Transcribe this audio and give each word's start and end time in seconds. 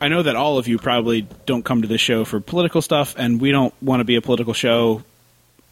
I 0.00 0.08
know 0.08 0.22
that 0.22 0.34
all 0.34 0.58
of 0.58 0.66
you 0.66 0.78
probably 0.78 1.26
don't 1.44 1.64
come 1.64 1.82
to 1.82 1.88
this 1.88 2.00
show 2.00 2.24
for 2.24 2.40
political 2.40 2.80
stuff, 2.80 3.14
and 3.18 3.40
we 3.40 3.50
don't 3.50 3.74
want 3.82 4.00
to 4.00 4.04
be 4.04 4.16
a 4.16 4.22
political 4.22 4.54
show. 4.54 5.02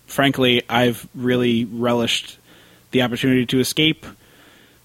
Frankly, 0.06 0.62
I've 0.68 1.08
really 1.14 1.64
relished 1.64 2.38
the 2.90 3.02
opportunity 3.02 3.46
to 3.46 3.60
escape 3.60 4.06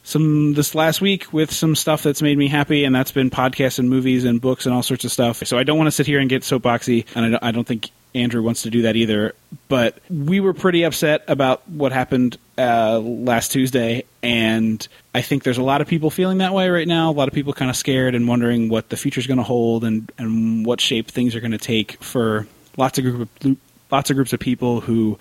some 0.03 0.53
this 0.53 0.75
last 0.75 0.99
week 1.01 1.31
with 1.31 1.51
some 1.51 1.75
stuff 1.75 2.03
that's 2.03 2.21
made 2.21 2.37
me 2.37 2.47
happy, 2.47 2.83
and 2.83 2.95
that's 2.95 3.11
been 3.11 3.29
podcasts 3.29 3.79
and 3.79 3.89
movies 3.89 4.25
and 4.25 4.39
books 4.39 4.65
and 4.65 4.73
all 4.73 4.83
sorts 4.83 5.05
of 5.05 5.11
stuff. 5.11 5.45
So 5.45 5.57
I 5.57 5.63
don't 5.63 5.77
want 5.77 5.87
to 5.87 5.91
sit 5.91 6.07
here 6.07 6.19
and 6.19 6.29
get 6.29 6.43
soapboxy, 6.43 7.05
and 7.15 7.25
I 7.25 7.29
don't, 7.29 7.43
I 7.43 7.51
don't 7.51 7.67
think 7.67 7.89
Andrew 8.15 8.41
wants 8.41 8.63
to 8.63 8.69
do 8.69 8.83
that 8.83 8.95
either. 8.95 9.33
But 9.67 9.97
we 10.09 10.39
were 10.39 10.53
pretty 10.53 10.83
upset 10.83 11.23
about 11.27 11.67
what 11.69 11.91
happened 11.91 12.37
uh, 12.57 12.99
last 12.99 13.51
Tuesday, 13.51 14.03
and 14.21 14.85
I 15.15 15.21
think 15.21 15.43
there's 15.43 15.57
a 15.57 15.63
lot 15.63 15.81
of 15.81 15.87
people 15.87 16.09
feeling 16.09 16.39
that 16.39 16.53
way 16.53 16.69
right 16.69 16.87
now. 16.87 17.09
A 17.09 17.13
lot 17.13 17.27
of 17.27 17.33
people 17.33 17.53
kind 17.53 17.69
of 17.71 17.77
scared 17.77 18.15
and 18.15 18.27
wondering 18.27 18.69
what 18.69 18.89
the 18.89 18.97
future's 18.97 19.27
going 19.27 19.37
to 19.37 19.43
hold 19.43 19.83
and 19.83 20.11
and 20.17 20.65
what 20.65 20.79
shape 20.81 21.09
things 21.09 21.35
are 21.35 21.39
going 21.39 21.51
to 21.51 21.57
take 21.57 22.01
for 22.03 22.47
lots 22.77 22.97
of 22.97 23.03
group 23.03 23.29
of, 23.43 23.57
lots 23.91 24.09
of 24.09 24.15
groups 24.15 24.33
of 24.33 24.39
people 24.39 24.81
who 24.81 25.17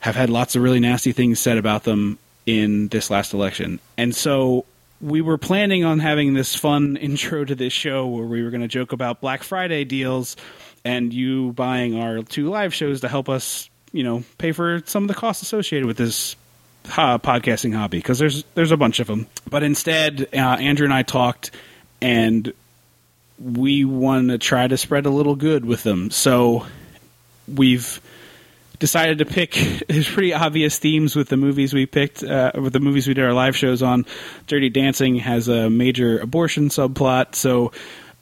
have 0.00 0.16
had 0.16 0.28
lots 0.28 0.54
of 0.54 0.62
really 0.62 0.80
nasty 0.80 1.12
things 1.12 1.40
said 1.40 1.56
about 1.56 1.84
them 1.84 2.18
in 2.46 2.88
this 2.88 3.10
last 3.10 3.32
election. 3.32 3.80
And 3.96 4.14
so 4.14 4.66
we 5.00 5.20
were 5.20 5.38
planning 5.38 5.84
on 5.84 5.98
having 5.98 6.34
this 6.34 6.54
fun 6.54 6.96
intro 7.00 7.44
to 7.44 7.54
this 7.54 7.72
show 7.72 8.06
where 8.06 8.26
we 8.26 8.42
were 8.42 8.50
going 8.50 8.62
to 8.62 8.68
joke 8.68 8.92
about 8.92 9.20
Black 9.20 9.42
Friday 9.42 9.84
deals 9.84 10.36
and 10.84 11.12
you 11.12 11.52
buying 11.52 11.98
our 11.98 12.22
two 12.22 12.50
live 12.50 12.74
shows 12.74 13.00
to 13.00 13.08
help 13.08 13.28
us, 13.28 13.68
you 13.92 14.02
know, 14.02 14.24
pay 14.38 14.52
for 14.52 14.82
some 14.86 15.04
of 15.04 15.08
the 15.08 15.14
costs 15.14 15.42
associated 15.42 15.86
with 15.86 15.96
this 15.96 16.36
podcasting 16.84 17.74
hobby 17.74 17.98
because 17.98 18.18
there's 18.18 18.44
there's 18.54 18.70
a 18.70 18.76
bunch 18.76 19.00
of 19.00 19.06
them. 19.06 19.26
But 19.48 19.62
instead, 19.62 20.28
uh, 20.32 20.36
Andrew 20.36 20.84
and 20.84 20.94
I 20.94 21.02
talked 21.02 21.50
and 22.00 22.52
we 23.38 23.84
want 23.84 24.28
to 24.28 24.38
try 24.38 24.68
to 24.68 24.76
spread 24.76 25.06
a 25.06 25.10
little 25.10 25.34
good 25.34 25.64
with 25.64 25.82
them. 25.82 26.10
So 26.10 26.66
we've 27.48 28.00
decided 28.78 29.18
to 29.18 29.24
pick 29.24 29.52
there's 29.88 30.08
pretty 30.08 30.34
obvious 30.34 30.78
themes 30.78 31.16
with 31.16 31.28
the 31.28 31.36
movies 31.36 31.72
we 31.72 31.86
picked 31.86 32.22
uh, 32.22 32.52
with 32.54 32.72
the 32.72 32.80
movies 32.80 33.06
we 33.06 33.14
did 33.14 33.24
our 33.24 33.32
live 33.32 33.56
shows 33.56 33.82
on 33.82 34.04
dirty 34.46 34.68
dancing 34.68 35.16
has 35.16 35.48
a 35.48 35.70
major 35.70 36.18
abortion 36.18 36.68
subplot 36.68 37.34
so 37.34 37.72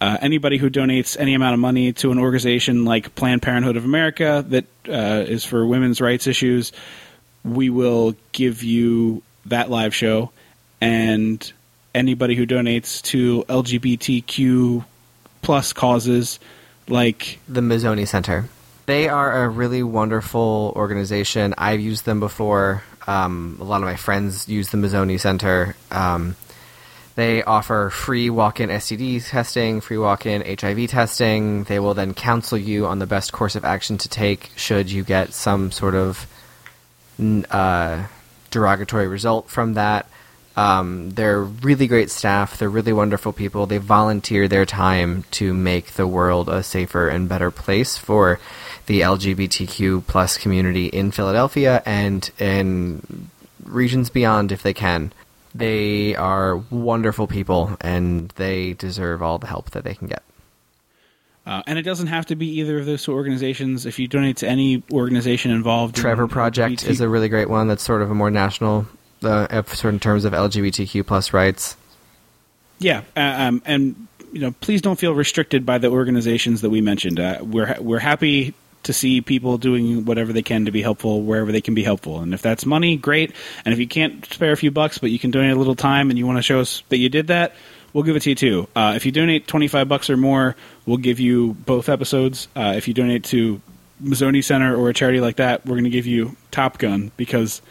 uh, 0.03 0.19
anybody 0.21 0.57
who 0.59 0.71
donates 0.71 1.17
any 1.19 1.35
amount 1.35 1.55
of 1.55 1.61
money 1.61 1.93
to 1.93 2.11
an 2.13 2.19
organization 2.19 2.85
like 2.85 3.15
planned 3.15 3.43
parenthood 3.43 3.77
of 3.77 3.85
america 3.85 4.45
that 4.49 4.65
uh, 4.89 5.25
is 5.27 5.45
for 5.45 5.67
women's 5.67 6.01
rights 6.01 6.27
issues 6.27 6.73
we 7.45 7.71
will 7.71 8.15
give 8.33 8.63
you 8.63 9.23
that 9.47 9.71
live 9.71 9.95
show 9.95 10.31
and 10.81 11.53
anybody 11.95 12.35
who 12.35 12.47
donates 12.47 13.03
to 13.03 13.45
lgbtq 13.45 14.85
plus 15.43 15.73
causes 15.73 16.39
like 16.89 17.39
the 17.49 17.61
Mazzoni 17.61 18.07
Center. 18.07 18.49
They 18.87 19.09
are 19.09 19.45
a 19.45 19.49
really 19.49 19.83
wonderful 19.83 20.73
organization. 20.77 21.55
I've 21.59 21.81
used 21.81 22.05
them 22.05 22.21
before. 22.21 22.83
Um, 23.07 23.59
a 23.61 23.65
lot 23.65 23.77
of 23.77 23.85
my 23.85 23.97
friends 23.97 24.49
use 24.49 24.71
the 24.71 24.79
Mazzoni 24.79 25.21
Center. 25.21 25.77
Um, 25.91 26.37
they 27.15 27.43
offer 27.43 27.91
free 27.91 28.31
walk-in 28.31 28.71
STD 28.71 29.29
testing, 29.29 29.81
free 29.81 29.99
walk-in 29.99 30.43
HIV 30.59 30.89
testing. 30.89 31.65
They 31.65 31.79
will 31.79 31.95
then 31.95 32.15
counsel 32.15 32.57
you 32.57 32.87
on 32.87 32.99
the 32.99 33.07
best 33.07 33.33
course 33.33 33.55
of 33.55 33.65
action 33.65 33.99
to 33.99 34.09
take 34.09 34.51
should 34.57 34.91
you 34.91 35.05
get 35.05 35.35
some 35.35 35.71
sort 35.71 35.95
of 35.95 36.27
uh, 37.51 38.07
derogatory 38.51 39.09
result 39.09 39.51
from 39.51 39.75
that. 39.75 40.07
Um, 40.57 41.11
they're 41.11 41.43
really 41.43 41.87
great 41.87 42.11
staff. 42.11 42.59
They're 42.59 42.69
really 42.69 42.93
wonderful 42.93 43.33
people. 43.33 43.67
They 43.67 43.79
volunteer 43.79 44.49
their 44.49 44.67
time 44.67 45.25
to 45.33 45.55
make 45.55 45.93
the 45.93 46.07
world 46.07 46.49
a 46.49 46.63
safer 46.63 47.09
and 47.09 47.29
better 47.29 47.51
place 47.51 47.97
for 47.97 48.39
the 48.87 49.01
LGBTQ 49.01 50.07
plus 50.07 50.37
community 50.37 50.87
in 50.87 51.11
Philadelphia 51.11 51.83
and 51.87 52.31
in 52.39 53.31
regions 53.65 54.11
beyond 54.11 54.53
if 54.53 54.63
they 54.63 54.75
can. 54.75 55.13
They 55.55 56.17
are 56.17 56.57
wonderful 56.71 57.27
people 57.27 57.77
and 57.81 58.31
they 58.37 58.73
deserve 58.75 59.23
all 59.23 59.39
the 59.39 59.47
help 59.47 59.71
that 59.71 59.85
they 59.85 59.95
can 59.95 60.09
get. 60.09 60.23
Uh, 61.45 61.63
and 61.67 61.79
it 61.79 61.83
doesn't 61.83 62.07
have 62.07 62.27
to 62.27 62.37
be 62.37 62.47
either 62.61 62.79
of 62.79 62.87
those 62.87 63.03
two 63.03 63.13
organizations. 63.13 63.85
If 63.85 63.99
you 63.99 64.07
donate 64.07 64.37
to 64.39 64.49
any 64.49 64.83
organization 64.93 65.51
involved, 65.51 65.97
Trevor 65.97 66.25
in 66.25 66.29
Project 66.29 66.81
LGBT 66.83 66.89
is 66.89 67.01
a 67.01 67.09
really 67.09 67.29
great 67.29 67.51
one 67.51 67.67
that's 67.67 67.83
sort 67.83 68.01
of 68.01 68.11
a 68.11 68.15
more 68.15 68.31
national, 68.31 68.87
uh, 69.23 69.63
sort 69.65 69.93
in 69.93 70.01
terms 70.01 70.25
of 70.25 70.33
LGBTQ 70.33 71.05
plus 71.05 71.33
rights. 71.33 71.77
yeah, 72.79 73.03
uh, 73.17 73.21
um, 73.21 73.63
and 73.65 74.07
you 74.33 74.41
know, 74.41 74.53
please 74.61 74.81
don't 74.81 74.99
feel 74.99 75.15
restricted 75.15 75.67
by 75.67 75.79
the 75.79 75.89
organizations 75.89 76.61
that 76.61 76.71
we 76.71 76.81
mentioned. 76.81 77.19
Uh, 77.19 77.39
we're 77.43 77.67
ha- 77.67 77.81
we're 77.81 77.99
happy 77.99 78.55
to 78.85 78.93
see 78.93 79.21
people 79.21 79.59
doing 79.59 80.05
whatever 80.05 80.33
they 80.33 80.43
can 80.43 80.65
to 80.65 80.73
be 80.73 80.83
helpful 80.83 81.23
wherever 81.23 81.53
they 81.53 81.61
can 81.61 81.75
be 81.75 81.85
helpful. 81.85 82.21
And 82.21 82.35
if 82.35 82.43
that's 82.43 82.67
money, 82.67 82.97
great. 82.97 83.33
And 83.65 83.73
if 83.73 83.79
you 83.79 83.87
can't 83.87 84.25
spare 84.27 84.53
a 84.53 84.57
few 84.57 84.71
bucks, 84.71 84.99
but 84.99 85.11
you 85.11 85.19
can 85.19 85.31
donate 85.31 85.53
a 85.53 85.59
little 85.59 85.77
time 85.77 86.11
and 86.11 86.19
you 86.19 86.27
want 86.27 86.39
to 86.39 86.43
show 86.43 86.61
us 86.61 86.83
that 86.89 86.99
you 86.99 87.09
did 87.09 87.29
that, 87.29 87.55
we'll 87.93 88.05
give 88.05 88.17
it 88.17 88.23
to 88.23 88.31
you 88.31 88.35
too. 88.35 88.69
Uh, 88.75 88.95
if 88.97 89.07
you 89.07 89.13
donate 89.13 89.47
25 89.47 89.89
bucks 89.89 90.11
or 90.11 90.17
more, 90.17 90.57
we'll 90.87 90.97
give 90.97 91.21
you 91.21 91.55
both 91.55 91.89
episodes. 91.89 92.49
Uh, 92.57 92.75
if 92.77 92.89
you 92.89 92.95
donate 92.95 93.25
to 93.25 93.61
Mazzoni 94.03 94.43
Center 94.43 94.77
or 94.77 94.89
a 94.91 94.95
charity 94.95 95.21
like 95.21 95.37
that, 95.37 95.65
we're 95.65 95.75
going 95.75 95.85
to 95.85 95.91
give 95.91 96.07
you 96.07 96.37
Top 96.51 96.79
Gun 96.79 97.13
because 97.17 97.63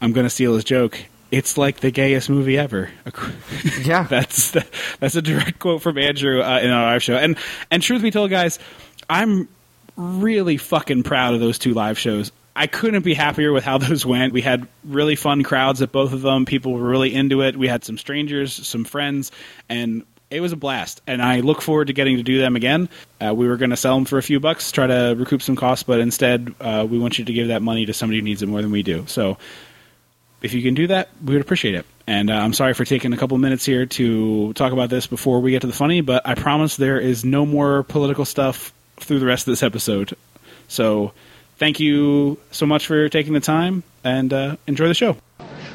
I'm 0.00 0.12
going 0.12 0.26
to 0.26 0.30
steal 0.30 0.54
his 0.54 0.64
joke. 0.64 0.98
It's 1.30 1.58
like 1.58 1.80
the 1.80 1.90
gayest 1.90 2.30
movie 2.30 2.58
ever. 2.58 2.90
Yeah. 3.84 4.04
that's 4.04 4.52
that's 5.00 5.14
a 5.14 5.22
direct 5.22 5.58
quote 5.58 5.82
from 5.82 5.98
Andrew 5.98 6.40
uh, 6.42 6.58
in 6.60 6.70
our 6.70 6.84
live 6.92 7.02
show. 7.02 7.16
And 7.16 7.36
and 7.70 7.82
truth 7.82 8.02
be 8.02 8.10
told, 8.10 8.30
guys, 8.30 8.58
I'm 9.08 9.48
really 9.96 10.56
fucking 10.56 11.02
proud 11.02 11.34
of 11.34 11.40
those 11.40 11.58
two 11.58 11.74
live 11.74 11.98
shows. 11.98 12.32
I 12.54 12.66
couldn't 12.66 13.02
be 13.02 13.14
happier 13.14 13.52
with 13.52 13.64
how 13.64 13.78
those 13.78 14.06
went. 14.06 14.32
We 14.32 14.42
had 14.42 14.66
really 14.84 15.16
fun 15.16 15.42
crowds 15.42 15.82
at 15.82 15.92
both 15.92 16.12
of 16.12 16.22
them. 16.22 16.44
People 16.44 16.72
were 16.72 16.88
really 16.88 17.14
into 17.14 17.42
it. 17.42 17.56
We 17.56 17.68
had 17.68 17.84
some 17.84 17.98
strangers, 17.98 18.54
some 18.54 18.84
friends, 18.84 19.30
and 19.68 20.04
it 20.30 20.40
was 20.40 20.52
a 20.52 20.56
blast. 20.56 21.02
And 21.06 21.22
I 21.22 21.40
look 21.40 21.62
forward 21.62 21.86
to 21.86 21.92
getting 21.92 22.16
to 22.16 22.22
do 22.22 22.38
them 22.38 22.56
again. 22.56 22.88
Uh, 23.24 23.34
we 23.34 23.46
were 23.46 23.56
going 23.56 23.70
to 23.70 23.76
sell 23.76 23.94
them 23.94 24.04
for 24.04 24.18
a 24.18 24.22
few 24.22 24.40
bucks, 24.40 24.72
try 24.72 24.86
to 24.86 25.14
recoup 25.16 25.42
some 25.42 25.56
costs, 25.56 25.84
but 25.84 26.00
instead, 26.00 26.54
uh, 26.60 26.86
we 26.88 26.98
want 26.98 27.18
you 27.18 27.24
to 27.24 27.32
give 27.32 27.48
that 27.48 27.62
money 27.62 27.86
to 27.86 27.92
somebody 27.92 28.18
who 28.18 28.24
needs 28.24 28.42
it 28.42 28.46
more 28.46 28.62
than 28.62 28.72
we 28.72 28.82
do. 28.82 29.04
So 29.06 29.38
if 30.42 30.52
you 30.52 30.62
can 30.62 30.74
do 30.74 30.88
that, 30.88 31.10
we 31.24 31.34
would 31.34 31.42
appreciate 31.42 31.74
it. 31.74 31.86
And 32.06 32.30
uh, 32.30 32.34
I'm 32.34 32.52
sorry 32.52 32.74
for 32.74 32.84
taking 32.84 33.12
a 33.12 33.16
couple 33.16 33.36
minutes 33.38 33.64
here 33.64 33.86
to 33.86 34.52
talk 34.54 34.72
about 34.72 34.90
this 34.90 35.06
before 35.06 35.40
we 35.40 35.50
get 35.52 35.62
to 35.62 35.66
the 35.66 35.72
funny, 35.72 36.00
but 36.00 36.26
I 36.26 36.34
promise 36.34 36.76
there 36.76 37.00
is 37.00 37.24
no 37.24 37.46
more 37.46 37.82
political 37.84 38.24
stuff 38.24 38.72
through 38.98 39.18
the 39.18 39.26
rest 39.26 39.46
of 39.46 39.52
this 39.52 39.62
episode. 39.62 40.16
So 40.68 41.12
thank 41.58 41.80
you 41.80 42.38
so 42.50 42.66
much 42.66 42.86
for 42.86 43.08
taking 43.08 43.32
the 43.32 43.40
time 43.40 43.82
and 44.04 44.32
uh, 44.32 44.56
enjoy 44.66 44.88
the 44.88 44.94
show. 44.94 45.16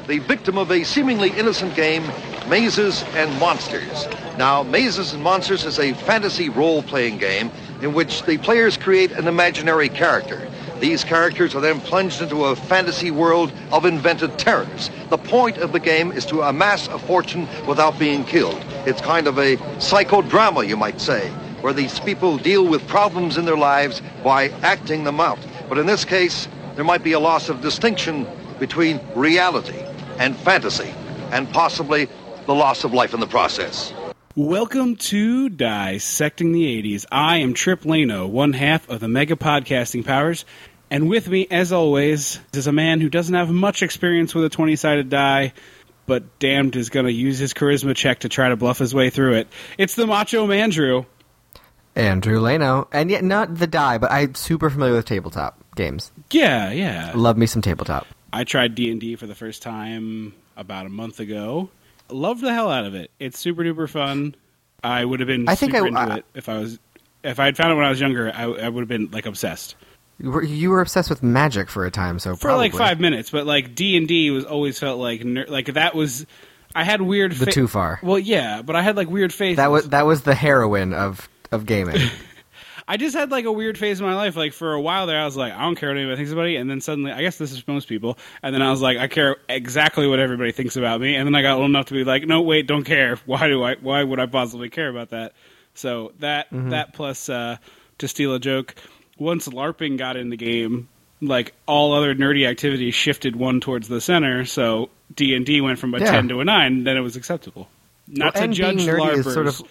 the 0.06 0.18
victim 0.18 0.58
of 0.58 0.70
a 0.70 0.82
seemingly 0.84 1.30
innocent 1.30 1.74
game, 1.76 2.02
Mazes 2.48 3.04
and 3.14 3.38
Monsters. 3.38 4.06
Now, 4.36 4.62
Mazes 4.64 5.12
and 5.12 5.22
Monsters 5.22 5.64
is 5.64 5.78
a 5.78 5.92
fantasy 5.94 6.48
role 6.48 6.82
playing 6.82 7.18
game 7.18 7.50
in 7.82 7.94
which 7.94 8.24
the 8.24 8.38
players 8.38 8.76
create 8.76 9.12
an 9.12 9.28
imaginary 9.28 9.88
character. 9.88 10.48
These 10.80 11.04
characters 11.04 11.54
are 11.54 11.60
then 11.60 11.80
plunged 11.80 12.20
into 12.20 12.46
a 12.46 12.56
fantasy 12.56 13.12
world 13.12 13.52
of 13.70 13.84
invented 13.84 14.36
terrors. 14.38 14.90
The 15.10 15.18
point 15.18 15.58
of 15.58 15.70
the 15.70 15.78
game 15.78 16.10
is 16.10 16.26
to 16.26 16.42
amass 16.42 16.88
a 16.88 16.98
fortune 16.98 17.46
without 17.68 17.96
being 18.00 18.24
killed. 18.24 18.60
It's 18.84 19.00
kind 19.00 19.28
of 19.28 19.38
a 19.38 19.56
psychodrama, 19.78 20.66
you 20.66 20.76
might 20.76 21.00
say, 21.00 21.30
where 21.62 21.72
these 21.72 22.00
people 22.00 22.36
deal 22.36 22.66
with 22.66 22.86
problems 22.88 23.38
in 23.38 23.44
their 23.44 23.56
lives 23.56 24.02
by 24.22 24.48
acting 24.62 25.04
them 25.04 25.20
out. 25.20 25.38
But 25.68 25.78
in 25.78 25.86
this 25.86 26.04
case, 26.04 26.48
there 26.74 26.84
might 26.84 27.04
be 27.04 27.12
a 27.12 27.20
loss 27.20 27.48
of 27.48 27.60
distinction 27.60 28.26
between 28.58 29.00
reality 29.14 29.78
and 30.18 30.36
fantasy, 30.36 30.92
and 31.30 31.48
possibly 31.52 32.08
the 32.46 32.54
loss 32.54 32.84
of 32.84 32.92
life 32.92 33.14
in 33.14 33.20
the 33.20 33.26
process. 33.26 33.94
Welcome 34.34 34.96
to 34.96 35.48
Dissecting 35.50 36.52
the 36.52 36.82
80s. 36.82 37.06
I 37.12 37.38
am 37.38 37.54
Trip 37.54 37.82
Lano, 37.82 38.28
one 38.28 38.52
half 38.54 38.88
of 38.88 39.00
the 39.00 39.08
Mega 39.08 39.36
Podcasting 39.36 40.04
Powers. 40.04 40.44
And 40.90 41.08
with 41.08 41.28
me, 41.28 41.46
as 41.50 41.72
always, 41.72 42.40
is 42.52 42.66
a 42.66 42.72
man 42.72 43.00
who 43.00 43.08
doesn't 43.08 43.34
have 43.34 43.50
much 43.50 43.82
experience 43.82 44.34
with 44.34 44.44
a 44.44 44.48
20 44.48 44.74
sided 44.76 45.10
die, 45.10 45.52
but 46.06 46.38
damned 46.38 46.76
is 46.76 46.90
going 46.90 47.06
to 47.06 47.12
use 47.12 47.38
his 47.38 47.54
charisma 47.54 47.94
check 47.94 48.20
to 48.20 48.28
try 48.28 48.48
to 48.48 48.56
bluff 48.56 48.78
his 48.78 48.94
way 48.94 49.10
through 49.10 49.34
it. 49.34 49.48
It's 49.78 49.94
the 49.94 50.06
Macho 50.06 50.46
Mandrew. 50.46 51.06
Andrew 51.94 52.40
Leno. 52.40 52.88
And 52.92 53.10
yet, 53.10 53.22
not 53.24 53.56
the 53.56 53.66
die, 53.66 53.98
but 53.98 54.10
I'm 54.10 54.34
super 54.34 54.70
familiar 54.70 54.94
with 54.94 55.04
tabletop 55.06 55.58
games. 55.76 56.10
Yeah, 56.30 56.70
yeah. 56.70 57.12
Love 57.14 57.36
me 57.36 57.46
some 57.46 57.62
tabletop. 57.62 58.06
I 58.32 58.44
tried 58.44 58.74
D 58.74 58.90
and 58.90 59.00
D 59.00 59.16
for 59.16 59.26
the 59.26 59.34
first 59.34 59.62
time 59.62 60.34
about 60.56 60.86
a 60.86 60.88
month 60.90 61.20
ago. 61.20 61.70
Loved 62.08 62.40
the 62.40 62.52
hell 62.52 62.70
out 62.70 62.84
of 62.84 62.94
it. 62.94 63.10
It's 63.18 63.38
super 63.38 63.62
duper 63.62 63.88
fun. 63.88 64.34
I 64.84 65.04
would 65.04 65.20
have 65.20 65.26
been 65.26 65.48
I 65.48 65.54
think 65.54 65.74
I- 65.74 65.86
into 65.86 65.98
I- 66.00 66.16
it 66.16 66.24
if 66.34 66.48
I 66.48 66.58
was 66.58 66.78
if 67.22 67.38
I 67.38 67.44
had 67.44 67.56
found 67.56 67.72
it 67.72 67.76
when 67.76 67.84
I 67.84 67.90
was 67.90 68.00
younger. 68.00 68.32
I, 68.34 68.44
I 68.44 68.68
would 68.68 68.80
have 68.80 68.88
been 68.88 69.10
like 69.12 69.26
obsessed 69.26 69.76
You 70.18 70.30
were, 70.30 70.42
you 70.42 70.70
were 70.70 70.80
obsessed 70.80 71.08
with 71.08 71.22
magic 71.22 71.68
for 71.68 71.84
a 71.86 71.90
time, 71.90 72.18
so 72.18 72.34
for 72.34 72.40
probably. 72.48 72.64
like 72.70 72.74
five 72.74 72.98
minutes. 73.00 73.30
But 73.30 73.46
like 73.46 73.74
D 73.74 73.96
and 73.96 74.08
D 74.08 74.30
was 74.30 74.44
always 74.44 74.78
felt 74.78 74.98
like 74.98 75.24
ner- 75.24 75.46
like 75.48 75.66
that 75.74 75.94
was 75.94 76.26
I 76.74 76.84
had 76.84 77.00
weird. 77.02 77.32
The 77.32 77.46
too 77.46 77.68
far. 77.68 78.00
Well, 78.02 78.18
yeah, 78.18 78.62
but 78.62 78.76
I 78.76 78.82
had 78.82 78.96
like 78.96 79.08
weird 79.10 79.32
phases. 79.32 79.58
That 79.58 79.70
was 79.70 79.90
that 79.90 80.06
was 80.06 80.22
the 80.22 80.34
heroine 80.34 80.94
of 80.94 81.28
of 81.52 81.66
gaming. 81.66 81.98
I 82.88 82.96
just 82.96 83.14
had 83.14 83.30
like 83.30 83.44
a 83.44 83.52
weird 83.52 83.78
phase 83.78 84.00
in 84.00 84.06
my 84.06 84.14
life. 84.16 84.34
Like 84.34 84.52
for 84.52 84.72
a 84.72 84.80
while 84.80 85.06
there, 85.06 85.20
I 85.20 85.24
was 85.24 85.36
like, 85.36 85.52
I 85.52 85.60
don't 85.62 85.76
care 85.76 85.90
what 85.90 85.96
anybody 85.96 86.16
thinks 86.16 86.32
about 86.32 86.44
me. 86.46 86.56
And 86.56 86.68
then 86.68 86.80
suddenly, 86.80 87.12
I 87.12 87.20
guess 87.22 87.38
this 87.38 87.52
is 87.52 87.66
most 87.68 87.88
people. 87.88 88.18
And 88.42 88.52
then 88.52 88.60
I 88.60 88.70
was 88.70 88.82
like, 88.82 88.98
I 88.98 89.06
care 89.06 89.36
exactly 89.48 90.08
what 90.08 90.18
everybody 90.18 90.50
thinks 90.50 90.76
about 90.76 91.00
me. 91.00 91.14
And 91.14 91.24
then 91.26 91.34
I 91.36 91.42
got 91.42 91.58
old 91.58 91.70
enough 91.70 91.86
to 91.86 91.94
be 91.94 92.02
like, 92.02 92.26
no, 92.26 92.42
wait, 92.42 92.66
don't 92.66 92.82
care. 92.82 93.16
Why 93.26 93.46
do 93.46 93.62
I? 93.62 93.76
Why 93.76 94.02
would 94.02 94.18
I 94.18 94.26
possibly 94.26 94.68
care 94.68 94.88
about 94.88 95.10
that? 95.10 95.32
So 95.74 96.12
that 96.18 96.48
that 96.50 96.92
plus 96.92 97.28
uh, 97.28 97.56
to 97.98 98.08
steal 98.08 98.34
a 98.34 98.40
joke, 98.40 98.74
once 99.16 99.46
LARPing 99.48 99.96
got 99.96 100.16
in 100.16 100.28
the 100.28 100.36
game, 100.36 100.88
like 101.20 101.54
all 101.66 101.94
other 101.94 102.14
nerdy 102.16 102.48
activities 102.48 102.94
shifted 102.96 103.36
one 103.36 103.60
towards 103.60 103.86
the 103.88 104.00
center. 104.00 104.44
So 104.44 104.90
D 105.14 105.34
and 105.36 105.46
D 105.46 105.60
went 105.60 105.78
from 105.78 105.94
a 105.94 106.00
Yeah. 106.00 106.10
ten 106.10 106.28
to 106.28 106.40
a 106.40 106.44
nine. 106.44 106.82
Then 106.84 106.96
it 106.96 107.00
was 107.00 107.14
acceptable. 107.16 107.68
Not 108.08 108.34
Well, 108.34 108.48
to 108.48 108.52
judge 108.52 108.76
being 108.78 108.88
nerdy 108.88 109.18
is 109.18 109.24
LARPers. 109.26 109.32
sort 109.34 109.46
of- 109.46 109.62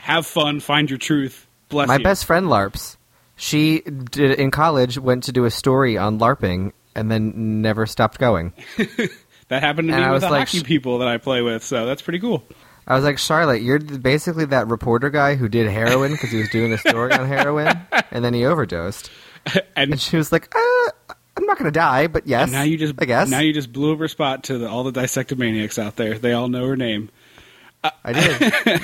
Have 0.00 0.26
fun, 0.26 0.60
find 0.60 0.88
your 0.90 0.98
truth. 0.98 1.46
Bless 1.68 1.88
My 1.88 1.96
you. 1.96 2.04
best 2.04 2.24
friend 2.24 2.46
LARPs. 2.46 2.96
She 3.36 3.80
did 3.80 4.38
in 4.38 4.50
college 4.50 4.98
went 4.98 5.24
to 5.24 5.32
do 5.32 5.44
a 5.44 5.50
story 5.50 5.96
on 5.96 6.18
LARPing 6.18 6.72
and 6.94 7.10
then 7.10 7.62
never 7.62 7.86
stopped 7.86 8.18
going. 8.18 8.52
That 9.48 9.64
happened 9.64 9.88
to 9.88 9.94
And 9.94 10.02
me 10.04 10.06
I 10.06 10.12
with 10.12 10.22
was 10.22 10.28
the 10.28 10.30
like, 10.30 10.46
hockey 10.48 10.62
people 10.62 10.98
that 10.98 11.08
I 11.08 11.18
play 11.18 11.42
with, 11.42 11.64
so 11.64 11.84
that's 11.84 12.02
pretty 12.02 12.20
cool. 12.20 12.44
I 12.86 12.94
was 12.94 13.02
like, 13.02 13.18
Charlotte, 13.18 13.62
you're 13.62 13.80
basically 13.80 14.44
that 14.44 14.68
reporter 14.68 15.10
guy 15.10 15.34
who 15.34 15.48
did 15.48 15.66
heroin 15.68 16.12
because 16.12 16.30
he 16.30 16.38
was 16.38 16.48
doing 16.50 16.72
a 16.72 16.78
story 16.78 17.12
on 17.12 17.26
heroin 17.26 17.66
and 18.12 18.24
then 18.24 18.32
he 18.32 18.44
overdosed. 18.44 19.10
And, 19.74 19.92
And 19.92 20.00
she 20.00 20.16
was 20.16 20.30
like, 20.30 20.54
uh, 20.54 20.90
I'm 21.36 21.46
not 21.46 21.58
going 21.58 21.64
to 21.66 21.76
die, 21.76 22.06
but 22.06 22.28
yes. 22.28 22.52
now 22.52 22.62
you 22.62 22.76
just 22.78 22.94
I 22.98 23.06
guess. 23.06 23.28
now 23.28 23.40
you 23.40 23.52
just 23.52 23.72
blew 23.72 23.90
over 23.90 24.06
spot 24.06 24.44
to 24.44 24.58
the, 24.58 24.68
all 24.68 24.84
the 24.84 24.92
dissected 24.92 25.36
maniacs 25.38 25.80
out 25.80 25.96
there. 25.96 26.16
They 26.16 26.32
all 26.32 26.46
know 26.46 26.64
her 26.68 26.76
name. 26.76 27.10
I 27.82 28.12
did. 28.12 28.82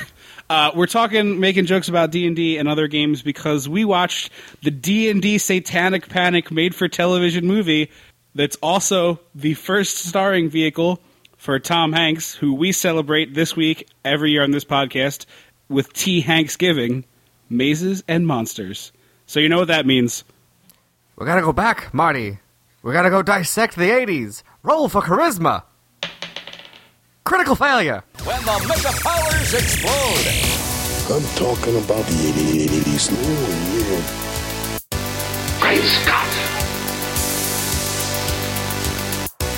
Uh, 0.49 0.71
we're 0.73 0.87
talking 0.87 1.39
making 1.39 1.65
jokes 1.65 1.89
about 1.89 2.11
D 2.11 2.25
and 2.25 2.35
D 2.35 2.57
and 2.57 2.69
other 2.69 2.87
games 2.87 3.21
because 3.21 3.67
we 3.67 3.83
watched 3.83 4.31
the 4.63 4.71
D 4.71 5.09
and 5.09 5.21
D 5.21 5.37
Satanic 5.37 6.07
Panic 6.07 6.51
made 6.51 6.73
for 6.73 6.87
television 6.87 7.45
movie. 7.45 7.91
That's 8.33 8.55
also 8.57 9.19
the 9.35 9.55
first 9.55 9.97
starring 9.97 10.49
vehicle 10.49 11.01
for 11.37 11.59
Tom 11.59 11.91
Hanks, 11.91 12.33
who 12.35 12.53
we 12.53 12.71
celebrate 12.71 13.33
this 13.33 13.55
week 13.55 13.89
every 14.05 14.31
year 14.31 14.43
on 14.43 14.51
this 14.51 14.63
podcast 14.63 15.25
with 15.69 15.91
T 15.91 16.21
Hanksgiving, 16.21 17.03
Mazes 17.49 18.03
and 18.07 18.25
Monsters. 18.25 18.91
So 19.25 19.39
you 19.39 19.49
know 19.49 19.59
what 19.59 19.67
that 19.67 19.85
means. 19.85 20.23
we 21.17 21.25
got 21.25 21.35
to 21.35 21.41
go 21.41 21.51
back, 21.51 21.93
Marty. 21.93 22.39
We 22.83 22.93
got 22.93 23.01
to 23.01 23.09
go 23.09 23.21
dissect 23.21 23.75
the 23.75 23.89
80s. 23.89 24.43
Roll 24.63 24.87
for 24.87 25.01
charisma. 25.01 25.63
Critical 27.27 27.55
failure. 27.55 28.03
When 28.23 28.39
the 28.45 28.57
mega 28.69 28.93
powers 29.03 29.53
explode. 29.53 30.27
I'm 31.13 31.27
talking 31.35 31.75
about 31.75 32.05
the 32.05 32.31
80s. 32.31 33.09
Oh, 33.11 33.17
yeah. 33.75 33.99
Great 35.59 35.83
Scott! 35.83 36.31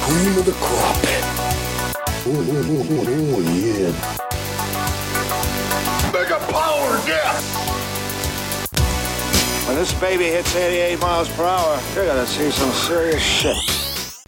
Cream 0.02 0.36
of 0.40 0.46
the 0.46 0.54
crop. 0.54 0.98
Oh, 2.26 2.34
oh, 2.34 2.66
oh, 2.66 2.90
oh, 2.90 3.38
oh, 3.38 3.42
yeah. 3.54 3.94
Mega 6.12 6.40
power, 6.52 6.92
yeah! 7.08 7.38
When 9.68 9.76
this 9.76 9.94
baby 10.02 10.26
hits 10.26 10.56
88 10.56 11.00
miles 11.00 11.30
per 11.36 11.46
hour, 11.46 11.80
you're 11.94 12.08
gonna 12.08 12.26
see 12.26 12.50
some 12.50 12.72
serious 12.72 13.22
shit. 13.22 13.56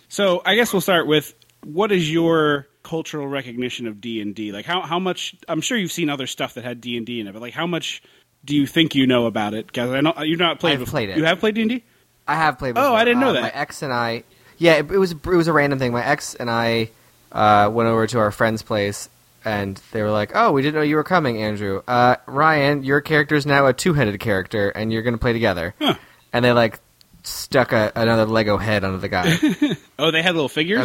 So 0.09 0.43
I 0.45 0.53
guess 0.53 0.71
we'll 0.71 0.81
start 0.81 1.07
with 1.07 1.33
what 1.63 1.91
is 1.91 2.07
your 2.11 2.67
cultural 2.91 3.27
recognition 3.27 3.88
of 3.88 4.01
D 4.01 4.21
and 4.21 4.35
D? 4.35 4.51
Like 4.51 4.65
how 4.65 4.81
how 4.81 4.99
much? 4.99 5.35
I'm 5.47 5.61
sure 5.61 5.77
you've 5.77 5.91
seen 5.91 6.09
other 6.09 6.27
stuff 6.27 6.53
that 6.55 6.63
had 6.63 6.81
D 6.81 6.97
and 6.97 7.05
D 7.05 7.19
in 7.21 7.27
it, 7.27 7.31
but 7.33 7.41
like 7.41 7.53
how 7.53 7.65
much 7.67 8.03
do 8.43 8.55
you 8.55 8.67
think 8.67 8.95
you 8.95 9.07
know 9.07 9.25
about 9.27 9.53
it? 9.53 9.65
Because 9.67 9.89
I 9.91 10.01
know 10.01 10.13
you've 10.21 10.39
not 10.39 10.59
played. 10.59 10.73
I've 10.73 10.79
before. 10.79 10.91
played 10.91 11.09
it. 11.09 11.17
You 11.17 11.25
have 11.25 11.39
played 11.39 11.55
D 11.55 11.61
and 11.61 11.69
D. 11.69 11.83
I 12.27 12.35
have 12.35 12.59
played. 12.59 12.77
Oh, 12.77 12.93
I 12.93 13.03
didn't 13.05 13.21
know 13.21 13.29
Uh, 13.29 13.33
that. 13.33 13.41
My 13.43 13.51
ex 13.51 13.81
and 13.81 13.93
I. 13.93 14.23
Yeah, 14.57 14.73
it, 14.73 14.91
it 14.91 14.97
was 14.97 15.11
it 15.13 15.25
was 15.25 15.47
a 15.47 15.53
random 15.53 15.79
thing. 15.79 15.91
My 15.93 16.05
ex 16.05 16.35
and 16.35 16.49
I 16.51 16.89
uh, 17.31 17.69
went 17.73 17.88
over 17.89 18.05
to 18.07 18.19
our 18.19 18.31
friend's 18.31 18.61
place, 18.61 19.09
and 19.45 19.81
they 19.91 20.01
were 20.03 20.11
like, 20.11 20.31
"Oh, 20.35 20.51
we 20.51 20.61
didn't 20.61 20.75
know 20.75 20.81
you 20.81 20.97
were 20.97 21.03
coming, 21.03 21.41
Andrew. 21.41 21.81
Uh, 21.88 22.17
Ryan, 22.27 22.83
your 22.83 23.01
character 23.01 23.35
is 23.35 23.45
now 23.45 23.65
a 23.67 23.73
two-headed 23.73 24.19
character, 24.19 24.69
and 24.69 24.91
you're 24.93 25.01
going 25.01 25.15
to 25.15 25.19
play 25.19 25.33
together." 25.33 25.73
Huh. 25.79 25.95
And 26.33 26.43
they 26.45 26.51
like 26.51 26.79
stuck 27.23 27.71
a, 27.71 27.91
another 27.95 28.25
Lego 28.25 28.57
head 28.57 28.83
onto 28.83 28.97
the 28.99 29.09
guy, 29.09 29.38
Oh, 29.99 30.11
they 30.11 30.21
had 30.21 30.33
little 30.35 30.49
figures. 30.49 30.83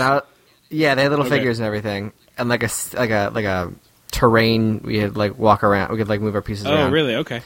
Yeah, 0.71 0.95
they 0.95 1.03
had 1.03 1.11
little 1.11 1.27
Okay. 1.27 1.37
figures 1.37 1.59
and 1.59 1.67
everything, 1.67 2.13
and 2.39 2.49
like 2.49 2.63
a 2.63 2.71
like 2.95 3.11
a 3.11 3.31
like 3.35 3.45
a 3.45 3.73
terrain. 4.11 4.81
We 4.85 4.99
had 4.99 5.17
like 5.17 5.39
walk 5.39 5.65
around. 5.65 5.91
We 5.91 5.99
could 5.99 6.09
like 6.09 6.21
move 6.21 6.35
our 6.35 6.43
pieces 6.43 6.67
oh, 6.67 6.75
around 6.75 6.93
really? 6.93 7.17
Okay. 7.17 7.43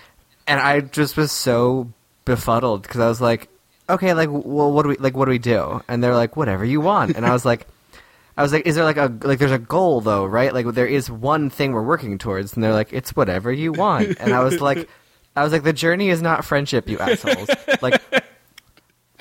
and 0.47 0.61
I 0.61 0.81
just 0.81 1.17
was 1.17 1.33
so 1.33 1.93
befuddled 2.25 2.83
because 2.83 3.01
I 3.01 3.09
was 3.09 3.21
like, 3.21 3.49
okay, 3.89 4.15
like, 4.15 4.29
well, 4.31 4.73
what 4.73 4.83
do 4.83 4.91
we 4.91 4.97
like? 4.97 5.17
What 5.17 5.27
do 5.27 5.31
we 5.31 5.39
do? 5.39 5.83
And 5.89 6.03
they're 6.03 6.15
like, 6.15 6.37
whatever 6.37 6.65
you 6.65 6.81
want. 6.81 7.17
And 7.17 7.27
I 7.27 7.33
was 7.33 7.45
like, 7.45 7.67
I 8.37 8.43
was 8.43 8.53
like, 8.53 8.67
is 8.67 8.75
there 8.75 8.85
like 8.85 8.97
a 8.97 9.13
like? 9.23 9.39
There's 9.39 9.51
a 9.51 9.59
goal 9.59 10.01
though, 10.01 10.25
right? 10.25 10.55
Like, 10.55 10.67
there 10.67 10.87
is 10.87 11.11
one 11.11 11.51
thing 11.51 11.73
we're 11.73 11.83
working 11.83 12.19
towards, 12.19 12.55
and 12.55 12.63
they're 12.63 12.73
like, 12.73 12.93
it's 12.93 13.15
whatever 13.15 13.53
you 13.53 13.73
want. 13.73 14.19
And 14.21 14.33
I 14.33 14.41
was 14.43 14.61
like, 14.61 14.89
I 15.37 15.43
was 15.45 15.53
like, 15.53 15.63
the 15.63 15.73
journey 15.73 16.09
is 16.09 16.23
not 16.23 16.45
friendship, 16.45 16.89
you 16.89 16.99
assholes. 16.99 17.49
Like, 17.83 18.01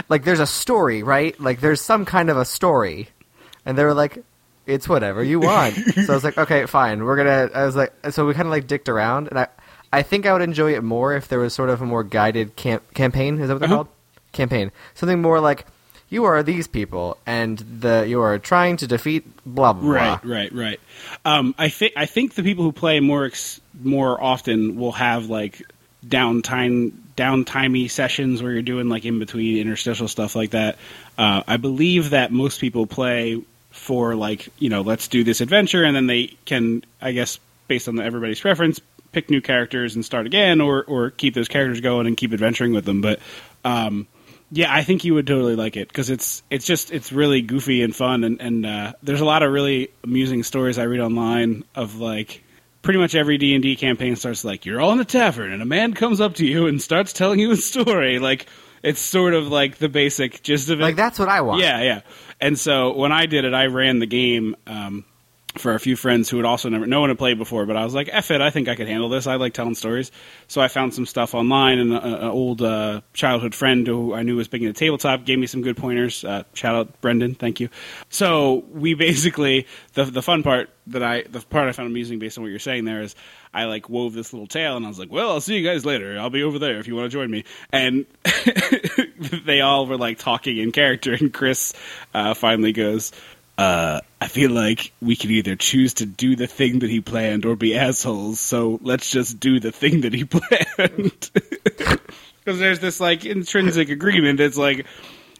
like 0.08 0.24
there's 0.24 0.40
a 0.40 0.48
story, 0.48 1.04
right? 1.04 1.40
Like, 1.40 1.60
there's 1.62 1.82
some 1.82 2.06
kind 2.06 2.30
of 2.30 2.38
a 2.38 2.46
story, 2.46 3.10
and 3.70 3.78
they 3.78 3.84
were 3.86 3.94
like. 3.94 4.18
It's 4.68 4.88
whatever 4.88 5.24
you 5.24 5.40
want. 5.40 5.74
so 6.06 6.14
I 6.14 6.16
was 6.16 6.24
like, 6.24 6.38
okay, 6.38 6.68
fine. 6.68 7.04
We're 7.04 7.16
gonna. 7.16 7.50
I 7.56 7.66
was 7.66 7.76
like, 7.76 7.92
so 8.12 8.28
we 8.28 8.36
kind 8.36 8.46
of 8.46 8.52
like 8.52 8.68
dicked 8.68 8.88
around, 8.88 9.28
and 9.30 9.40
I, 9.40 9.48
I 9.92 10.04
think 10.04 10.28
I 10.28 10.34
would 10.34 10.44
enjoy 10.44 10.76
it 10.76 10.84
more 10.84 11.16
if 11.16 11.28
there 11.28 11.40
was 11.40 11.56
sort 11.56 11.72
of 11.72 11.82
a 11.82 11.88
more 11.88 12.04
guided 12.04 12.56
camp 12.56 12.84
campaign. 12.94 13.40
Is 13.40 13.48
that 13.48 13.56
what 13.56 13.60
they're 13.62 13.68
Uh-huh. 13.68 13.76
called? 13.78 13.88
Campaign. 14.32 14.72
Something 14.94 15.24
more 15.24 15.40
like 15.40 15.66
you 16.10 16.26
are 16.26 16.44
these 16.44 16.68
people, 16.68 17.18
and 17.26 17.58
the 17.58 18.06
you 18.08 18.22
are 18.22 18.38
trying 18.38 18.78
to 18.78 18.86
defeat 18.86 19.26
blah 19.44 19.74
blah. 19.74 19.82
blah. 19.82 19.92
Right, 20.22 20.24
right, 20.24 20.54
right. 20.54 20.80
Um, 21.26 21.56
I 21.58 21.70
think 21.70 21.94
I 21.98 22.06
think 22.06 22.36
the 22.36 22.44
people 22.44 22.64
who 22.64 22.72
play 22.72 23.00
more 23.00 23.26
ex- 23.26 23.60
more 23.82 24.22
often 24.24 24.76
will 24.76 24.92
have 24.92 25.32
like 25.32 25.64
downtime 26.14 26.92
downtimey 27.18 27.90
sessions 27.90 28.44
where 28.44 28.52
you're 28.52 28.62
doing 28.62 28.88
like 28.88 29.04
in 29.06 29.18
between 29.18 29.58
interstitial 29.58 30.08
stuff 30.08 30.36
like 30.36 30.52
that. 30.52 30.78
Uh, 31.18 31.42
I 31.48 31.58
believe 31.58 32.12
that 32.12 32.32
most 32.32 32.62
people 32.62 32.86
play 32.86 33.42
for 33.80 34.16
like 34.16 34.50
you 34.60 34.70
know 34.70 34.82
let's 34.82 35.08
do 35.08 35.24
this 35.24 35.42
adventure 35.42 35.84
and 35.84 35.96
then 35.96 36.08
they 36.08 36.28
can 36.46 36.84
I 37.02 37.14
guess 37.14 37.40
based 37.68 37.88
on 37.88 37.96
the, 37.96 38.04
everybody's 38.04 38.40
preference 38.40 38.80
pick 39.12 39.30
new 39.30 39.42
characters 39.42 39.96
and 39.96 40.06
start 40.06 40.26
again 40.26 40.62
or 40.62 40.84
or 40.84 41.12
keep 41.12 41.34
those 41.34 41.48
characters 41.48 41.82
going 41.82 42.08
and 42.08 42.18
keep 42.18 42.34
adventuring 42.34 42.74
with 42.74 42.86
them. 42.86 43.02
But 43.02 43.20
um, 43.66 44.08
yeah, 44.52 44.74
I 44.74 44.84
think 44.84 45.04
you 45.04 45.14
would 45.14 45.28
totally 45.28 45.56
like 45.56 45.78
it 45.78 45.88
because 45.88 46.10
it's 46.10 46.44
it's 46.50 46.66
just 46.66 46.92
it's 46.92 47.12
really 47.12 47.42
goofy 47.42 47.82
and 47.82 47.96
fun, 47.96 48.24
and 48.24 48.42
and 48.42 48.66
uh, 48.66 48.94
there's 49.04 49.22
a 49.22 49.26
lot 49.26 49.44
of 49.44 49.52
really 49.52 49.92
amusing 50.04 50.44
stories 50.44 50.78
I 50.78 50.84
read 50.84 51.00
online 51.00 51.64
of 51.76 51.96
like 51.96 52.44
pretty 52.82 53.00
much 53.00 53.16
every 53.16 53.38
D 53.38 53.54
and 53.54 53.64
D 53.64 53.76
campaign 53.76 54.16
starts 54.16 54.44
like 54.44 54.66
you're 54.66 54.82
all 54.82 54.92
in 54.92 55.00
a 55.00 55.06
tavern 55.06 55.52
and 55.52 55.62
a 55.62 55.66
man 55.66 55.94
comes 55.94 56.22
up 56.22 56.36
to 56.36 56.46
you 56.46 56.68
and 56.68 56.82
starts 56.82 57.14
telling 57.14 57.40
you 57.40 57.52
a 57.52 57.58
story. 57.58 58.20
Like 58.20 58.48
it's 58.84 59.02
sort 59.02 59.34
of 59.34 59.48
like 59.50 59.78
the 59.78 59.90
basic 59.90 60.42
gist 60.42 60.70
of 60.70 60.80
it. 60.80 60.84
Like 60.84 60.96
that's 60.96 61.20
what 61.20 61.30
I 61.30 61.42
want. 61.42 61.62
Yeah, 61.62 61.82
yeah. 61.82 62.02
And 62.42 62.58
so 62.58 62.94
when 62.94 63.12
I 63.12 63.26
did 63.26 63.46
it, 63.46 63.54
I 63.54 63.66
ran 63.66 64.00
the 64.00 64.06
game 64.06 64.56
um, 64.66 65.06
for 65.58 65.74
a 65.74 65.80
few 65.80 65.96
friends 65.96 66.30
who 66.30 66.38
had 66.38 66.46
also 66.46 66.70
never, 66.70 66.86
no 66.86 67.02
one 67.02 67.10
had 67.10 67.18
played 67.18 67.38
before, 67.38 67.66
but 67.66 67.76
I 67.76 67.84
was 67.84 67.94
like, 67.94 68.10
F 68.12 68.32
it, 68.32 68.42
I 68.42 68.50
think 68.50 68.68
I 68.68 68.76
could 68.76 68.88
handle 68.88 69.10
this. 69.10 69.28
I 69.28 69.36
like 69.36 69.54
telling 69.54 69.76
stories. 69.76 70.12
So 70.48 70.62
I 70.62 70.68
found 70.68 70.94
some 70.94 71.06
stuff 71.06 71.34
online, 71.34 71.80
and 71.80 71.94
an 71.94 72.24
old 72.24 72.62
uh, 72.62 73.02
childhood 73.14 73.56
friend 73.56 73.88
who 73.88 74.14
I 74.14 74.24
knew 74.24 74.36
was 74.36 74.48
big 74.48 74.64
into 74.64 74.78
tabletop 74.78 75.26
gave 75.26 75.40
me 75.40 75.48
some 75.48 75.62
good 75.62 75.78
pointers. 75.78 76.24
Uh, 76.24 76.44
shout 76.54 76.76
out 76.76 77.02
Brendan, 77.02 77.36
thank 77.36 77.60
you. 77.60 77.70
So 78.10 78.64
we 78.72 78.94
basically, 78.96 79.68
the, 79.94 80.06
the 80.06 80.22
fun 80.22 80.44
part 80.44 80.70
that 80.88 81.04
I, 81.04 81.24
the 81.24 81.40
part 81.42 81.68
I 81.68 81.72
found 81.72 81.88
amusing 81.88 82.20
based 82.20 82.38
on 82.38 82.44
what 82.44 82.50
you're 82.50 82.60
saying 82.60 82.86
there 82.86 83.02
is, 83.02 83.16
I 83.54 83.66
like 83.66 83.90
wove 83.90 84.14
this 84.14 84.32
little 84.34 84.48
tale, 84.48 84.78
and 84.78 84.86
I 84.86 84.90
was 84.90 85.00
like, 85.00 85.12
"Well, 85.12 85.32
I'll 85.32 85.42
see 85.42 85.58
you 85.58 85.68
guys 85.68 85.84
later. 85.84 86.20
I'll 86.20 86.30
be 86.30 86.44
over 86.44 86.60
there 86.60 86.78
if 86.78 86.88
you 86.88 86.96
want 86.96 87.12
to 87.12 87.18
join 87.18 87.32
me." 87.32 87.46
And 87.72 88.06
they 89.46 89.62
all 89.62 89.88
were 89.88 89.98
like 89.98 90.20
talking 90.20 90.58
in 90.58 90.72
character, 90.72 91.14
and 91.14 91.34
Chris 91.34 91.74
uh, 92.14 92.36
finally 92.36 92.74
goes, 92.74 93.12
uh, 93.60 94.00
"I 94.22 94.28
feel 94.28 94.52
like 94.52 94.92
we 95.02 95.16
can 95.16 95.32
either 95.32 95.56
choose 95.56 95.96
to 95.96 96.06
do 96.06 96.36
the 96.36 96.48
thing 96.48 96.80
that 96.80 96.90
he 96.90 97.02
planned 97.02 97.46
or 97.46 97.56
be 97.56 97.78
assholes. 97.78 98.40
So 98.40 98.80
let's 98.82 99.12
just 99.12 99.40
do 99.40 99.60
the 99.60 99.72
thing 99.72 100.02
that 100.02 100.14
he 100.14 100.24
planned." 100.36 101.30
Because 102.46 102.60
there's 102.60 102.80
this 102.80 103.00
like 103.00 103.26
intrinsic 103.26 103.90
agreement. 103.90 104.40
It's 104.40 104.58
like 104.58 104.88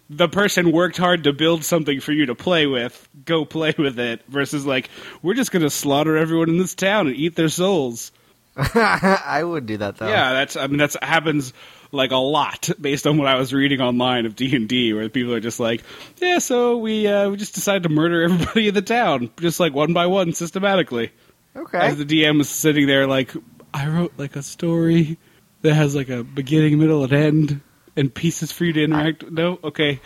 the 0.10 0.28
person 0.28 0.72
worked 0.72 0.98
hard 0.98 1.24
to 1.24 1.34
build 1.34 1.64
something 1.64 2.02
for 2.02 2.12
you 2.12 2.28
to 2.28 2.36
play 2.36 2.68
with. 2.68 3.08
Go 3.26 3.46
play 3.46 3.74
with 3.76 3.98
it. 3.98 4.22
Versus 4.28 4.66
like 4.66 4.90
we're 5.24 5.34
just 5.34 5.52
gonna 5.52 5.70
slaughter 5.72 6.18
everyone 6.18 6.50
in 6.50 6.58
this 6.58 6.76
town 6.76 7.08
and 7.08 7.16
eat 7.16 7.36
their 7.36 7.50
souls. 7.50 8.12
I 8.58 9.42
would 9.44 9.66
do 9.66 9.78
that 9.78 9.98
though. 9.98 10.10
Yeah, 10.10 10.34
that's 10.34 10.56
I 10.56 10.68
mean 10.68 10.78
that's 10.78 10.98
happens 11.02 11.54
like 11.92 12.12
a 12.12 12.18
lot 12.18 12.70
based 12.80 13.08
on 13.08 13.18
what 13.18 13.28
I 13.28 13.36
was 13.36 13.54
reading 13.54 13.82
online 13.82 14.26
of 14.26 14.36
D 14.36 14.56
and 14.56 14.68
D, 14.68 14.94
where 14.94 15.10
people 15.10 15.34
are 15.34 15.40
just 15.40 15.60
like, 15.60 15.84
yeah, 16.18 16.40
so 16.40 16.78
we 16.78 17.08
uh, 17.08 17.30
we 17.30 17.38
just 17.38 17.56
decided 17.56 17.84
to 17.84 17.90
murder 17.90 18.24
everybody 18.32 18.68
in 18.68 18.74
the 18.74 18.82
town, 18.82 19.30
just 19.40 19.60
like 19.60 19.74
one 19.74 19.94
by 19.94 20.08
one, 20.08 20.34
systematically. 20.34 21.12
Okay. 21.56 21.80
As 21.80 21.98
the 21.98 22.06
DM 22.06 22.40
is 22.42 22.50
sitting 22.50 22.86
there, 22.88 23.08
like, 23.08 23.34
I 23.74 23.88
wrote 23.88 24.14
like 24.18 24.36
a 24.36 24.44
story 24.44 25.18
that 25.62 25.74
has 25.74 25.96
like 25.96 26.10
a 26.10 26.24
beginning, 26.24 26.80
middle, 26.80 27.04
and 27.04 27.14
end, 27.14 27.62
and 27.96 28.14
pieces 28.14 28.52
for 28.52 28.66
you 28.66 28.74
to 28.74 28.84
interact. 28.84 29.30
no, 29.32 29.60
okay, 29.64 30.00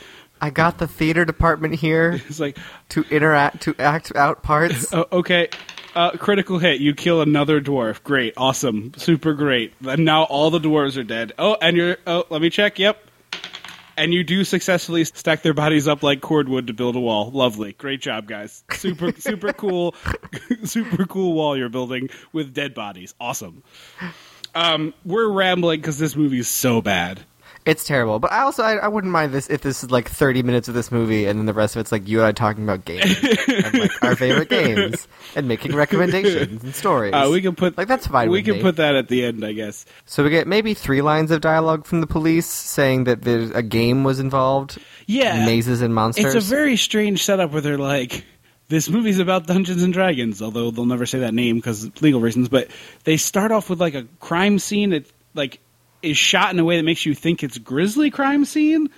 I 0.44 0.50
got 0.50 0.78
the 0.78 0.88
theater 0.88 1.24
department 1.24 1.76
here 1.76 2.22
it's 2.28 2.40
like, 2.40 2.58
to 2.90 3.04
interact 3.10 3.62
to 3.64 3.76
act 3.80 4.14
out 4.14 4.44
parts. 4.44 4.94
oh, 4.94 5.08
okay. 5.12 5.50
Uh, 5.96 6.12
critical 6.12 6.58
hit. 6.58 6.82
You 6.82 6.94
kill 6.96 7.22
another 7.22 7.62
dwarf. 7.62 8.04
Great. 8.04 8.34
Awesome. 8.38 8.94
Super 8.98 9.34
great. 9.34 9.74
And 9.86 10.06
now 10.06 10.24
all 10.24 10.50
the 10.50 10.60
dwarves 10.60 10.98
are 10.98 11.04
dead. 11.04 11.34
Oh, 11.38 11.56
and 11.62 11.78
you're. 11.78 11.98
Oh, 12.08 12.26
let 12.30 12.42
me 12.42 12.50
check. 12.50 12.80
Yep. 12.80 13.10
And 13.96 14.12
you 14.12 14.24
do 14.24 14.44
successfully 14.44 15.04
stack 15.06 15.44
their 15.44 15.54
bodies 15.54 15.88
up 15.88 16.02
like 16.02 16.20
cordwood 16.20 16.66
to 16.68 16.74
build 16.74 16.96
a 16.96 17.00
wall. 17.00 17.30
Lovely. 17.30 17.74
Great 17.74 18.02
job, 18.02 18.28
guys. 18.28 18.64
Super, 18.72 19.12
super 19.20 19.54
cool, 19.54 19.94
super 20.64 21.06
cool 21.06 21.34
wall 21.34 21.56
you're 21.56 21.70
building 21.70 22.10
with 22.32 22.56
dead 22.56 22.74
bodies. 22.74 23.14
Awesome. 23.20 23.62
Um, 24.56 24.96
we're 25.06 25.30
rambling 25.30 25.80
because 25.80 26.00
this 26.00 26.16
movie 26.16 26.40
is 26.40 26.48
so 26.48 26.82
bad. 26.82 27.22
It's 27.66 27.86
terrible, 27.86 28.20
but 28.20 28.32
I 28.32 28.42
also 28.42 28.62
I, 28.62 28.76
I 28.76 28.88
wouldn't 28.90 29.12
mind 29.12 29.32
this 29.32 29.50
if 29.50 29.62
this 29.62 29.84
is 29.84 29.92
like 29.92 30.10
thirty 30.10 30.44
minutes 30.44 30.68
of 30.68 30.74
this 30.74 30.92
movie, 30.92 31.26
and 31.26 31.40
then 31.40 31.46
the 31.46 31.54
rest 31.54 31.76
of 31.76 31.80
it's 31.80 31.94
like 31.94 32.08
you 32.08 32.20
and 32.20 32.28
I 32.28 32.32
talking 32.34 32.64
about 32.64 32.84
games, 32.84 33.18
and 33.48 33.80
like 33.80 34.04
our 34.04 34.16
favorite 34.18 34.50
games, 34.50 35.08
and 35.36 35.48
making 35.48 35.74
recommendations 35.74 36.62
and 36.62 36.76
stories. 36.76 37.14
Uh, 37.14 37.30
we 37.32 37.42
can 37.42 37.56
put 37.56 37.78
like 37.78 37.88
that's 37.88 38.06
fine. 38.08 38.30
We 38.30 38.44
can 38.44 38.56
me. 38.56 38.62
put 38.62 38.76
that 38.78 38.96
at 38.96 39.08
the 39.08 39.24
end, 39.24 39.46
I 39.46 39.54
guess. 39.54 39.86
So 40.06 40.26
we 40.26 40.30
get 40.30 40.46
maybe 40.46 40.74
three 40.74 41.02
lines 41.02 41.32
of 41.32 41.40
dialogue 41.40 41.86
from 41.86 42.02
the 42.02 42.08
police 42.08 42.48
saying 42.48 43.06
that 43.06 43.22
there's 43.22 43.52
a 43.52 43.64
game 43.64 44.04
was 44.04 44.20
involved. 44.20 44.78
Yeah, 45.08 45.46
mazes 45.46 45.82
and 45.82 45.96
monsters. 45.96 46.36
It's 46.36 46.46
a 46.46 46.50
very 46.50 46.76
strange 46.76 47.24
setup 47.24 47.52
where 47.52 47.62
they're 47.62 47.78
like, 47.78 48.26
this 48.68 48.90
movie's 48.90 49.20
about 49.20 49.48
Dungeons 49.48 49.84
and 49.84 49.94
Dragons, 49.94 50.42
although 50.42 50.72
they'll 50.72 50.86
never 50.86 51.06
say 51.06 51.20
that 51.20 51.34
name 51.34 51.58
because 51.58 51.90
legal 52.02 52.20
reasons. 52.20 52.50
But 52.50 52.70
they 53.06 53.16
start 53.16 53.52
off 53.52 53.70
with 53.70 53.80
like 53.80 53.94
a 53.94 54.04
crime 54.20 54.60
scene 54.60 54.90
that 54.90 55.10
like 55.34 55.60
is 56.04 56.18
shot 56.18 56.52
in 56.52 56.60
a 56.60 56.64
way 56.66 56.78
that 56.78 56.84
makes 56.84 57.06
you 57.06 57.14
think 57.16 57.44
it's 57.44 57.58
grisly 57.58 58.12
crime 58.12 58.46
scene. 58.46 58.90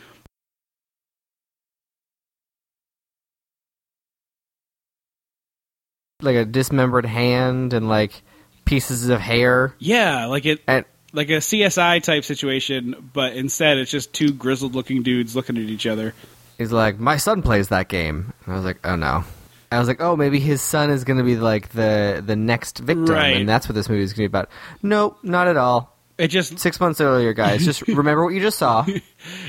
like 6.22 6.36
a 6.36 6.46
dismembered 6.46 7.06
hand 7.06 7.74
and 7.74 7.88
like 7.88 8.22
pieces 8.66 9.10
of 9.10 9.20
hair. 9.20 9.74
Yeah, 9.80 10.26
like 10.28 10.46
it. 10.46 10.62
And 10.68 10.86
like 11.14 11.30
a 11.30 11.38
CSI 11.38 12.02
type 12.04 12.24
situation, 12.26 13.10
but 13.14 13.34
instead 13.34 13.78
it's 13.78 13.92
just 13.92 14.14
two 14.14 14.32
grizzled 14.32 14.76
looking 14.76 15.04
dudes 15.04 15.36
looking 15.36 15.58
at 15.58 15.64
each 15.64 15.86
other. 15.86 16.14
he's 16.58 16.72
like, 16.72 17.00
"My 17.00 17.18
son 17.18 17.42
plays 17.42 17.68
that 17.70 17.90
game." 17.90 18.34
And 18.46 18.54
I 18.54 18.56
was 18.56 18.66
like, 18.66 18.80
"Oh 18.84 18.96
no." 18.96 19.24
I 19.72 19.80
was 19.80 19.88
like, 19.88 20.00
"Oh, 20.02 20.16
maybe 20.16 20.40
his 20.40 20.62
son 20.62 20.90
is 20.90 21.04
going 21.04 21.18
to 21.18 21.24
be 21.24 21.36
like 21.36 21.70
the 21.70 22.24
the 22.26 22.36
next 22.36 22.80
victim, 22.80 23.06
Right. 23.08 23.38
and 23.38 23.48
that's 23.50 23.68
what 23.68 23.76
this 23.76 23.90
movie 23.90 24.04
is 24.04 24.14
going 24.14 24.26
to 24.26 24.30
be 24.30 24.38
about." 24.38 24.50
Nope, 24.82 25.18
not 25.24 25.48
at 25.48 25.58
all. 25.58 25.95
It 26.18 26.30
just 26.30 26.60
Six 26.60 26.80
months 26.80 27.02
earlier, 27.02 27.34
guys. 27.34 27.66
Just 27.66 27.82
remember 27.88 28.24
what 28.24 28.34
you 28.34 28.40
just 28.42 28.58
saw. 28.58 28.86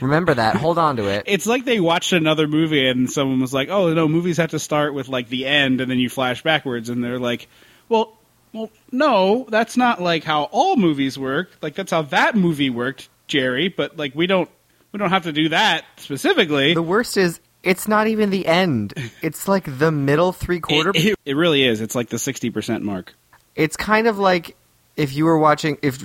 Remember 0.00 0.34
that. 0.34 0.56
Hold 0.56 0.78
on 0.78 0.96
to 0.96 1.04
it. 1.08 1.24
it's 1.26 1.46
like 1.46 1.64
they 1.64 1.78
watched 1.80 2.12
another 2.12 2.48
movie 2.48 2.88
and 2.88 3.10
someone 3.10 3.40
was 3.40 3.54
like, 3.54 3.68
"Oh 3.68 3.92
no, 3.94 4.08
movies 4.08 4.38
have 4.38 4.50
to 4.50 4.58
start 4.58 4.92
with 4.94 5.08
like 5.08 5.28
the 5.28 5.46
end 5.46 5.80
and 5.80 5.90
then 5.90 5.98
you 5.98 6.08
flash 6.08 6.42
backwards." 6.42 6.88
And 6.88 7.04
they're 7.04 7.20
like, 7.20 7.48
"Well, 7.88 8.16
well, 8.52 8.70
no, 8.90 9.46
that's 9.48 9.76
not 9.76 10.02
like 10.02 10.24
how 10.24 10.44
all 10.44 10.76
movies 10.76 11.16
work. 11.18 11.50
Like 11.62 11.74
that's 11.74 11.92
how 11.92 12.02
that 12.02 12.34
movie 12.34 12.70
worked, 12.70 13.08
Jerry. 13.28 13.68
But 13.68 13.96
like 13.96 14.14
we 14.16 14.26
don't 14.26 14.50
we 14.90 14.98
don't 14.98 15.10
have 15.10 15.22
to 15.24 15.32
do 15.32 15.50
that 15.50 15.84
specifically." 15.98 16.74
The 16.74 16.82
worst 16.82 17.16
is 17.16 17.38
it's 17.62 17.86
not 17.86 18.08
even 18.08 18.30
the 18.30 18.44
end. 18.46 18.92
It's 19.22 19.46
like 19.46 19.78
the 19.78 19.92
middle 19.92 20.32
three 20.32 20.58
quarter. 20.60 20.90
it, 20.90 21.04
it, 21.04 21.18
it 21.24 21.36
really 21.36 21.64
is. 21.64 21.80
It's 21.80 21.94
like 21.94 22.08
the 22.08 22.18
sixty 22.18 22.50
percent 22.50 22.82
mark. 22.82 23.14
it's 23.54 23.76
kind 23.76 24.08
of 24.08 24.18
like 24.18 24.56
if 24.96 25.14
you 25.14 25.24
were 25.24 25.38
watching 25.38 25.78
if 25.82 25.98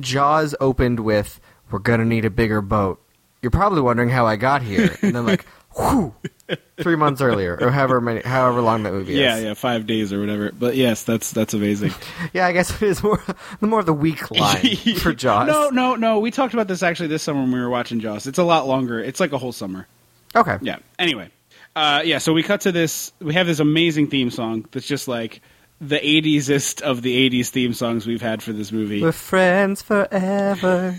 Jaws 0.00 0.54
opened 0.60 1.00
with 1.00 1.40
"We're 1.70 1.78
gonna 1.80 2.04
need 2.04 2.24
a 2.24 2.30
bigger 2.30 2.60
boat." 2.60 3.00
You're 3.42 3.50
probably 3.50 3.80
wondering 3.82 4.08
how 4.08 4.26
I 4.26 4.36
got 4.36 4.62
here, 4.62 4.96
and 5.02 5.14
then 5.14 5.24
like, 5.26 5.44
whew, 5.76 6.14
three 6.78 6.96
months 6.96 7.20
earlier, 7.20 7.56
or 7.60 7.70
however 7.70 8.00
many, 8.00 8.22
however 8.22 8.60
long 8.60 8.82
that 8.84 8.92
movie 8.92 9.12
Yeah, 9.14 9.36
is. 9.36 9.44
yeah, 9.44 9.54
five 9.54 9.86
days 9.86 10.12
or 10.12 10.18
whatever. 10.20 10.50
But 10.52 10.74
yes, 10.74 11.04
that's 11.04 11.30
that's 11.30 11.54
amazing. 11.54 11.92
Yeah, 12.32 12.46
I 12.46 12.52
guess 12.52 12.70
it 12.70 12.82
is 12.82 13.02
more 13.02 13.22
the 13.60 13.66
more 13.66 13.80
of 13.80 13.86
the 13.86 13.92
weak 13.94 14.30
line 14.30 14.76
for 14.98 15.12
Jaws. 15.12 15.46
No, 15.48 15.68
no, 15.68 15.94
no. 15.94 16.18
We 16.20 16.30
talked 16.30 16.54
about 16.54 16.66
this 16.66 16.82
actually 16.82 17.08
this 17.08 17.22
summer 17.22 17.40
when 17.40 17.52
we 17.52 17.60
were 17.60 17.70
watching 17.70 18.00
Jaws. 18.00 18.26
It's 18.26 18.38
a 18.38 18.42
lot 18.44 18.66
longer. 18.66 18.98
It's 19.00 19.20
like 19.20 19.32
a 19.32 19.38
whole 19.38 19.52
summer. 19.52 19.86
Okay. 20.34 20.56
Yeah. 20.62 20.78
Anyway, 20.98 21.30
uh, 21.76 22.02
yeah. 22.04 22.18
So 22.18 22.32
we 22.32 22.42
cut 22.42 22.62
to 22.62 22.72
this. 22.72 23.12
We 23.20 23.34
have 23.34 23.46
this 23.46 23.60
amazing 23.60 24.08
theme 24.08 24.30
song 24.30 24.66
that's 24.72 24.86
just 24.86 25.08
like 25.08 25.40
the 25.80 25.98
'80sest 25.98 26.82
of 26.82 27.02
the 27.02 27.28
'80s 27.30 27.48
theme 27.48 27.74
songs 27.74 28.06
we've 28.06 28.22
had 28.22 28.42
for 28.42 28.52
this 28.52 28.72
movie. 28.72 29.02
We're 29.02 29.12
friends 29.12 29.82
forever, 29.82 30.96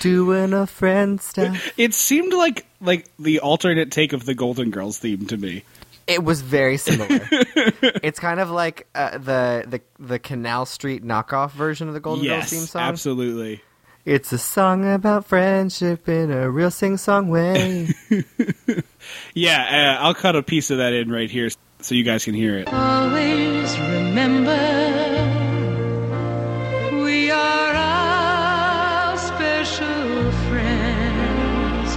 doing 0.00 0.52
a 0.52 0.66
friend 0.66 1.20
stuff. 1.20 1.72
It 1.78 1.94
seemed 1.94 2.32
like 2.32 2.66
like 2.80 3.06
the 3.18 3.40
alternate 3.40 3.90
take 3.90 4.12
of 4.12 4.24
the 4.24 4.34
Golden 4.34 4.70
Girls 4.70 4.98
theme 4.98 5.26
to 5.26 5.36
me. 5.36 5.64
It 6.06 6.24
was 6.24 6.40
very 6.40 6.78
similar. 6.78 7.20
it's 7.30 8.18
kind 8.18 8.40
of 8.40 8.50
like 8.50 8.86
uh, 8.94 9.18
the 9.18 9.64
the 9.66 9.80
the 9.98 10.18
Canal 10.18 10.64
Street 10.66 11.04
knockoff 11.04 11.52
version 11.52 11.88
of 11.88 11.94
the 11.94 12.00
Golden 12.00 12.24
Girls 12.26 12.50
theme 12.50 12.60
song. 12.60 12.82
absolutely. 12.82 13.62
It's 14.04 14.32
a 14.32 14.38
song 14.38 14.90
about 14.90 15.26
friendship 15.26 16.08
in 16.08 16.30
a 16.30 16.48
real 16.50 16.70
sing-song 16.70 17.28
way. 17.28 17.88
Yeah, 19.34 19.96
uh, 20.00 20.04
I'll 20.04 20.14
cut 20.14 20.34
a 20.36 20.42
piece 20.42 20.70
of 20.70 20.78
that 20.78 20.92
in 20.92 21.10
right 21.10 21.30
here 21.30 21.48
so 21.80 21.94
you 21.94 22.04
guys 22.04 22.24
can 22.24 22.34
hear 22.34 22.58
it. 22.58 22.72
Always 22.72 23.78
remember 23.78 24.56
we 27.02 27.30
are 27.30 27.74
all 27.74 29.16
special 29.16 30.32
friends. 30.48 31.96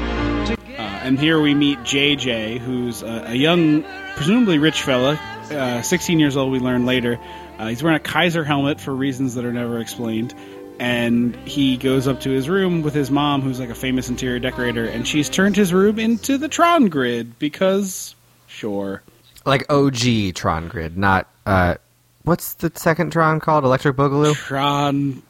Uh, 0.77 0.99
and 1.03 1.19
here 1.19 1.41
we 1.41 1.53
meet 1.53 1.79
JJ, 1.79 2.59
who's 2.59 3.01
a, 3.01 3.25
a 3.27 3.33
young, 3.35 3.83
presumably 4.15 4.59
rich 4.59 4.81
fella, 4.81 5.19
uh, 5.51 5.81
16 5.81 6.19
years 6.19 6.37
old. 6.37 6.51
We 6.51 6.59
learn 6.59 6.85
later. 6.85 7.19
Uh, 7.57 7.67
he's 7.67 7.83
wearing 7.83 7.97
a 7.97 8.03
Kaiser 8.03 8.43
helmet 8.43 8.79
for 8.79 8.93
reasons 8.93 9.35
that 9.35 9.45
are 9.45 9.53
never 9.53 9.79
explained. 9.79 10.33
And 10.79 11.35
he 11.47 11.77
goes 11.77 12.07
up 12.07 12.21
to 12.21 12.31
his 12.31 12.49
room 12.49 12.81
with 12.81 12.95
his 12.95 13.11
mom, 13.11 13.41
who's 13.41 13.59
like 13.59 13.69
a 13.69 13.75
famous 13.75 14.09
interior 14.09 14.39
decorator, 14.39 14.85
and 14.85 15.07
she's 15.07 15.29
turned 15.29 15.55
his 15.55 15.71
room 15.71 15.99
into 15.99 16.39
the 16.39 16.47
Tron 16.47 16.89
grid 16.89 17.37
because, 17.37 18.15
sure. 18.47 19.03
Like 19.45 19.71
OG 19.71 20.33
Tron 20.35 20.67
Grid, 20.67 20.97
not 20.97 21.27
uh, 21.45 21.75
what's 22.23 22.53
the 22.55 22.71
second 22.75 23.11
Tron 23.11 23.39
called? 23.39 23.63
Electric 23.63 23.95
Boogaloo 23.95 24.33
Tron 24.35 25.21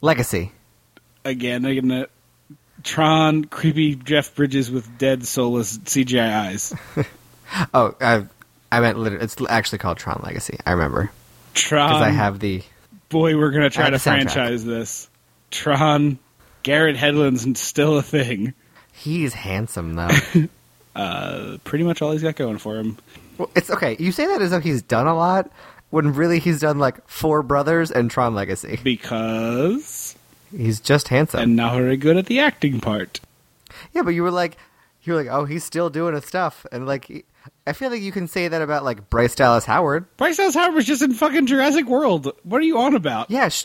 Legacy. 0.00 0.52
again, 1.24 1.64
again. 1.64 1.90
uh, 1.90 2.06
Tron, 2.82 3.44
creepy 3.44 3.94
Jeff 3.94 4.34
Bridges 4.34 4.70
with 4.70 4.96
dead 4.98 5.26
soulless 5.26 5.78
CGI 5.78 6.32
eyes. 6.34 6.74
Oh, 7.74 7.96
I, 8.00 8.24
I 8.70 8.78
meant 8.78 8.96
literally. 8.96 9.24
It's 9.24 9.34
actually 9.48 9.78
called 9.78 9.98
Tron 9.98 10.20
Legacy. 10.22 10.56
I 10.64 10.70
remember 10.70 11.10
Tron. 11.54 11.88
because 11.88 12.02
I 12.02 12.10
have 12.10 12.38
the. 12.38 12.62
boy, 13.08 13.36
we're 13.36 13.50
gonna 13.50 13.70
try 13.70 13.90
to 13.90 13.98
franchise 13.98 14.64
this. 14.64 15.08
Tron, 15.50 16.20
Garrett 16.62 16.94
Hedlund's 16.96 17.58
still 17.58 17.98
a 17.98 18.02
thing. 18.02 18.54
He's 18.92 19.34
handsome 19.34 19.94
though. 19.94 20.08
Uh, 20.94 21.56
pretty 21.62 21.84
much 21.84 22.02
all 22.02 22.10
he's 22.10 22.22
got 22.22 22.34
going 22.34 22.58
for 22.58 22.76
him. 22.76 22.98
Well, 23.40 23.50
it's 23.54 23.70
okay. 23.70 23.96
You 23.98 24.12
say 24.12 24.26
that 24.26 24.40
as 24.42 24.50
though 24.50 24.60
he's 24.60 24.82
done 24.82 25.06
a 25.06 25.14
lot, 25.16 25.50
when 25.90 26.12
really 26.14 26.38
he's 26.38 26.60
done 26.60 26.78
like 26.78 27.06
Four 27.08 27.42
Brothers 27.42 27.90
and 27.90 28.10
Tron 28.10 28.34
Legacy. 28.34 28.78
Because 28.84 30.14
He's 30.56 30.80
just 30.80 31.08
handsome. 31.08 31.40
and 31.40 31.56
not 31.56 31.74
very 31.76 31.96
good 31.96 32.16
at 32.16 32.26
the 32.26 32.40
acting 32.40 32.80
part. 32.80 33.20
Yeah, 33.92 34.02
but 34.02 34.10
you 34.10 34.22
were 34.22 34.30
like, 34.30 34.56
you 35.02 35.12
were 35.14 35.22
like, 35.22 35.32
oh, 35.32 35.44
he's 35.44 35.64
still 35.64 35.90
doing 35.90 36.14
his 36.14 36.24
stuff, 36.26 36.66
and 36.72 36.86
like, 36.86 37.24
I 37.66 37.72
feel 37.72 37.90
like 37.90 38.02
you 38.02 38.12
can 38.12 38.28
say 38.28 38.48
that 38.48 38.60
about 38.60 38.84
like 38.84 39.08
Bryce 39.10 39.34
Dallas 39.34 39.64
Howard. 39.64 40.04
Bryce 40.16 40.36
Dallas 40.36 40.54
Howard 40.54 40.74
was 40.74 40.84
just 40.84 41.02
in 41.02 41.14
fucking 41.14 41.46
Jurassic 41.46 41.86
World. 41.86 42.30
What 42.42 42.58
are 42.60 42.64
you 42.64 42.78
on 42.78 42.94
about? 42.94 43.30
Yeah, 43.30 43.48
sh- 43.48 43.64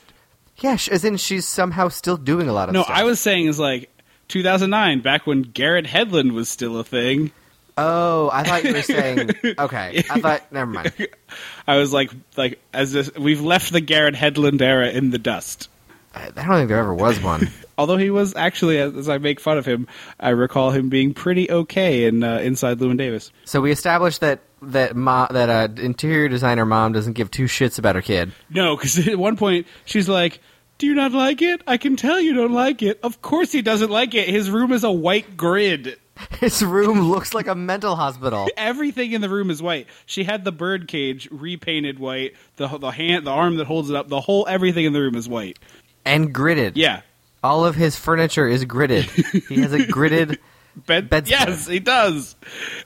yeah, 0.58 0.77
sh- 0.77 0.89
as 0.89 1.03
in 1.03 1.17
she's 1.17 1.46
somehow 1.48 1.89
still 1.89 2.17
doing 2.17 2.48
a 2.48 2.53
lot 2.53 2.70
of 2.70 2.74
no, 2.74 2.84
stuff. 2.84 2.96
I 2.96 3.03
was 3.03 3.20
saying 3.20 3.48
is 3.48 3.60
like 3.60 3.89
2009, 4.29 5.01
back 5.01 5.27
when 5.27 5.41
Garrett 5.41 5.86
Hedlund 5.86 6.32
was 6.34 6.48
still 6.50 6.79
a 6.79 6.84
thing. 6.84 7.32
Oh, 7.77 8.29
I 8.32 8.44
thought 8.44 8.63
you 8.63 8.74
were 8.74 8.82
saying. 8.82 9.32
Okay, 9.60 10.03
I 10.10 10.20
thought. 10.22 10.51
Never 10.51 10.72
mind. 10.72 10.94
I 11.67 11.77
was 11.77 11.91
like, 11.94 12.12
like 12.38 12.60
as 12.74 12.91
this, 12.91 13.13
we've 13.15 13.41
left 13.41 13.72
the 13.72 13.82
Garrett 13.82 14.15
Hedlund 14.15 14.62
era 14.62 14.89
in 14.89 15.10
the 15.10 15.17
dust. 15.17 15.70
I 16.13 16.29
don't 16.29 16.55
think 16.55 16.70
there 16.70 16.79
ever 16.79 16.94
was 16.94 17.20
one. 17.22 17.50
Although 17.77 17.98
he 17.98 18.10
was 18.10 18.36
actually, 18.36 18.77
as 18.79 19.10
I 19.10 19.17
make 19.17 19.41
fun 19.41 19.58
of 19.58 19.65
him, 19.65 19.88
I 20.17 20.29
recall 20.29 20.72
him 20.72 20.88
being 20.88 21.13
pretty 21.13 21.51
okay 21.51 22.05
in 22.05 22.24
uh, 22.24 22.38
Inside 22.38 22.79
Llewyn 22.79 22.98
Davis. 22.98 23.32
So 23.44 23.60
we 23.60 23.72
established 23.72 24.22
that 24.22 24.39
that 24.62 24.94
that 24.96 25.50
uh, 25.50 25.82
interior 25.82 26.29
designer 26.29 26.65
mom 26.65 26.94
doesn't 26.94 27.13
give 27.13 27.29
two 27.32 27.46
shits 27.46 27.77
about 27.77 27.96
her 27.96 28.01
kid. 28.01 28.32
No, 28.50 28.77
because 28.77 29.05
at 29.08 29.20
one 29.20 29.36
point 29.36 29.67
she's 29.84 30.08
like, 30.08 30.39
"Do 30.77 30.88
you 30.88 30.96
not 30.96 31.12
like 31.12 31.41
it? 31.41 31.62
I 31.67 31.75
can 31.75 31.98
tell 31.98 32.20
you 32.20 32.34
don't 32.34 32.53
like 32.53 32.82
it. 32.82 33.00
Of 33.03 33.22
course 33.22 33.51
he 33.51 33.62
doesn't 33.62 33.91
like 33.91 34.13
it. 34.15 34.29
His 34.29 34.50
room 34.50 34.72
is 34.72 34.86
a 34.86 34.91
white 34.91 35.36
grid. 35.36 36.00
His 36.39 36.63
room 36.63 37.10
looks 37.12 37.34
like 37.34 37.48
a 37.48 37.55
mental 37.55 37.95
hospital. 37.95 38.48
Everything 38.55 39.12
in 39.12 39.22
the 39.22 39.29
room 39.29 39.50
is 39.50 39.62
white. 39.62 39.88
She 40.05 40.24
had 40.24 40.43
the 40.45 40.51
bird 40.51 40.88
cage 40.88 41.27
repainted 41.31 42.00
white. 42.00 42.36
The 42.55 42.67
the 42.67 42.91
hand, 42.91 43.27
the 43.27 43.31
arm 43.31 43.57
that 43.57 43.67
holds 43.67 43.89
it 43.89 43.95
up, 43.95 44.07
the 44.07 44.22
whole 44.22 44.45
everything 44.48 44.86
in 44.86 44.93
the 44.93 45.01
room 45.01 45.15
is 45.15 45.27
white. 45.27 45.60
and 46.05 46.34
gridded. 46.34 46.74
Yeah, 46.75 47.01
All 47.43 47.65
of 47.65 47.75
his 47.75 47.98
furniture 47.98 48.48
is 48.48 48.63
gridded. 48.65 49.03
he 49.50 49.60
has 49.62 49.74
a 49.74 49.79
gridded. 49.79 50.38
bed. 50.86 51.10
Bedstead. 51.10 51.29
Yes, 51.29 51.67
he 51.67 51.79
does. 51.79 52.36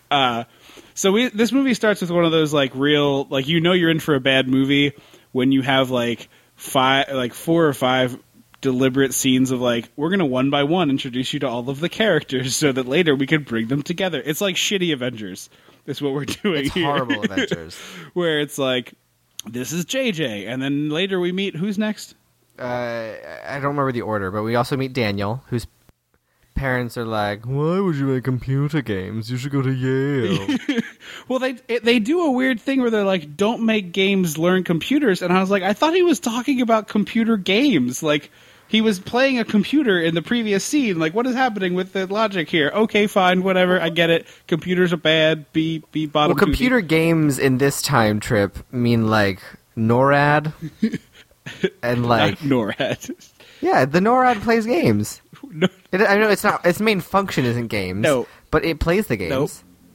Uh, 0.09 0.45
so 0.95 1.11
we 1.11 1.29
this 1.29 1.51
movie 1.51 1.73
starts 1.75 2.01
with 2.01 2.11
one 2.11 2.25
of 2.25 2.31
those 2.31 2.53
like 2.53 2.71
real 2.75 3.25
like 3.25 3.47
you 3.47 3.61
know 3.61 3.73
you're 3.73 3.91
in 3.91 3.99
for 3.99 4.15
a 4.15 4.19
bad 4.19 4.47
movie 4.47 4.93
when 5.31 5.51
you 5.51 5.61
have 5.61 5.91
like 5.91 6.27
five 6.55 7.09
like 7.13 7.33
four 7.33 7.67
or 7.67 7.73
five 7.73 8.17
deliberate 8.61 9.13
scenes 9.13 9.51
of 9.51 9.61
like 9.61 9.89
we're 9.95 10.09
gonna 10.09 10.25
one 10.25 10.49
by 10.49 10.63
one 10.63 10.89
introduce 10.89 11.33
you 11.33 11.39
to 11.39 11.47
all 11.47 11.69
of 11.69 11.79
the 11.79 11.89
characters 11.89 12.55
so 12.55 12.71
that 12.71 12.87
later 12.87 13.15
we 13.15 13.25
can 13.27 13.43
bring 13.43 13.67
them 13.67 13.83
together. 13.83 14.21
It's 14.25 14.41
like 14.41 14.55
shitty 14.55 14.93
Avengers. 14.93 15.49
That's 15.85 16.01
what 16.01 16.13
we're 16.13 16.25
doing. 16.43 16.65
It's 16.65 16.73
here. 16.73 16.85
horrible 16.85 17.23
Avengers. 17.23 17.75
Where 18.13 18.39
it's 18.39 18.57
like 18.57 18.93
this 19.45 19.71
is 19.71 19.85
JJ, 19.85 20.47
and 20.47 20.61
then 20.61 20.89
later 20.89 21.19
we 21.19 21.31
meet 21.31 21.55
who's 21.55 21.77
next. 21.77 22.15
Uh, 22.57 23.13
I 23.47 23.53
don't 23.53 23.69
remember 23.69 23.93
the 23.93 24.01
order, 24.01 24.31
but 24.31 24.43
we 24.43 24.55
also 24.55 24.75
meet 24.75 24.91
Daniel, 24.91 25.43
whose 25.47 25.65
parents 26.59 26.97
are 26.97 27.05
like, 27.05 27.45
"Why 27.45 27.79
would 27.79 27.95
you 27.95 28.05
make 28.07 28.25
computer 28.25 28.81
games? 28.81 29.31
You 29.31 29.37
should 29.37 29.51
go 29.51 29.61
to 29.61 29.71
Yale." 29.71 30.57
Well, 31.27 31.39
they 31.39 31.53
they 31.83 31.99
do 31.99 32.21
a 32.21 32.31
weird 32.31 32.59
thing 32.59 32.81
where 32.81 32.89
they're 32.89 33.03
like, 33.05 33.37
"Don't 33.37 33.65
make 33.65 33.91
games, 33.93 34.37
learn 34.37 34.63
computers," 34.63 35.21
and 35.21 35.31
I 35.31 35.39
was 35.39 35.49
like, 35.49 35.63
I 35.63 35.73
thought 35.73 35.93
he 35.93 36.01
was 36.03 36.19
talking 36.19 36.61
about 36.61 36.87
computer 36.87 37.37
games. 37.37 38.01
Like 38.03 38.31
he 38.67 38.81
was 38.81 38.99
playing 38.99 39.39
a 39.39 39.45
computer 39.45 39.99
in 39.99 40.15
the 40.15 40.21
previous 40.21 40.63
scene. 40.63 40.99
Like, 40.99 41.13
what 41.13 41.25
is 41.27 41.35
happening 41.35 41.73
with 41.75 41.93
the 41.93 42.07
logic 42.07 42.49
here? 42.49 42.71
Okay, 42.73 43.07
fine, 43.07 43.43
whatever. 43.43 43.79
I 43.79 43.89
get 43.89 44.09
it. 44.09 44.27
Computers 44.47 44.91
are 44.91 44.97
bad. 44.97 45.51
Be 45.53 45.83
be 45.91 46.05
bottom. 46.07 46.35
well, 46.35 46.45
computer 46.45 46.81
games 46.81 47.39
in 47.39 47.57
this 47.57 47.81
time 47.81 48.19
trip 48.19 48.57
mean 48.71 49.07
like 49.07 49.39
NORAD, 49.77 50.51
and 51.83 52.05
like 52.07 52.39
NORAD. 52.39 53.31
Yeah, 53.61 53.85
the 53.85 53.99
NORAD 53.99 54.41
plays 54.41 54.65
games. 54.65 55.21
no, 55.51 55.67
It, 55.91 56.01
I 56.01 56.17
know 56.17 56.29
it's 56.29 56.43
not 56.43 56.65
its 56.65 56.79
main 56.79 57.01
function 57.01 57.45
isn't 57.45 57.67
games. 57.67 58.01
No. 58.01 58.27
but 58.51 58.63
it 58.65 58.79
plays 58.79 59.07
the 59.07 59.17
games. 59.17 59.29
nope. 59.31 59.51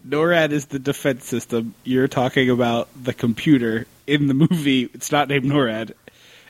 NORAD 0.07 0.51
is 0.51 0.67
the 0.67 0.79
defense 0.79 1.25
system. 1.25 1.75
You're 1.85 2.09
talking 2.09 2.51
about 2.51 2.89
the 3.03 3.15
computer 3.15 3.87
in 4.07 4.27
the 4.27 4.35
movie. 4.35 4.91
It's 4.93 5.11
not 5.11 5.29
named 5.29 5.47
NORAD. 5.47 5.93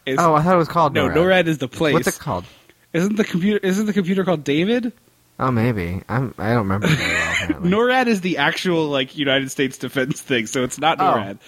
It's, 0.07 0.21
Oh, 0.21 0.35
I 0.35 0.43
thought 0.43 0.55
it 0.55 0.59
was 0.59 0.69
called 0.69 0.93
no, 0.93 1.09
NORAD. 1.09 1.15
NORAD 1.15 1.47
is 1.47 1.59
the 1.59 1.69
place. 1.69 1.95
What's 1.95 2.09
it 2.09 2.19
called? 2.19 2.45
Isn't 2.93 3.17
the 3.17 3.25
computer? 3.25 3.59
Isn't 3.65 3.87
the 3.87 3.93
computer 3.93 4.25
called 4.25 4.45
David? 4.45 4.93
Oh, 5.41 5.51
maybe. 5.51 6.01
I'm. 6.09 6.33
I 6.39 6.51
don't 6.51 6.59
remember. 6.69 6.87
Very 6.89 7.55
well. 7.55 7.61
NORAD 7.63 8.07
is 8.07 8.21
the 8.21 8.39
actual 8.39 8.87
like 8.89 9.17
United 9.17 9.51
States 9.51 9.79
defense 9.79 10.21
thing, 10.21 10.47
so 10.47 10.63
it's 10.63 10.79
not 10.79 11.01
Oh. 11.01 11.39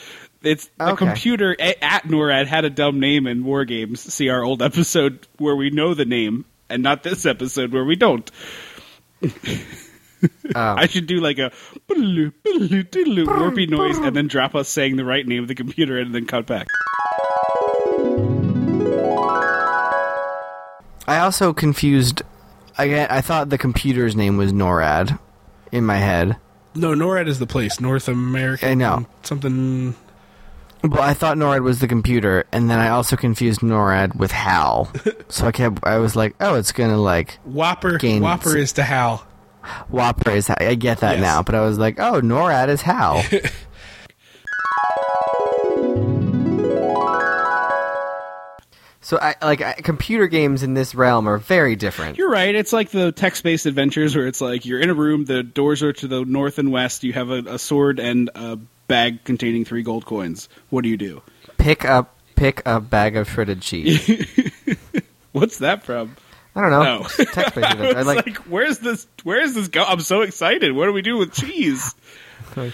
NORAD. 0.46 0.52
It's 0.52 0.70
the 0.78 0.84
Okay. 0.92 0.96
computer 1.06 1.56
a- 1.58 1.84
at 1.84 2.04
NORAD 2.04 2.46
had 2.46 2.64
a 2.64 2.70
dumb 2.70 3.00
name 3.00 3.26
in 3.26 3.44
War 3.44 3.64
Games. 3.64 4.00
See 4.00 4.28
our 4.28 4.42
old 4.44 4.62
episode 4.62 5.26
where 5.38 5.56
we 5.56 5.70
know 5.70 5.94
the 5.94 6.04
name, 6.04 6.44
and 6.68 6.82
not 6.82 7.02
this 7.02 7.26
episode 7.26 7.72
where 7.72 7.84
we 7.84 7.96
don't. 7.96 8.30
Um, 9.22 9.30
I 10.54 10.86
should 10.86 11.06
do 11.06 11.20
like 11.20 11.38
a 11.38 11.50
boodaloo, 11.88 12.32
boodaloo, 12.44 12.84
doodaloo 12.88 13.26
warpy 13.26 13.68
noise, 13.68 13.98
and 13.98 14.14
then 14.16 14.28
drop 14.28 14.54
us 14.54 14.68
saying 14.68 14.96
the 14.96 15.04
right 15.04 15.26
name 15.26 15.42
of 15.42 15.48
the 15.48 15.54
computer, 15.54 15.98
and 15.98 16.14
then 16.14 16.26
cut 16.26 16.46
back. 16.46 16.66
I 21.08 21.18
also 21.20 21.52
confused. 21.52 22.22
I 22.78 23.06
I 23.06 23.20
thought 23.20 23.48
the 23.48 23.58
computer's 23.58 24.16
name 24.16 24.36
was 24.36 24.52
NORAD 24.52 25.18
in 25.72 25.84
my 25.86 25.96
head, 25.98 26.36
No, 26.74 26.94
NORAD 26.94 27.26
is 27.28 27.38
the 27.38 27.46
place. 27.46 27.80
North 27.80 28.08
American. 28.08 28.68
I 28.68 28.74
know. 28.74 29.06
Something. 29.22 29.94
But 30.88 31.00
I 31.00 31.14
thought 31.14 31.36
NORAD 31.36 31.62
was 31.62 31.80
the 31.80 31.88
computer, 31.88 32.44
and 32.52 32.70
then 32.70 32.78
I 32.78 32.88
also 32.90 33.16
confused 33.16 33.60
NORAD 33.60 34.16
with 34.16 34.30
HAL. 34.32 34.92
so 35.28 35.46
I 35.46 35.52
kept. 35.52 35.84
I 35.84 35.98
was 35.98 36.16
like, 36.16 36.34
oh, 36.40 36.54
it's 36.54 36.72
gonna 36.72 36.98
like 37.00 37.38
WOPR. 37.48 37.98
Gains. 37.98 38.24
WOPR 38.24 38.56
is 38.56 38.72
to 38.74 38.82
Hal. 38.82 39.26
WOPR 39.92 40.36
is. 40.36 40.46
HAL. 40.48 40.56
I 40.60 40.74
get 40.74 41.00
that 41.00 41.14
Yes. 41.18 41.22
now, 41.22 41.42
but 41.42 41.54
I 41.54 41.60
was 41.62 41.78
like, 41.78 41.98
oh, 41.98 42.20
NORAD 42.20 42.68
is 42.68 42.82
HAL. 42.82 43.24
So, 49.00 49.18
I, 49.22 49.36
like, 49.40 49.62
I, 49.62 49.74
computer 49.74 50.26
games 50.26 50.64
in 50.64 50.74
this 50.74 50.92
realm 50.92 51.28
are 51.28 51.38
very 51.38 51.76
different. 51.76 52.18
You're 52.18 52.28
right. 52.30 52.52
It's 52.52 52.72
like 52.72 52.90
the 52.90 53.12
text-based 53.12 53.64
adventures 53.64 54.16
where 54.16 54.26
it's 54.26 54.40
like 54.40 54.66
you're 54.66 54.80
in 54.80 54.90
a 54.90 54.94
room, 54.94 55.24
the 55.24 55.44
doors 55.44 55.80
are 55.84 55.92
to 55.92 56.08
the 56.08 56.24
north 56.24 56.58
and 56.58 56.72
west. 56.72 57.04
You 57.04 57.12
have 57.12 57.30
a, 57.30 57.38
a 57.46 57.58
sword 57.60 58.00
and 58.00 58.30
a 58.34 58.58
bag 58.88 59.24
containing 59.24 59.64
three 59.64 59.82
gold 59.82 60.06
coins. 60.06 60.48
What 60.70 60.82
do 60.82 60.88
you 60.88 60.96
do? 60.96 61.22
Pick 61.58 61.84
up, 61.84 62.16
pick 62.34 62.62
a 62.66 62.80
bag 62.80 63.16
of 63.16 63.28
shredded 63.28 63.62
cheese. 63.62 64.08
What's 65.32 65.58
that 65.58 65.84
from? 65.84 66.16
I 66.54 66.62
don't 66.62 66.70
know. 66.70 66.82
No. 66.82 67.00
Adventure. 67.04 67.62
I 67.64 67.92
was 67.92 68.06
like, 68.06 68.26
like, 68.26 68.36
where's 68.38 68.78
this? 68.78 69.06
Where's 69.24 69.52
this 69.52 69.68
go? 69.68 69.84
I'm 69.84 70.00
so 70.00 70.22
excited. 70.22 70.72
What 70.72 70.86
do 70.86 70.92
we 70.92 71.02
do 71.02 71.18
with 71.18 71.34
cheese? 71.34 71.94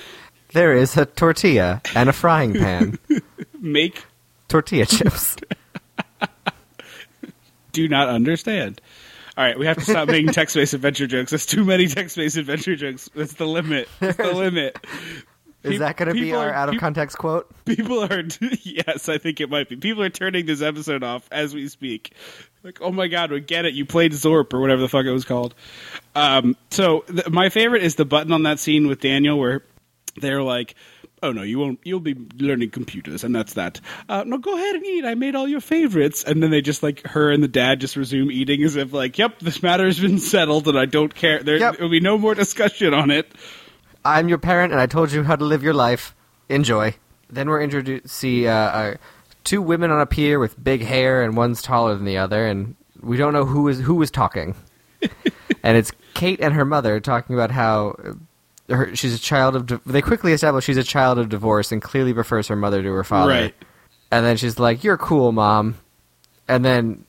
there 0.53 0.73
is 0.73 0.97
a 0.97 1.05
tortilla 1.05 1.83
and 1.95 2.09
a 2.09 2.13
frying 2.13 2.55
pan. 2.55 2.99
Make 3.61 4.05
tortilla 4.47 4.87
chips. 4.87 5.37
do 7.73 7.89
not 7.89 8.09
understand. 8.09 8.81
All 9.37 9.45
right, 9.45 9.59
we 9.59 9.67
have 9.67 9.79
to 9.79 9.85
stop 9.85 10.09
making 10.09 10.33
text-based 10.33 10.75
adventure 10.75 11.07
jokes. 11.07 11.31
That's 11.31 11.47
too 11.47 11.65
many 11.65 11.87
text-based 11.89 12.37
adventure 12.37 12.77
jokes. 12.77 13.09
That's 13.15 13.33
the 13.33 13.47
limit. 13.47 13.89
That's 13.99 14.19
the 14.19 14.33
limit. 14.33 14.77
Is 15.65 15.79
that 15.79 15.97
going 15.97 16.09
to 16.09 16.15
be 16.15 16.33
our 16.33 16.49
are- 16.49 16.53
out 16.55 16.69
of 16.69 16.79
context 16.81 17.19
quote? 17.19 17.49
People 17.65 18.03
are 18.03 18.23
yes, 18.63 19.09
I 19.09 19.19
think 19.19 19.41
it 19.41 19.49
might 19.49 19.69
be. 19.69 19.77
People 19.77 20.03
are 20.03 20.11
turning 20.11 20.47
this 20.47 20.61
episode 20.63 21.03
off 21.05 21.29
as 21.31 21.55
we 21.55 21.69
speak. 21.69 22.15
Like, 22.65 22.81
oh 22.81 22.91
my 22.93 23.07
god, 23.09 23.31
we 23.31 23.41
get 23.41 23.65
it. 23.65 23.75
You 23.75 23.85
played 23.87 24.13
Zorp 24.13 24.53
or 24.55 24.61
whatever 24.61 24.81
the 24.81 24.89
fuck 24.89 25.05
it 25.07 25.11
was 25.13 25.25
called. 25.25 25.55
Um, 26.15 26.57
so 26.71 27.01
th- 27.01 27.29
my 27.31 27.49
favorite 27.49 27.83
is 27.83 27.95
the 27.97 28.05
button 28.05 28.33
on 28.33 28.43
that 28.45 28.59
scene 28.59 28.87
with 28.89 29.01
Daniel 29.01 29.39
where 29.39 29.63
they're 30.21 30.43
like, 30.43 30.75
"Oh 31.23 31.33
no, 31.33 31.43
you 31.43 31.59
won't. 31.59 31.81
You'll 31.85 32.01
be 32.01 32.15
learning 32.39 32.71
computers, 32.71 33.25
and 33.25 33.35
that's 33.35 33.55
that. 33.55 33.81
Uh, 34.09 34.25
no, 34.27 34.39
go 34.39 34.55
ahead 34.55 34.75
and 34.77 34.85
eat. 34.85 35.05
I 35.05 35.15
made 35.15 35.35
all 35.35 35.49
your 35.49 35.61
favorites." 35.61 36.23
And 36.25 36.43
then 36.43 36.51
they 36.51 36.61
just 36.61 36.83
like 36.83 37.07
her 37.07 37.31
and 37.31 37.43
the 37.43 37.49
dad 37.49 37.81
just 37.81 37.97
resume 37.97 38.31
eating 38.31 38.63
as 38.63 38.77
if 38.77 38.93
like, 38.93 39.17
"Yep, 39.19 39.39
this 39.41 39.63
matter 39.63 39.85
has 39.87 39.99
been 39.99 40.19
settled, 40.19 40.69
and 40.69 40.79
I 40.79 40.85
don't 40.87 41.15
care. 41.15 41.43
There 41.43 41.59
Yep. 41.59 41.81
will 41.81 41.89
be 41.89 42.01
no 42.01 42.19
more 42.19 42.35
discussion 42.35 42.93
on 42.95 43.11
it." 43.11 43.33
I'm 44.05 44.29
your 44.29 44.39
parent, 44.39 44.73
and 44.73 44.81
I 44.81 44.87
told 44.87 45.13
you 45.13 45.23
how 45.23 45.37
to 45.37 45.45
live 45.45 45.63
your 45.63 45.75
life. 45.75 46.15
Enjoy. 46.49 46.95
Then 47.31 47.49
we're 47.49 47.63
introduced 47.63 48.09
see 48.09 48.47
uh, 48.47 48.53
uh, 48.53 48.95
two 49.45 49.63
women 49.63 49.91
on 49.91 50.01
a 50.01 50.07
pier 50.07 50.39
with 50.39 50.63
big 50.63 50.83
hair, 50.83 51.23
and 51.23 51.37
one's 51.37 51.63
taller 51.63 51.95
than 51.95 52.05
the 52.05 52.19
other, 52.19 52.47
and 52.47 52.77
we 53.01 53.17
don't 53.17 53.33
know 53.33 53.45
who 53.45 53.69
is 53.69 53.81
who 53.81 54.01
is 54.03 54.11
talking. 54.11 54.55
and 55.63 55.77
it's 55.77 55.93
Kate 56.15 56.41
and 56.41 56.55
her 56.55 56.65
mother 56.65 57.01
talking 57.01 57.35
about 57.35 57.51
how 57.51 57.97
her, 58.69 58.95
she's 58.95 59.15
a 59.15 59.19
child 59.19 59.57
of. 59.57 59.67
Di- 59.67 59.81
they 59.87 60.03
quickly 60.03 60.33
establish 60.33 60.65
she's 60.65 60.77
a 60.77 60.85
child 60.85 61.19
of 61.19 61.29
divorce 61.29 61.73
and 61.73 61.81
clearly 61.81 62.13
prefers 62.13 62.49
her 62.49 62.57
mother 62.57 62.83
to 62.83 62.93
her 62.93 63.05
father. 63.05 63.33
Right. 63.33 63.55
And 64.11 64.27
then 64.27 64.37
she's 64.37 64.59
like, 64.59 64.85
"You're 64.85 64.99
cool, 64.99 65.33
mom." 65.33 65.79
And 66.49 66.65
then 66.65 67.05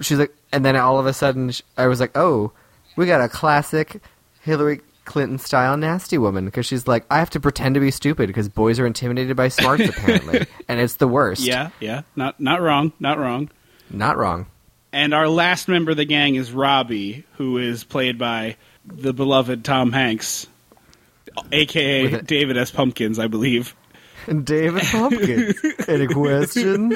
she's 0.00 0.18
like, 0.18 0.34
and 0.52 0.64
then 0.64 0.74
all 0.74 0.98
of 0.98 1.06
a 1.06 1.12
sudden, 1.12 1.52
I 1.76 1.86
was 1.86 2.00
like, 2.00 2.16
"Oh, 2.16 2.52
we 2.96 3.06
got 3.06 3.20
a 3.20 3.28
classic 3.28 4.02
Hillary 4.42 4.80
Clinton 5.10 5.38
style 5.38 5.76
nasty 5.76 6.16
woman." 6.18 6.44
Because 6.44 6.64
she's 6.66 6.86
like, 6.86 7.04
"I 7.10 7.18
have 7.18 7.30
to 7.30 7.40
pretend 7.40 7.74
to 7.74 7.80
be 7.80 7.90
stupid 7.90 8.28
because 8.28 8.48
boys 8.48 8.78
are 8.78 8.86
intimidated 8.86 9.36
by 9.36 9.48
smarts, 9.48 9.88
apparently, 9.88 10.46
and 10.68 10.80
it's 10.80 10.94
the 10.94 11.08
worst." 11.08 11.42
Yeah, 11.42 11.70
yeah, 11.80 12.02
not 12.16 12.38
not 12.40 12.62
wrong, 12.62 12.92
not 13.00 13.18
wrong. 13.18 13.50
not 13.90 14.16
wrong. 14.16 14.46
And 14.92 15.12
our 15.14 15.28
last 15.28 15.68
member 15.68 15.90
of 15.92 15.96
the 15.96 16.04
gang 16.04 16.34
is 16.34 16.50
Robbie, 16.52 17.24
who 17.36 17.58
is 17.58 17.84
played 17.84 18.18
by 18.18 18.56
the 18.86 19.12
beloved 19.12 19.64
Tom 19.64 19.92
Hanks, 19.92 20.46
aka 21.52 22.06
a- 22.14 22.22
David 22.22 22.56
S. 22.56 22.70
Pumpkins, 22.70 23.18
I 23.18 23.26
believe. 23.26 23.74
David 24.26 24.82
Pumpkins. 24.82 25.54
Any 25.88 26.06
questions? 26.06 26.94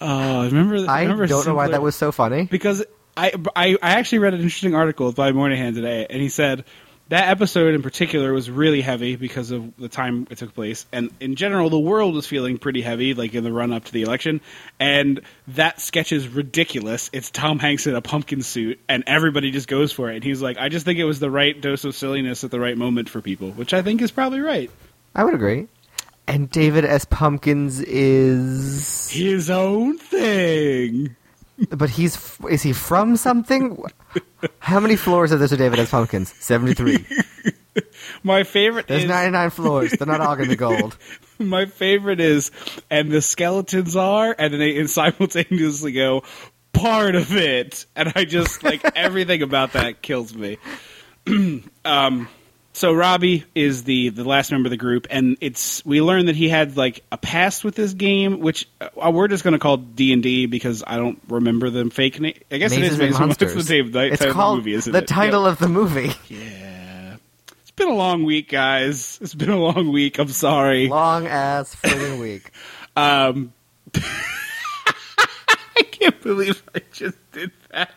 Oh, 0.00 0.44
remember? 0.50 0.90
I 0.90 1.02
remember 1.02 1.26
don't 1.26 1.46
know 1.46 1.54
why 1.54 1.68
that 1.68 1.82
was 1.82 1.96
so 1.96 2.12
funny. 2.12 2.44
because 2.44 2.84
I, 3.18 3.32
I 3.56 3.78
I 3.82 3.90
actually 3.94 4.18
read 4.20 4.34
an 4.34 4.40
interesting 4.40 4.76
article 4.76 5.10
by 5.10 5.32
Moynihan 5.32 5.74
today, 5.74 6.06
and 6.08 6.22
he 6.22 6.28
said 6.28 6.64
that 7.08 7.28
episode 7.28 7.74
in 7.74 7.82
particular 7.82 8.32
was 8.32 8.48
really 8.48 8.80
heavy 8.80 9.16
because 9.16 9.50
of 9.50 9.76
the 9.76 9.88
time 9.88 10.28
it 10.30 10.38
took 10.38 10.54
place, 10.54 10.86
and 10.92 11.10
in 11.18 11.34
general, 11.34 11.68
the 11.68 11.80
world 11.80 12.14
was 12.14 12.28
feeling 12.28 12.58
pretty 12.58 12.80
heavy, 12.80 13.14
like 13.14 13.34
in 13.34 13.42
the 13.42 13.50
run 13.50 13.72
up 13.72 13.86
to 13.86 13.92
the 13.92 14.02
election. 14.02 14.40
And 14.78 15.22
that 15.48 15.80
sketch 15.80 16.12
is 16.12 16.28
ridiculous. 16.28 17.10
It's 17.12 17.32
Tom 17.32 17.58
Hanks 17.58 17.88
in 17.88 17.96
a 17.96 18.00
pumpkin 18.00 18.42
suit, 18.42 18.78
and 18.88 19.02
everybody 19.08 19.50
just 19.50 19.66
goes 19.66 19.90
for 19.90 20.10
it. 20.12 20.14
And 20.14 20.24
he's 20.24 20.40
like, 20.40 20.56
"I 20.56 20.68
just 20.68 20.84
think 20.84 21.00
it 21.00 21.04
was 21.04 21.18
the 21.18 21.30
right 21.30 21.60
dose 21.60 21.84
of 21.84 21.96
silliness 21.96 22.44
at 22.44 22.52
the 22.52 22.60
right 22.60 22.78
moment 22.78 23.08
for 23.08 23.20
people," 23.20 23.50
which 23.50 23.74
I 23.74 23.82
think 23.82 24.00
is 24.00 24.12
probably 24.12 24.40
right. 24.40 24.70
I 25.16 25.24
would 25.24 25.34
agree. 25.34 25.66
And 26.28 26.48
David 26.50 26.84
S. 26.84 27.04
Pumpkins 27.04 27.80
is, 27.80 29.10
His 29.10 29.50
own 29.50 29.98
thing. 29.98 31.16
But 31.70 31.90
he's 31.90 32.38
is 32.48 32.62
he 32.62 32.72
from 32.72 33.16
something? 33.16 33.82
How 34.60 34.80
many 34.80 34.96
floors 34.96 35.32
are 35.32 35.36
there 35.36 35.48
to 35.48 35.56
David 35.56 35.78
S. 35.78 35.90
Pumpkins? 35.90 36.32
Seventy 36.38 36.74
three. 36.74 37.04
My 38.22 38.44
favorite 38.44 38.86
There's 38.88 39.04
is 39.04 39.08
ninety 39.08 39.32
nine 39.32 39.50
floors. 39.50 39.92
They're 39.92 40.06
not 40.06 40.20
all 40.20 40.36
gonna 40.36 40.48
be 40.48 40.56
gold. 40.56 40.96
my 41.38 41.66
favorite 41.66 42.20
is, 42.20 42.50
and 42.90 43.10
the 43.10 43.22
skeletons 43.22 43.96
are, 43.96 44.34
and 44.38 44.52
then 44.52 44.60
they 44.60 44.84
simultaneously 44.86 45.92
go, 45.92 46.22
part 46.72 47.14
of 47.14 47.36
it, 47.36 47.86
and 47.96 48.12
I 48.14 48.24
just 48.24 48.62
like 48.62 48.84
everything 48.96 49.42
about 49.42 49.72
that 49.72 50.02
kills 50.02 50.34
me. 50.34 50.58
um, 51.84 52.28
so 52.78 52.92
Robbie 52.92 53.44
is 53.54 53.82
the 53.84 54.10
the 54.10 54.22
last 54.24 54.50
member 54.52 54.68
of 54.68 54.70
the 54.70 54.76
group, 54.76 55.06
and 55.10 55.36
it's 55.40 55.84
we 55.84 56.00
learned 56.00 56.28
that 56.28 56.36
he 56.36 56.48
had 56.48 56.76
like 56.76 57.02
a 57.10 57.16
past 57.18 57.64
with 57.64 57.74
this 57.74 57.92
game, 57.92 58.40
which 58.40 58.68
uh, 58.80 59.10
we're 59.10 59.26
just 59.28 59.42
going 59.42 59.52
to 59.52 59.58
call 59.58 59.76
D 59.78 60.12
and 60.12 60.22
D 60.22 60.46
because 60.46 60.84
I 60.86 60.96
don't 60.96 61.20
remember 61.28 61.70
the 61.70 61.90
fake 61.90 62.20
name. 62.20 62.34
I 62.50 62.58
guess 62.58 62.70
Mazes 62.70 62.82
it 62.82 62.86
is 62.86 62.90
and 62.92 62.98
Mazes 63.00 63.16
and 63.18 63.26
Monsters. 63.26 63.54
What's 63.56 63.68
the 63.68 63.82
name, 63.82 63.96
it's 64.12 64.18
title 64.20 64.34
called 64.34 64.58
of 64.58 64.64
the 64.64 64.70
movie, 64.70 64.76
isn't 64.78 64.92
the 64.92 64.98
it? 64.98 65.08
title 65.08 65.42
Yeah. 65.44 65.48
of 65.50 65.58
the 65.58 65.68
movie. 65.68 66.12
Yeah. 66.28 67.16
It's 67.60 67.70
been 67.72 67.88
a 67.88 67.94
long 67.94 68.24
week, 68.24 68.48
guys. 68.50 69.18
It's 69.20 69.34
been 69.34 69.50
a 69.50 69.58
long 69.58 69.92
week. 69.92 70.18
I'm 70.18 70.28
sorry. 70.28 70.88
Long 70.88 71.26
ass 71.28 71.74
friggin' 71.76 72.18
week. 72.20 72.50
Um, 72.96 73.52
I 73.94 75.82
can't 75.92 76.20
believe 76.20 76.60
I 76.74 76.80
just 76.92 77.16
did 77.30 77.52
that. 77.70 77.90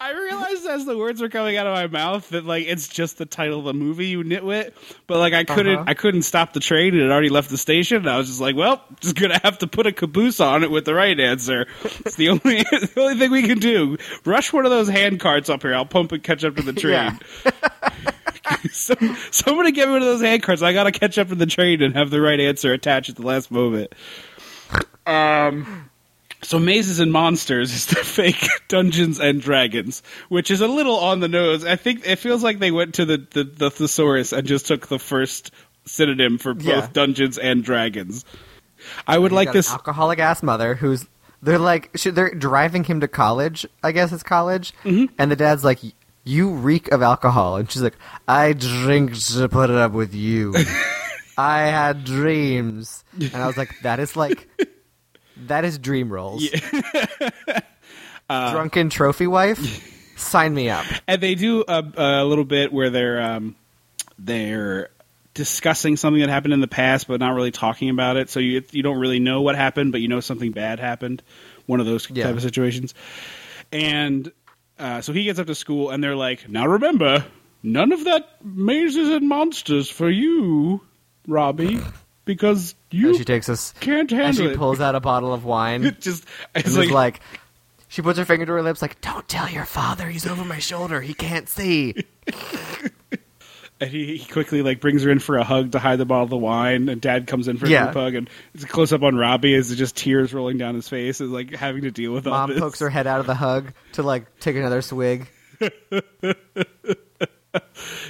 I 0.00 0.03
realized 0.16 0.66
as 0.66 0.84
the 0.84 0.96
words 0.96 1.20
were 1.20 1.28
coming 1.28 1.56
out 1.56 1.66
of 1.66 1.74
my 1.74 1.86
mouth 1.86 2.28
that 2.30 2.44
like 2.44 2.66
it's 2.66 2.88
just 2.88 3.18
the 3.18 3.26
title 3.26 3.60
of 3.60 3.64
the 3.64 3.74
movie, 3.74 4.06
you 4.06 4.22
nitwit. 4.22 4.72
But 5.06 5.18
like 5.18 5.32
I 5.32 5.44
couldn't, 5.44 5.74
Uh-huh. 5.76 5.84
I 5.86 5.94
couldn't 5.94 6.22
stop 6.22 6.52
the 6.52 6.60
train; 6.60 6.94
it 6.94 7.02
had 7.02 7.10
already 7.10 7.28
left 7.28 7.50
the 7.50 7.58
station. 7.58 7.98
And 7.98 8.10
I 8.10 8.16
was 8.18 8.26
just 8.28 8.40
like, 8.40 8.56
"Well, 8.56 8.82
just 9.00 9.16
gonna 9.16 9.40
have 9.42 9.58
to 9.58 9.66
put 9.66 9.86
a 9.86 9.92
caboose 9.92 10.40
on 10.40 10.62
it 10.64 10.70
with 10.70 10.84
the 10.84 10.94
right 10.94 11.18
answer." 11.18 11.66
It's 12.04 12.16
the 12.16 12.28
only, 12.30 12.62
the 12.62 12.92
only 12.96 13.18
thing 13.18 13.30
we 13.30 13.42
can 13.42 13.58
do. 13.58 13.96
Rush 14.24 14.52
one 14.52 14.64
of 14.64 14.70
those 14.70 14.88
hand 14.88 15.20
carts 15.20 15.48
up 15.48 15.62
here. 15.62 15.74
I'll 15.74 15.86
pump 15.86 16.12
and 16.12 16.22
catch 16.22 16.44
up 16.44 16.56
to 16.56 16.62
the 16.62 16.72
train. 16.72 17.18
Some, 18.72 19.16
somebody 19.30 19.72
get 19.72 19.86
me 19.88 19.92
one 19.94 20.02
of 20.02 20.06
those 20.08 20.20
hand 20.20 20.42
carts. 20.42 20.60
I 20.62 20.72
gotta 20.74 20.92
catch 20.92 21.16
up 21.18 21.28
to 21.28 21.34
the 21.34 21.46
train 21.46 21.82
and 21.82 21.94
have 21.96 22.10
the 22.10 22.20
right 22.20 22.38
answer 22.38 22.72
attached 22.72 23.08
at 23.10 23.16
the 23.16 23.22
last 23.22 23.50
moment. 23.50 23.94
Um, 25.06 25.90
so 26.44 26.58
mazes 26.60 27.00
and 27.00 27.10
monsters 27.12 27.72
is 27.72 27.86
the 27.86 27.96
fake 28.04 28.46
Dungeons 28.68 29.18
and 29.18 29.40
Dragons, 29.40 30.02
which 30.28 30.50
is 30.50 30.60
a 30.60 30.68
little 30.68 30.96
on 30.96 31.18
the 31.20 31.28
nose. 31.28 31.64
I 31.64 31.74
think 31.76 32.06
it 32.06 32.16
feels 32.20 32.42
like 32.44 32.58
they 32.60 32.70
went 32.70 32.94
to 32.94 33.04
the 33.04 33.26
the, 33.32 33.44
the 33.44 33.70
thesaurus 33.70 34.32
and 34.32 34.46
just 34.46 34.66
took 34.66 34.86
the 34.88 34.98
first 34.98 35.50
synonym 35.86 36.38
for 36.38 36.54
both 36.54 36.64
Yeah. 36.66 36.88
Dungeons 36.92 37.38
and 37.38 37.64
Dragons. 37.64 38.24
I 39.06 39.18
would 39.18 39.32
like 39.32 39.46
Got 39.48 39.54
an 39.54 39.58
this. 39.58 39.70
alcoholic 39.72 40.18
ass 40.18 40.42
mother 40.42 40.74
who's 40.74 41.06
they're 41.42 41.58
like 41.58 41.92
they're 41.92 42.34
driving 42.34 42.84
him 42.84 43.00
to 43.00 43.08
college. 43.08 43.66
I 43.82 43.92
guess 43.92 44.12
it's 44.12 44.22
college, 44.22 44.72
Mm-hmm. 44.84 45.14
and 45.18 45.30
the 45.30 45.36
dad's 45.36 45.64
like, 45.64 45.78
"You 46.24 46.50
reek 46.50 46.90
of 46.92 47.02
alcohol," 47.02 47.56
and 47.56 47.70
she's 47.70 47.82
like, 47.82 47.96
"I 48.28 48.52
drink 48.54 49.14
to 49.34 49.48
put 49.48 49.68
it 49.70 49.76
up 49.76 49.92
with 49.92 50.14
you. 50.14 50.54
I 51.38 51.60
had 51.62 52.04
dreams," 52.04 53.04
and 53.18 53.34
I 53.36 53.46
was 53.46 53.56
like, 53.56 53.74
"That 53.82 54.00
is 54.00 54.16
like." 54.16 54.48
That 55.36 55.64
is 55.64 55.78
dream 55.78 56.12
roles. 56.12 56.48
Uh, 58.26 58.52
Drunken 58.52 58.88
trophy 58.88 59.26
wife, 59.26 59.58
sign 60.16 60.54
me 60.54 60.70
up. 60.70 60.86
and 61.06 61.20
they 61.20 61.34
do 61.34 61.62
a, 61.68 61.84
a 61.96 62.24
little 62.24 62.44
bit 62.46 62.72
where 62.72 62.88
they're 62.88 63.20
um, 63.20 63.54
they're 64.18 64.88
discussing 65.34 65.98
something 65.98 66.22
that 66.22 66.30
happened 66.30 66.54
in 66.54 66.62
the 66.62 66.66
past, 66.66 67.06
but 67.06 67.20
not 67.20 67.34
really 67.34 67.50
talking 67.50 67.90
about 67.90 68.16
it. 68.16 68.30
So 68.30 68.40
you 68.40 68.62
you 68.70 68.82
don't 68.82 68.98
really 68.98 69.18
know 69.18 69.42
what 69.42 69.56
happened, 69.56 69.92
but 69.92 70.00
you 70.00 70.08
know 70.08 70.20
something 70.20 70.52
bad 70.52 70.80
happened. 70.80 71.22
One 71.66 71.80
of 71.80 71.86
those 71.86 72.08
Yeah. 72.08 72.24
type 72.24 72.36
of 72.36 72.40
situations. 72.42 72.94
And 73.70 74.32
uh, 74.78 75.02
so 75.02 75.12
he 75.12 75.24
gets 75.24 75.38
up 75.38 75.46
to 75.48 75.54
school, 75.54 75.90
and 75.90 76.02
they're 76.02 76.16
like, 76.16 76.48
"Now 76.48 76.66
remember, 76.66 77.26
none 77.62 77.92
of 77.92 78.04
that 78.04 78.42
mazes 78.42 79.10
and 79.10 79.28
monsters 79.28 79.90
for 79.90 80.08
you, 80.08 80.80
Robbie, 81.28 81.78
because 82.24 82.74
you 82.90 83.08
And 83.10 83.16
she 83.18 83.24
takes 83.24 83.48
us, 83.48 83.72
can't 83.80 84.10
and 84.12 84.20
handle 84.20 84.46
she 84.46 84.50
it." 84.52 84.56
pulls 84.56 84.80
out 84.80 84.94
a 84.94 85.00
bottle 85.00 85.32
of 85.34 85.44
wine. 85.44 85.84
It 85.86 86.00
just 86.00 86.24
it's 86.54 86.76
like, 86.76 86.90
like, 86.90 87.20
she 87.88 88.02
puts 88.02 88.18
her 88.18 88.24
finger 88.24 88.46
to 88.46 88.52
her 88.52 88.62
lips, 88.62 88.82
like, 88.82 89.00
"Don't 89.00 89.28
tell 89.28 89.48
your 89.48 89.64
father. 89.64 90.08
He's 90.08 90.26
over 90.26 90.44
my 90.44 90.58
shoulder. 90.58 91.00
He 91.00 91.14
can't 91.14 91.48
see." 91.48 91.94
And 93.80 93.90
he, 93.90 94.16
he 94.18 94.32
quickly 94.32 94.62
like 94.62 94.78
brings 94.80 95.02
her 95.02 95.10
in 95.10 95.18
for 95.18 95.36
a 95.36 95.42
hug 95.42 95.72
to 95.72 95.80
hide 95.80 95.98
the 95.98 96.04
bottle 96.06 96.36
of 96.36 96.40
wine, 96.40 96.88
and 96.88 97.00
Dad 97.00 97.26
comes 97.26 97.48
in 97.48 97.58
for 97.58 97.66
a 97.66 97.68
Yeah. 97.68 97.82
group 97.86 97.94
hug, 97.96 98.14
and 98.14 98.30
it's 98.54 98.62
a 98.62 98.68
close 98.68 98.92
up 98.92 99.02
on 99.02 99.16
Robbie 99.16 99.52
as 99.56 99.74
just 99.76 99.96
tears 99.96 100.32
rolling 100.32 100.58
down 100.58 100.76
his 100.76 100.88
face, 100.88 101.20
is 101.20 101.28
like 101.28 101.50
having 101.52 101.82
to 101.82 101.90
deal 101.90 102.12
with 102.12 102.24
all 102.28 102.32
Mom 102.34 102.50
this. 102.50 102.60
pokes 102.60 102.78
her 102.78 102.88
head 102.88 103.08
out 103.08 103.18
of 103.18 103.26
the 103.26 103.34
hug 103.34 103.72
to 103.94 104.04
like 104.04 104.38
take 104.38 104.54
another 104.54 104.80
swig. 104.80 105.26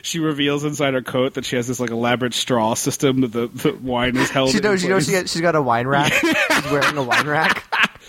She 0.02 0.18
reveals 0.20 0.64
inside 0.64 0.94
her 0.94 1.02
coat 1.02 1.35
that 1.35 1.44
she 1.44 1.57
has 1.57 1.66
this 1.66 1.80
like 1.80 1.90
elaborate 1.90 2.35
straw 2.35 2.74
system 2.74 3.22
that 3.22 3.33
the, 3.33 3.46
the 3.48 3.72
wine 3.72 4.16
is 4.16 4.28
held. 4.30 4.50
She 4.50 4.59
in 4.59 4.62
knows. 4.62 4.83
She 4.83 4.88
knows. 4.88 5.07
She 5.07 5.12
she's 5.26 5.40
got 5.40 5.54
a 5.57 5.62
wine 5.62 5.87
rack. 5.87 6.12
she's 6.12 6.70
wearing 6.70 6.96
a 6.96 7.02
wine 7.02 7.26
rack. 7.26 7.64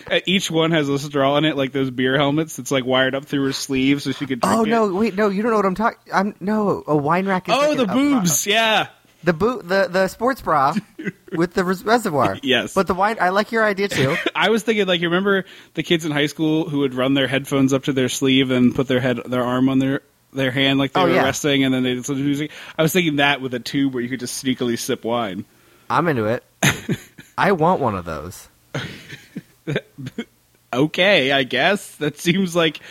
Each 0.25 0.51
one 0.51 0.71
has 0.71 0.87
a 0.89 0.99
straw 0.99 1.37
in 1.37 1.45
it, 1.45 1.55
like 1.55 1.71
those 1.71 1.89
beer 1.89 2.17
helmets. 2.17 2.57
That's 2.57 2.69
like 2.71 2.85
wired 2.85 3.15
up 3.15 3.25
through 3.25 3.45
her 3.45 3.53
sleeve, 3.53 4.01
so 4.01 4.11
she 4.11 4.25
could. 4.25 4.39
Oh 4.43 4.63
it. 4.63 4.69
no! 4.69 4.93
Wait, 4.93 5.15
no, 5.15 5.29
you 5.29 5.41
don't 5.41 5.51
know 5.51 5.57
what 5.57 5.65
I'm 5.65 5.75
talking. 5.75 5.97
I'm 6.13 6.35
no 6.39 6.83
a 6.85 6.95
wine 6.95 7.25
rack. 7.25 7.47
Is 7.49 7.55
Oh, 7.57 7.69
like 7.69 7.77
the 7.77 7.87
boobs! 7.87 8.45
yeah, 8.45 8.87
the 9.23 9.33
boot, 9.33 9.67
the 9.67 9.87
the 9.89 10.07
sports 10.07 10.41
bra 10.41 10.75
with 11.31 11.53
the 11.53 11.63
res- 11.63 11.83
reservoir. 11.83 12.37
Yes. 12.43 12.73
but 12.73 12.87
the 12.87 12.93
wine. 12.93 13.17
I 13.19 13.29
like 13.29 13.51
your 13.51 13.63
idea 13.65 13.87
too. 13.87 14.15
I 14.35 14.49
was 14.49 14.63
thinking 14.63 14.85
like 14.85 14.99
you 15.01 15.07
remember 15.07 15.45
the 15.73 15.81
kids 15.83 16.05
in 16.05 16.11
high 16.11 16.27
school 16.27 16.69
who 16.69 16.79
would 16.79 16.93
run 16.93 17.13
their 17.15 17.27
headphones 17.27 17.73
up 17.73 17.85
to 17.85 17.93
their 17.93 18.09
sleeve 18.09 18.51
and 18.51 18.75
put 18.75 18.87
their 18.87 18.99
head 18.99 19.19
their 19.25 19.43
arm 19.43 19.69
on 19.69 19.79
their 19.79 20.01
their 20.35 20.51
hand 20.51 20.79
like 20.79 20.93
they 20.93 21.01
Oh, 21.01 21.05
were 21.05 21.13
yeah. 21.13 21.23
resting 21.23 21.63
and 21.63 21.73
then 21.73 21.83
they 21.83 21.95
listen 21.95 22.15
to 22.17 22.21
music. 22.23 22.51
I 22.77 22.81
was 22.81 22.93
thinking 22.93 23.17
that 23.17 23.41
with 23.41 23.53
a 23.53 23.59
tube 23.59 23.93
where 23.93 24.03
you 24.03 24.09
could 24.09 24.19
just 24.19 24.43
sneakily 24.43 24.77
sip 24.77 25.03
wine. 25.03 25.45
I'm 25.89 26.07
into 26.07 26.25
it. 26.25 26.43
I 27.37 27.51
want 27.53 27.81
one 27.81 27.95
of 27.95 28.05
those. 28.05 28.47
Okay, 30.73 31.31
I 31.31 31.43
guess 31.43 31.95
that 31.97 32.17
seems 32.17 32.53
like 32.55 32.81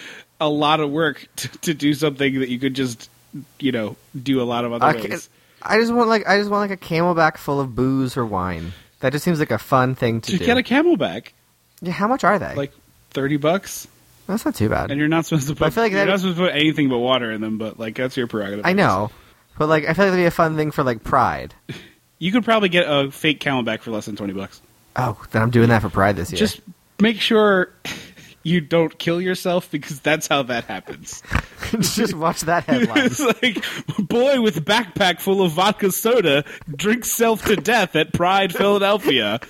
a 0.41 0.49
lot 0.49 0.81
of 0.81 0.91
work 0.91 1.27
to, 1.37 1.49
to 1.59 1.75
do 1.75 1.93
something 1.93 2.41
that 2.41 2.49
you 2.49 2.59
could 2.59 2.73
just 2.75 3.11
you 3.59 3.73
know 3.73 3.97
do 4.21 4.41
a 4.41 4.45
lot 4.45 4.65
of 4.65 4.73
other 4.73 4.87
I, 4.87 4.95
ways. 4.95 5.29
I 5.61 5.79
just 5.79 5.93
want 5.93 6.09
like 6.09 6.27
I 6.27 6.39
just 6.39 6.49
want 6.51 6.71
like 6.71 6.81
a 6.81 6.83
CamelBak 6.83 7.37
full 7.37 7.61
of 7.61 7.75
booze 7.77 8.17
or 8.17 8.25
wine. 8.25 8.73
That 9.01 9.13
just 9.13 9.23
seems 9.25 9.39
like 9.39 9.51
a 9.51 9.59
fun 9.59 9.95
thing 9.97 10.23
to 10.23 10.31
Just 10.31 10.41
do. 10.41 10.47
get 10.47 10.57
a 10.57 10.63
CamelBak, 10.63 11.33
yeah, 11.83 11.93
how 11.93 12.09
much 12.09 12.25
are 12.25 12.39
they? 12.39 12.55
like 12.55 12.73
thirty 13.11 13.37
bucks, 13.37 13.87
that's 14.27 14.45
not 14.45 14.55
too 14.55 14.69
bad. 14.69 14.91
and 14.91 14.99
you're 14.99 15.09
not 15.09 15.27
supposed 15.27 15.49
to 15.49 15.55
put. 15.55 15.67
I 15.67 15.71
feel 15.71 15.83
like 15.85 15.93
you're 15.93 16.01
that- 16.05 16.11
not 16.11 16.21
supposed 16.21 16.37
to 16.39 16.45
put 16.45 16.55
anything 16.55 16.89
but 16.89 16.99
water 16.99 17.31
in 17.31 17.41
them, 17.41 17.59
but 17.59 17.79
like 17.79 17.95
that's 17.97 18.17
your 18.17 18.27
prerogative. 18.27 18.65
I 18.67 18.73
know, 18.73 19.11
but 19.59 19.69
like 19.69 19.85
I 19.85 19.95
feel 19.95 20.05
like 20.07 20.13
that'd 20.13 20.17
be 20.23 20.27
a 20.27 20.31
fun 20.31 20.57
thing 20.57 20.71
for 20.71 20.83
like 20.85 21.03
Pride. 21.05 21.55
You 22.21 22.33
could 22.33 22.45
probably 22.45 22.71
get 22.71 22.87
a 22.89 23.11
fake 23.11 23.41
CamelBak 23.41 23.81
for 23.81 23.91
less 23.91 24.07
than 24.07 24.17
twenty 24.17 24.33
bucks. 24.33 24.63
Oh, 24.97 25.21
then 25.33 25.43
I'm 25.43 25.51
doing 25.51 25.69
that 25.69 25.83
for 25.83 25.91
Pride 25.91 26.17
this 26.17 26.31
year. 26.33 26.39
Just 26.39 26.61
make 27.01 27.21
sure 27.21 27.71
you 28.45 28.61
don't 28.63 28.97
kill 28.99 29.21
yourself 29.21 29.71
because 29.71 30.01
that's 30.01 30.27
how 30.29 30.45
that 30.45 30.65
happens. 30.65 31.23
just 31.81 32.15
watch 32.15 32.43
that 32.43 32.65
headline. 32.65 33.07
it's 33.07 33.21
like 33.21 33.63
boy 33.99 34.41
with 34.41 34.65
backpack 34.65 35.21
full 35.21 35.43
of 35.43 35.53
vodka 35.53 35.91
soda 35.91 36.45
drinks 36.75 37.11
self 37.11 37.45
to 37.47 37.57
death 37.57 37.95
at 37.97 38.13
Pride 38.15 38.55
Philadelphia. 38.55 39.41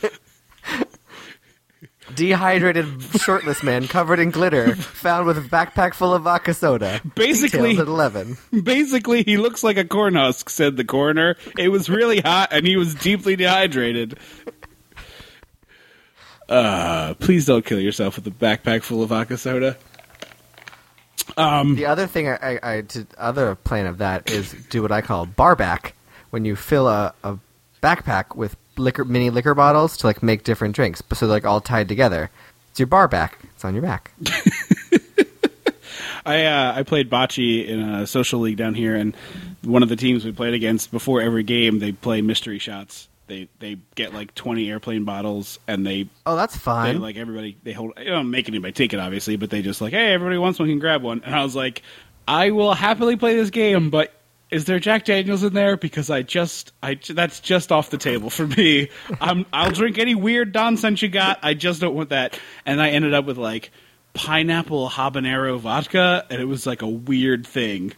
Dehydrated 2.14 3.00
shirtless 3.18 3.62
man 3.62 3.88
covered 3.88 4.18
in 4.18 4.30
glitter 4.30 4.74
found 4.76 5.26
with 5.26 5.50
backpack 5.50 5.94
full 5.94 6.12
of 6.12 6.22
vodka 6.22 6.52
soda. 6.52 7.00
Basically- 7.14 7.70
Details 7.70 7.80
at 7.80 7.88
eleven. 7.88 8.36
Basically, 8.62 9.22
he 9.22 9.36
looks 9.38 9.64
like 9.64 9.78
a 9.78 9.84
corn 9.84 10.14
husk, 10.14 10.50
said 10.50 10.76
the 10.76 10.84
coroner. 10.84 11.36
It 11.56 11.68
was 11.68 11.88
really 11.88 12.20
hot 12.20 12.50
and 12.52 12.66
he 12.66 12.76
was 12.76 12.94
deeply 12.94 13.36
dehydrated. 13.36 14.18
Uh, 16.48 17.14
please 17.14 17.46
don't 17.46 17.64
kill 17.64 17.80
yourself 17.80 18.16
with 18.16 18.26
a 18.26 18.30
backpack 18.30 18.82
full 18.82 19.02
of 19.02 19.08
vodka 19.08 19.38
soda. 19.38 19.76
The 21.36 21.86
other 21.86 22.06
thing 22.06 22.28
I, 22.28 22.36
I, 22.42 22.58
I 22.76 22.80
did, 22.82 23.06
other 23.16 23.54
plan 23.54 23.86
of 23.86 23.98
that 23.98 24.30
is 24.30 24.52
do 24.68 24.82
what 24.82 24.92
I 24.92 25.00
call 25.00 25.24
barback, 25.24 25.94
when 26.30 26.44
you 26.44 26.54
fill 26.54 26.86
a, 26.86 27.14
a 27.24 27.38
backpack 27.82 28.36
with 28.36 28.56
liquor 28.76 29.04
mini 29.04 29.30
liquor 29.30 29.54
bottles 29.54 29.96
to 29.98 30.06
like 30.06 30.22
make 30.22 30.44
different 30.44 30.74
drinks, 30.74 31.02
but 31.02 31.18
so 31.18 31.26
they're 31.26 31.37
like 31.37 31.44
all 31.44 31.60
tied 31.60 31.88
together. 31.88 32.30
It's 32.70 32.80
your 32.80 32.87
bar 32.87 33.08
back. 33.08 33.38
It's 33.54 33.64
on 33.64 33.74
your 33.74 33.82
back. 33.82 34.12
I 36.26 36.44
uh, 36.44 36.72
I 36.76 36.82
played 36.82 37.10
bocce 37.10 37.66
in 37.66 37.80
a 37.80 38.06
social 38.06 38.40
league 38.40 38.56
down 38.56 38.74
here, 38.74 38.94
and 38.94 39.14
one 39.62 39.82
of 39.82 39.88
the 39.88 39.96
teams 39.96 40.24
we 40.24 40.32
played 40.32 40.54
against 40.54 40.90
before 40.90 41.20
every 41.20 41.42
game 41.42 41.78
they 41.78 41.92
play 41.92 42.22
mystery 42.22 42.58
shots. 42.58 43.08
They 43.26 43.48
they 43.58 43.78
get 43.94 44.14
like 44.14 44.34
twenty 44.34 44.70
airplane 44.70 45.04
bottles, 45.04 45.58
and 45.68 45.87
they 45.87 46.08
Oh, 46.26 46.37
that's 46.37 46.56
they 46.62 46.94
like 46.94 47.16
everybody 47.16 47.56
they 47.62 47.72
hold. 47.72 47.92
They 47.96 48.04
don't 48.04 48.30
make 48.30 48.48
anybody 48.48 48.72
take 48.72 48.92
it, 48.92 49.00
obviously, 49.00 49.37
but 49.37 49.50
they 49.50 49.62
just 49.62 49.80
like, 49.80 49.92
hey, 49.92 50.12
everybody 50.12 50.38
wants 50.38 50.58
one 50.58 50.68
can 50.68 50.78
grab 50.78 51.02
one. 51.02 51.22
And 51.24 51.34
I 51.34 51.42
was 51.42 51.54
like, 51.54 51.82
I 52.26 52.50
will 52.50 52.74
happily 52.74 53.16
play 53.16 53.37
this 53.37 53.50
game, 53.50 53.90
but 53.90 54.12
is 54.54 54.64
there 54.66 54.78
Jack 54.78 55.04
Daniels 55.04 55.42
in 55.42 55.52
there? 55.52 55.76
Because 55.76 56.08
I 56.10 56.22
just 56.22 56.72
I 56.82 56.94
that's 57.10 57.40
just 57.40 57.72
off 57.72 57.90
the 57.90 57.98
table 57.98 58.30
for 58.30 58.46
me. 58.46 58.88
I'm 59.20 59.44
I'll 59.52 59.72
drink 59.72 59.98
any 59.98 60.14
weird 60.14 60.54
nonsense 60.54 61.02
you 61.02 61.08
got. 61.08 61.38
I 61.42 61.54
just 61.54 61.80
don't 61.80 61.94
want 61.94 62.10
that. 62.10 62.38
And 62.64 62.80
I 62.80 62.90
ended 62.90 63.12
up 63.14 63.24
with 63.24 63.36
like 63.36 63.70
pineapple 64.14 64.88
habanero 64.88 65.58
vodka, 65.58 66.24
and 66.30 66.40
it 66.40 66.44
was 66.46 66.66
like 66.66 66.82
a 66.82 66.88
weird 66.88 67.46
thing. 67.46 67.92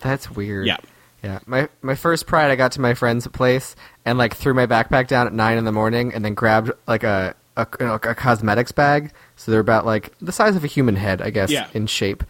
That's 0.00 0.30
weird. 0.30 0.66
Yeah. 0.66 0.76
Yeah. 1.22 1.38
My 1.46 1.68
my 1.80 1.94
first 1.94 2.26
pride, 2.26 2.50
I 2.50 2.56
got 2.56 2.72
to 2.72 2.80
my 2.80 2.94
friend's 2.94 3.26
place 3.28 3.74
and 4.04 4.18
like 4.18 4.34
threw 4.36 4.54
my 4.54 4.66
backpack 4.66 5.06
down 5.06 5.26
at 5.26 5.32
nine 5.32 5.56
in 5.58 5.64
the 5.64 5.72
morning, 5.72 6.12
and 6.12 6.24
then 6.24 6.34
grabbed 6.34 6.72
like 6.86 7.04
a 7.04 7.34
a, 7.56 7.66
you 7.80 7.86
know, 7.86 7.94
a 7.94 7.98
cosmetics 8.14 8.72
bag. 8.72 9.12
So 9.36 9.50
they're 9.50 9.60
about 9.60 9.86
like 9.86 10.12
the 10.20 10.32
size 10.32 10.56
of 10.56 10.64
a 10.64 10.66
human 10.66 10.96
head, 10.96 11.22
I 11.22 11.30
guess, 11.30 11.50
Yeah. 11.50 11.68
in 11.74 11.86
shape. 11.86 12.22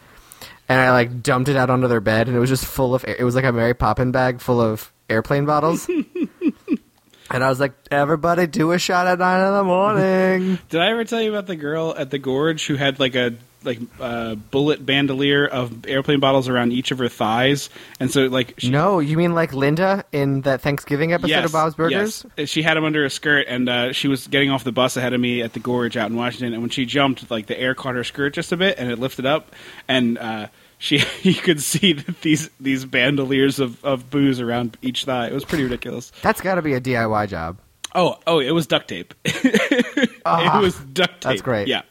And 0.73 0.81
I 0.81 0.91
like 0.93 1.23
dumped 1.23 1.51
it 1.51 1.57
out 1.57 1.69
onto 1.69 1.87
their 1.87 2.01
bed, 2.01 2.29
and 2.29 2.37
it 2.37 2.41
was 2.41 2.49
just 2.49 2.65
full 2.65 2.95
of. 2.95 3.05
air- 3.07 3.17
It 3.19 3.25
was 3.25 3.35
like 3.35 3.45
a 3.45 3.53
Mary 3.53 3.75
Poppin 3.75 4.11
bag 4.11 4.41
full 4.41 4.59
of 4.59 4.91
airplane 5.11 5.45
bottles. 5.45 5.87
and 7.31 7.45
I 7.45 7.51
was 7.51 7.61
like, 7.61 7.75
"Everybody, 7.91 8.47
do 8.47 8.73
a 8.73 8.79
shot 8.79 9.07
at 9.07 9.19
nine 9.19 9.47
in 9.47 9.53
the 9.53 9.65
morning." 9.65 10.59
Did 10.71 10.81
I 10.81 10.89
ever 10.89 11.05
tell 11.05 11.21
you 11.21 11.29
about 11.29 11.47
the 11.47 11.57
girl 11.57 11.95
at 11.95 12.11
the 12.11 12.17
gorge 12.19 12.67
who 12.67 12.77
had 12.77 12.99
like 12.99 13.15
a 13.15 13.35
like 13.65 13.81
uh, 14.01 14.35
bullet 14.35 14.85
bandolier 14.87 15.47
of 15.47 15.87
airplane 15.87 16.21
bottles 16.21 16.49
around 16.49 16.73
each 16.73 16.91
of 16.91 16.97
her 17.01 17.09
thighs, 17.11 17.69
and 18.01 18.11
so 18.11 18.23
like 18.23 18.55
she, 18.57 18.71
no, 18.71 18.99
you 18.99 19.19
mean 19.19 19.35
like 19.35 19.53
Linda 19.53 20.07
in 20.11 20.41
that 20.41 20.63
Thanksgiving 20.63 21.13
episode 21.13 21.29
yes, 21.29 21.45
of 21.45 21.53
Bob's 21.53 21.75
Burgers? 21.75 22.25
yes. 22.39 22.49
She 22.49 22.63
had 22.63 22.79
them 22.79 22.85
under 22.87 23.05
a 23.05 23.11
skirt, 23.11 23.45
and 23.47 23.69
uh, 23.69 23.93
she 23.93 24.09
was 24.09 24.27
getting 24.27 24.51
off 24.51 24.65
the 24.65 24.73
bus 24.73 24.97
ahead 24.97 25.13
of 25.13 25.21
me 25.21 25.43
at 25.43 25.53
the 25.53 25.61
gorge 25.61 25.99
out 25.99 26.09
in 26.09 26.17
Washington. 26.17 26.55
And 26.55 26.63
when 26.63 26.71
she 26.71 26.87
jumped, 26.87 27.31
like 27.31 27.45
the 27.45 27.61
air 27.61 27.75
caught 27.75 27.95
her 27.95 28.05
skirt 28.05 28.33
just 28.33 28.53
a 28.53 28.57
bit, 28.57 28.79
and 28.79 28.91
it 28.91 28.99
lifted 28.99 29.27
up, 29.27 29.55
and 29.87 30.17
uh, 30.17 30.47
she 30.83 31.01
you 31.23 31.35
could 31.35 31.63
see 31.63 31.93
that 31.93 32.21
these 32.23 32.51
these 32.59 32.85
bandoliers 32.85 33.61
of, 33.61 33.83
of 33.85 34.11
booze 34.11 34.41
around 34.41 34.77
each 34.83 35.05
thigh. 35.05 35.29
It 35.29 35.33
was 35.33 35.45
pretty 35.45 35.63
ridiculous. 35.63 36.11
That's 36.23 36.41
got 36.41 36.57
to 36.57 36.63
be 36.63 36.75
a 36.75 36.81
DIY 36.81 37.29
job. 37.29 37.59
Oh, 37.95 38.19
oh, 38.27 38.41
it 38.41 38.51
was 38.51 38.67
duct 38.67 38.89
tape. 38.89 39.15
it 39.25 40.63
was 40.63 40.77
duct 40.77 41.21
tape. 41.21 41.31
That's 41.31 41.43
great. 41.43 41.69
Yeah. 41.69 41.83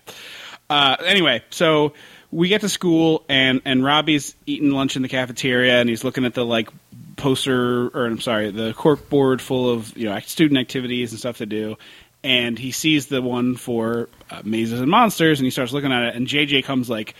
Uh, 0.69 0.97
anyway, 1.05 1.41
so 1.51 1.93
we 2.31 2.49
get 2.49 2.61
to 2.61 2.69
school 2.69 3.23
and 3.29 3.61
and 3.63 3.83
Robbie's 3.83 4.35
eating 4.45 4.71
lunch 4.71 4.97
in 4.97 5.03
the 5.03 5.09
cafeteria 5.09 5.79
and 5.79 5.87
he's 5.87 6.03
looking 6.03 6.25
at 6.25 6.33
the 6.33 6.43
like 6.45 6.69
poster 7.15 7.87
or 7.87 8.07
I'm 8.07 8.19
sorry, 8.19 8.51
the 8.51 8.73
cork 8.73 9.09
board 9.09 9.41
full 9.41 9.69
of 9.69 9.95
you 9.97 10.09
know 10.09 10.19
student 10.19 10.59
activities 10.59 11.11
and 11.11 11.19
stuff 11.19 11.37
to 11.37 11.45
do. 11.45 11.77
And 12.23 12.59
he 12.59 12.71
sees 12.71 13.07
the 13.07 13.21
one 13.21 13.55
for 13.55 14.07
uh, 14.29 14.41
mazes 14.43 14.79
and 14.79 14.91
monsters, 14.91 15.39
and 15.39 15.45
he 15.45 15.51
starts 15.51 15.73
looking 15.73 15.91
at 15.91 16.03
it. 16.03 16.15
And 16.15 16.27
JJ 16.27 16.63
comes 16.65 16.89
like 16.89 17.15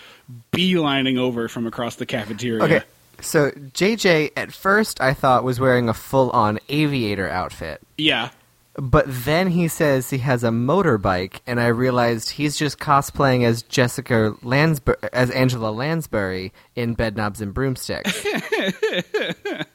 beelining 0.52 1.18
over 1.18 1.48
from 1.48 1.66
across 1.66 1.96
the 1.96 2.06
cafeteria. 2.06 2.64
Okay. 2.64 2.82
So 3.22 3.52
JJ 3.52 4.32
at 4.36 4.52
first 4.52 5.00
I 5.00 5.14
thought 5.14 5.44
was 5.44 5.60
wearing 5.60 5.90
a 5.90 5.94
full-on 5.94 6.60
aviator 6.70 7.30
outfit. 7.30 7.82
Yeah, 7.98 8.30
But 8.76 9.06
then 9.08 9.50
he 9.50 9.68
says 9.68 10.10
he 10.10 10.18
has 10.20 10.44
a 10.44 10.50
motorbike 10.50 11.40
and 11.46 11.60
I 11.60 11.68
realized 11.68 12.32
he's 12.32 12.58
just 12.58 12.80
cosplaying 12.80 13.44
as 13.46 13.62
Jessica 13.64 14.34
Lansbury 14.42 14.98
as 15.14 15.30
Angela 15.30 15.70
Lansbury 15.70 16.52
in 16.76 16.96
Bedknobs 16.96 17.42
and 17.42 17.54
Broomsticks. 17.54 18.26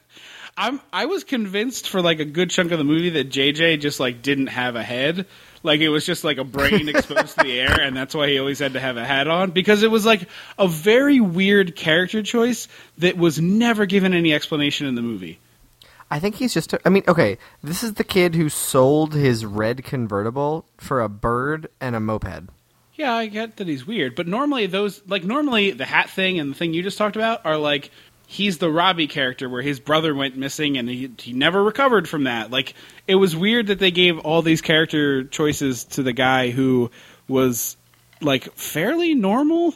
I'm 0.57 0.81
I 0.91 1.05
was 1.05 1.23
convinced 1.23 1.87
for 1.87 2.01
like 2.01 2.19
a 2.19 2.25
good 2.25 2.49
chunk 2.49 2.71
of 2.71 2.79
the 2.79 2.83
movie 2.83 3.11
that 3.11 3.29
JJ 3.29 3.79
just 3.79 3.99
like 3.99 4.23
didn't 4.23 4.47
have 4.47 4.75
a 4.75 4.83
head. 4.83 5.27
Like 5.61 5.81
it 5.81 5.89
was 5.89 6.05
just 6.05 6.23
like 6.23 6.39
a 6.39 6.43
brain 6.43 6.89
exposed 6.95 7.37
to 7.37 7.43
the 7.43 7.59
air 7.59 7.79
and 7.79 7.95
that's 7.95 8.15
why 8.15 8.27
he 8.27 8.39
always 8.39 8.57
had 8.57 8.73
to 8.73 8.79
have 8.79 8.97
a 8.97 9.05
hat 9.05 9.27
on 9.27 9.51
because 9.51 9.83
it 9.83 9.91
was 9.91 10.05
like 10.05 10.27
a 10.57 10.67
very 10.67 11.19
weird 11.19 11.75
character 11.75 12.23
choice 12.23 12.67
that 12.97 13.17
was 13.17 13.39
never 13.39 13.85
given 13.85 14.13
any 14.13 14.33
explanation 14.33 14.87
in 14.87 14.95
the 14.95 15.01
movie. 15.01 15.39
I 16.09 16.19
think 16.19 16.35
he's 16.35 16.53
just 16.53 16.73
I 16.83 16.89
mean, 16.89 17.03
okay, 17.07 17.37
this 17.61 17.83
is 17.83 17.93
the 17.93 18.03
kid 18.03 18.33
who 18.33 18.49
sold 18.49 19.13
his 19.13 19.45
red 19.45 19.83
convertible 19.83 20.65
for 20.77 21.01
a 21.01 21.09
bird 21.09 21.69
and 21.79 21.95
a 21.95 21.99
moped. 21.99 22.49
Yeah, 22.97 23.13
I 23.13 23.27
get 23.27 23.57
that 23.57 23.67
he's 23.67 23.85
weird, 23.85 24.15
but 24.15 24.27
normally 24.27 24.65
those 24.65 25.03
like 25.07 25.23
normally 25.23 25.69
the 25.69 25.85
hat 25.85 26.09
thing 26.09 26.39
and 26.39 26.49
the 26.49 26.55
thing 26.55 26.73
you 26.73 26.81
just 26.81 26.97
talked 26.97 27.15
about 27.15 27.45
are 27.45 27.57
like 27.57 27.91
he's 28.27 28.59
the 28.59 28.69
Robbie 28.69 29.07
character 29.07 29.49
where 29.49 29.61
his 29.61 29.79
brother 29.79 30.13
went 30.13 30.37
missing 30.37 30.77
and 30.77 30.87
he 30.87 31.09
he 31.17 31.33
never 31.33 31.63
recovered 31.63 32.07
from 32.07 32.25
that. 32.25 32.51
Like 32.51 32.75
it 33.07 33.15
was 33.15 33.35
weird 33.35 33.67
that 33.67 33.79
they 33.79 33.89
gave 33.89 34.19
all 34.19 34.43
these 34.43 34.61
character 34.61 35.23
choices 35.23 35.85
to 35.85 36.03
the 36.03 36.13
guy 36.13 36.51
who 36.51 36.91
was 37.27 37.77
like 38.21 38.53
fairly 38.53 39.15
normal. 39.15 39.73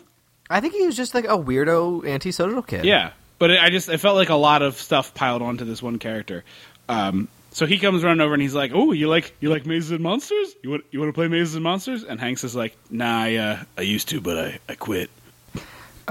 I 0.50 0.60
think 0.60 0.74
he 0.74 0.86
was 0.86 0.98
just 0.98 1.16
like 1.16 1.26
a 1.26 1.38
weirdo 1.38 2.06
antisocial 2.08 2.62
kid. 2.62 2.86
Yeah, 2.86 3.14
but 3.40 3.52
it, 3.52 3.60
I 3.62 3.70
just 3.70 3.90
I 3.90 3.98
felt 3.98 4.18
like 4.18 4.30
a 4.30 4.36
lot 4.36 4.62
of 4.62 4.78
stuff 4.78 5.14
piled 5.14 5.42
onto 5.42 5.66
this 5.66 5.82
one 5.82 5.98
character. 5.98 6.44
Um, 6.90 7.30
so 7.54 7.66
he 7.66 7.80
comes 7.80 8.04
running 8.04 8.22
over 8.22 8.34
and 8.34 8.42
he's 8.42 8.56
like, 8.56 8.72
"Oh, 8.74 8.92
you 8.92 9.08
like 9.08 9.34
you 9.40 9.50
like 9.50 9.66
mazes 9.66 9.92
and 9.92 10.02
monsters? 10.02 10.56
You 10.62 10.72
want 10.72 10.84
you 10.92 11.00
want 11.00 11.10
to 11.10 11.14
play 11.14 11.30
mazes 11.30 11.56
and 11.56 11.64
monsters?" 11.64 12.04
And 12.04 12.20
Hanks 12.20 12.44
is 12.44 12.56
like, 12.56 12.76
"Nah, 12.90 13.24
I 13.24 13.36
uh, 13.36 13.64
I 13.78 13.82
used 13.82 14.10
to, 14.10 14.20
but 14.20 14.38
I 14.38 14.60
I 14.68 14.76
quit." 14.76 15.10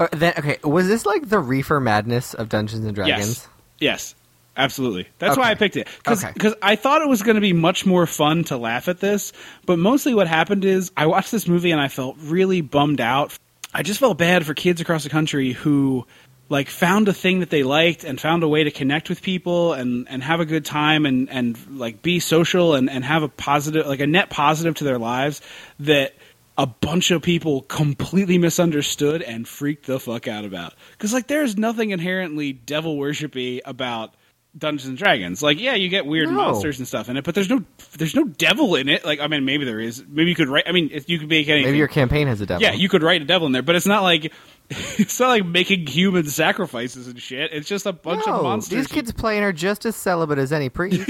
Uh, 0.01 0.07
then 0.11 0.33
okay, 0.37 0.57
was 0.63 0.87
this 0.87 1.05
like 1.05 1.29
the 1.29 1.39
reefer 1.39 1.79
madness 1.79 2.33
of 2.33 2.49
Dungeons 2.49 2.85
and 2.85 2.95
Dragons? 2.95 3.19
Yes. 3.19 3.47
Yes. 3.79 4.15
Absolutely. 4.57 5.07
That's 5.17 5.33
Okay. 5.33 5.41
why 5.41 5.51
I 5.51 5.55
picked 5.55 5.77
it. 5.77 5.87
Because 6.03 6.25
Okay. 6.25 6.53
I 6.61 6.75
thought 6.75 7.01
it 7.01 7.07
was 7.07 7.21
going 7.23 7.35
to 7.35 7.41
be 7.41 7.53
much 7.53 7.85
more 7.85 8.05
fun 8.05 8.43
to 8.45 8.57
laugh 8.57 8.89
at 8.89 8.99
this. 8.99 9.31
But 9.65 9.79
mostly 9.79 10.13
what 10.13 10.27
happened 10.27 10.65
is 10.65 10.91
I 10.97 11.05
watched 11.05 11.31
this 11.31 11.47
movie 11.47 11.71
and 11.71 11.79
I 11.79 11.87
felt 11.87 12.17
really 12.19 12.59
bummed 12.61 12.99
out. 12.99 13.33
I 13.73 13.81
just 13.83 13.99
felt 14.01 14.17
bad 14.17 14.45
for 14.45 14.53
kids 14.53 14.81
across 14.81 15.03
the 15.03 15.09
country 15.09 15.53
who 15.53 16.05
like 16.49 16.67
found 16.67 17.07
a 17.07 17.13
thing 17.13 17.39
that 17.39 17.49
they 17.49 17.63
liked 17.63 18.03
and 18.03 18.19
found 18.19 18.43
a 18.43 18.47
way 18.47 18.65
to 18.65 18.71
connect 18.71 19.07
with 19.07 19.21
people 19.21 19.71
and, 19.71 20.05
and 20.09 20.21
have 20.21 20.41
a 20.41 20.45
good 20.45 20.65
time 20.65 21.05
and, 21.05 21.29
and 21.29 21.57
like 21.79 22.01
be 22.01 22.19
social 22.19 22.75
and, 22.75 22.89
and 22.89 23.05
have 23.05 23.23
a 23.23 23.29
positive 23.29 23.87
like 23.87 24.01
a 24.01 24.07
net 24.07 24.29
positive 24.29 24.75
to 24.75 24.83
their 24.83 24.99
lives 24.99 25.41
that 25.79 26.13
a 26.57 26.67
bunch 26.67 27.11
of 27.11 27.21
people 27.21 27.61
completely 27.63 28.37
misunderstood 28.37 29.21
and 29.21 29.47
freaked 29.47 29.87
the 29.87 29.99
fuck 29.99 30.27
out 30.27 30.45
about. 30.45 30.73
Because 30.91 31.13
like 31.13 31.27
there's 31.27 31.57
nothing 31.57 31.91
inherently 31.91 32.53
devil 32.53 32.97
worshipy 32.97 33.61
about 33.65 34.13
Dungeons 34.57 34.89
and 34.89 34.97
Dragons. 34.97 35.41
Like 35.41 35.59
yeah, 35.59 35.75
you 35.75 35.87
get 35.87 36.05
weird 36.05 36.27
No. 36.29 36.35
monsters 36.35 36.77
and 36.77 36.87
stuff 36.87 37.07
in 37.07 37.15
it, 37.15 37.23
but 37.23 37.35
there's 37.35 37.49
no 37.49 37.63
there's 37.97 38.15
no 38.15 38.25
devil 38.25 38.75
in 38.75 38.89
it. 38.89 39.05
Like 39.05 39.21
I 39.21 39.27
mean, 39.27 39.45
maybe 39.45 39.63
there 39.63 39.79
is. 39.79 40.03
Maybe 40.07 40.29
you 40.29 40.35
could 40.35 40.49
write. 40.49 40.65
I 40.67 40.73
mean, 40.73 40.89
if 40.91 41.07
you 41.09 41.19
could 41.19 41.29
make 41.29 41.47
anything. 41.47 41.67
Maybe 41.67 41.77
your 41.77 41.87
campaign 41.87 42.27
has 42.27 42.41
a 42.41 42.45
devil. 42.45 42.61
yeah, 42.61 42.73
you 42.73 42.89
could 42.89 43.01
write 43.01 43.21
a 43.21 43.25
devil 43.25 43.47
in 43.47 43.53
there, 43.53 43.61
but 43.61 43.75
it's 43.75 43.85
not 43.87 44.03
like 44.03 44.33
it's 44.69 45.19
not 45.21 45.29
like 45.29 45.45
making 45.45 45.87
human 45.87 46.25
sacrifices 46.25 47.07
and 47.07 47.19
shit. 47.19 47.53
It's 47.53 47.67
just 47.67 47.85
a 47.85 47.93
bunch 47.93 48.27
no, 48.27 48.33
of 48.33 48.43
monsters. 48.43 48.77
These 48.77 48.87
kids 48.87 49.13
playing 49.13 49.43
are 49.43 49.53
just 49.53 49.85
as 49.85 49.95
celibate 49.95 50.37
as 50.37 50.51
any 50.51 50.67
priest. 50.67 51.09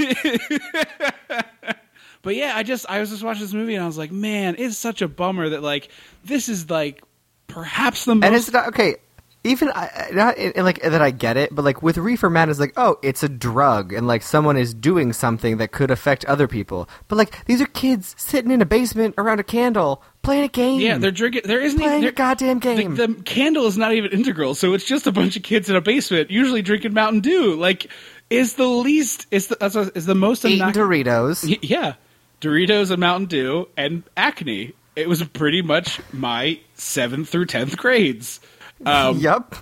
But 2.22 2.36
yeah, 2.36 2.52
I 2.54 2.62
just 2.62 2.86
I 2.88 3.00
was 3.00 3.10
just 3.10 3.22
watching 3.22 3.42
this 3.42 3.52
movie 3.52 3.74
and 3.74 3.82
I 3.82 3.86
was 3.86 3.98
like, 3.98 4.12
man, 4.12 4.54
it's 4.58 4.78
such 4.78 5.02
a 5.02 5.08
bummer 5.08 5.48
that 5.50 5.62
like 5.62 5.88
this 6.24 6.48
is 6.48 6.70
like 6.70 7.02
perhaps 7.48 8.04
the 8.04 8.14
most 8.14 8.24
and 8.24 8.34
it's 8.34 8.52
not 8.52 8.68
okay. 8.68 8.96
Even 9.44 9.72
I, 9.74 10.08
not 10.12 10.38
like 10.64 10.80
that, 10.82 11.02
I 11.02 11.10
get 11.10 11.36
it, 11.36 11.52
but 11.52 11.64
like 11.64 11.82
with 11.82 11.98
reefer 11.98 12.30
madness, 12.30 12.60
like 12.60 12.74
oh, 12.76 13.00
it's 13.02 13.24
a 13.24 13.28
drug, 13.28 13.92
and 13.92 14.06
like 14.06 14.22
someone 14.22 14.56
is 14.56 14.72
doing 14.72 15.12
something 15.12 15.56
that 15.56 15.72
could 15.72 15.90
affect 15.90 16.24
other 16.26 16.46
people. 16.46 16.88
But 17.08 17.16
like 17.16 17.44
these 17.46 17.60
are 17.60 17.66
kids 17.66 18.14
sitting 18.16 18.52
in 18.52 18.62
a 18.62 18.64
basement 18.64 19.16
around 19.18 19.40
a 19.40 19.42
candle 19.42 20.00
playing 20.22 20.44
a 20.44 20.48
game. 20.48 20.80
Yeah, 20.80 20.98
they're 20.98 21.10
drinking. 21.10 21.42
There 21.44 21.60
isn't 21.60 21.76
Playing 21.76 22.02
even 22.02 22.08
a 22.10 22.12
goddamn 22.12 22.60
the- 22.60 22.74
game. 22.76 22.94
The, 22.94 23.14
candle 23.24 23.66
is 23.66 23.76
not 23.76 23.92
even 23.94 24.12
integral, 24.12 24.54
so 24.54 24.74
it's 24.74 24.84
just 24.84 25.08
a 25.08 25.12
bunch 25.12 25.36
of 25.36 25.42
kids 25.42 25.68
in 25.68 25.74
a 25.74 25.80
basement, 25.80 26.30
usually 26.30 26.62
drinking 26.62 26.94
Mountain 26.94 27.22
Dew. 27.22 27.56
Like, 27.56 27.90
is 28.30 28.54
the 28.54 28.68
least 28.68 29.26
is 29.32 29.48
the 29.48 29.92
is 29.96 30.06
the 30.06 30.14
most 30.14 30.44
eating 30.44 30.68
Doritos. 30.68 31.58
Yeah, 31.62 31.94
Doritos 32.42 32.90
and 32.90 33.00
Mountain 33.00 33.26
Dew 33.26 33.68
and 33.76 34.02
acne. 34.16 34.74
It 34.94 35.08
was 35.08 35.22
pretty 35.22 35.62
much 35.62 36.00
my 36.12 36.60
seventh 36.74 37.30
through 37.30 37.46
tenth 37.46 37.78
grades. 37.78 38.40
Um, 38.84 39.18
yep. 39.18 39.54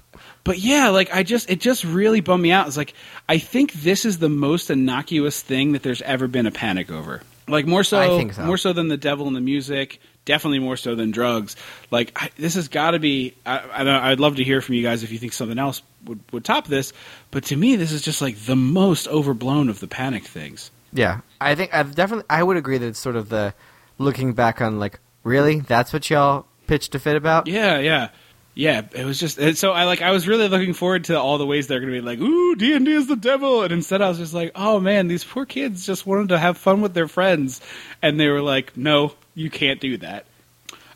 But 0.42 0.58
yeah, 0.58 0.88
like 0.88 1.14
I 1.14 1.22
just 1.22 1.50
it 1.50 1.60
just 1.60 1.84
really 1.84 2.20
bummed 2.20 2.42
me 2.42 2.50
out. 2.50 2.66
It's 2.66 2.76
like 2.76 2.94
I 3.28 3.38
think 3.38 3.72
this 3.74 4.04
is 4.04 4.18
the 4.18 4.30
most 4.30 4.70
innocuous 4.70 5.40
thing 5.40 5.72
that 5.72 5.82
there's 5.82 6.02
ever 6.02 6.26
been 6.26 6.46
a 6.46 6.50
panic 6.50 6.90
over. 6.90 7.20
Like 7.46 7.66
more 7.66 7.84
so, 7.84 8.00
I 8.00 8.16
think 8.16 8.32
so. 8.32 8.44
more 8.44 8.56
so 8.56 8.72
than 8.72 8.88
the 8.88 8.96
devil 8.96 9.26
and 9.26 9.36
the 9.36 9.40
music. 9.40 10.00
Definitely 10.24 10.60
more 10.60 10.76
so 10.76 10.94
than 10.94 11.10
drugs. 11.10 11.56
Like 11.90 12.12
I, 12.16 12.30
this 12.36 12.54
has 12.54 12.68
got 12.68 12.92
to 12.92 12.98
be. 12.98 13.34
I, 13.44 13.58
I, 13.58 14.10
I'd 14.10 14.20
love 14.20 14.36
to 14.36 14.44
hear 14.44 14.60
from 14.60 14.76
you 14.76 14.82
guys 14.82 15.02
if 15.02 15.12
you 15.12 15.18
think 15.18 15.32
something 15.32 15.58
else 15.58 15.82
would, 16.06 16.20
would 16.32 16.44
top 16.44 16.66
this. 16.66 16.92
But 17.30 17.44
to 17.44 17.56
me, 17.56 17.76
this 17.76 17.92
is 17.92 18.02
just 18.02 18.22
like 18.22 18.38
the 18.38 18.56
most 18.56 19.08
overblown 19.08 19.68
of 19.68 19.80
the 19.80 19.88
panic 19.88 20.24
things. 20.24 20.70
Yeah, 20.92 21.20
I 21.40 21.54
think 21.54 21.74
I've 21.74 21.94
definitely. 21.94 22.26
I 22.28 22.42
would 22.42 22.56
agree 22.56 22.78
that 22.78 22.86
it's 22.86 22.98
sort 22.98 23.16
of 23.16 23.28
the 23.28 23.54
looking 23.98 24.32
back 24.32 24.60
on 24.60 24.78
like 24.78 24.98
really 25.24 25.60
that's 25.60 25.92
what 25.92 26.08
y'all 26.10 26.46
pitched 26.66 26.94
a 26.94 26.98
fit 26.98 27.16
about. 27.16 27.46
Yeah, 27.46 27.78
yeah. 27.78 28.08
Yeah, 28.52 28.82
it 28.92 29.04
was 29.04 29.18
just 29.18 29.38
so 29.56 29.72
I 29.72 29.84
like 29.84 30.02
I 30.02 30.10
was 30.10 30.26
really 30.26 30.48
looking 30.48 30.74
forward 30.74 31.04
to 31.04 31.18
all 31.18 31.38
the 31.38 31.46
ways 31.46 31.68
they're 31.68 31.78
going 31.80 31.92
to 31.92 32.00
be 32.00 32.04
like, 32.04 32.18
"Ooh, 32.18 32.56
D 32.56 32.74
and 32.74 32.84
D 32.84 32.92
is 32.92 33.06
the 33.06 33.16
devil," 33.16 33.62
and 33.62 33.72
instead 33.72 34.02
I 34.02 34.08
was 34.08 34.18
just 34.18 34.34
like, 34.34 34.50
"Oh 34.56 34.80
man, 34.80 35.06
these 35.06 35.22
poor 35.22 35.46
kids 35.46 35.86
just 35.86 36.04
wanted 36.04 36.30
to 36.30 36.38
have 36.38 36.58
fun 36.58 36.80
with 36.80 36.92
their 36.92 37.06
friends," 37.06 37.60
and 38.02 38.18
they 38.18 38.28
were 38.28 38.42
like, 38.42 38.76
"No, 38.76 39.14
you 39.34 39.50
can't 39.50 39.80
do 39.80 39.96
that." 39.98 40.26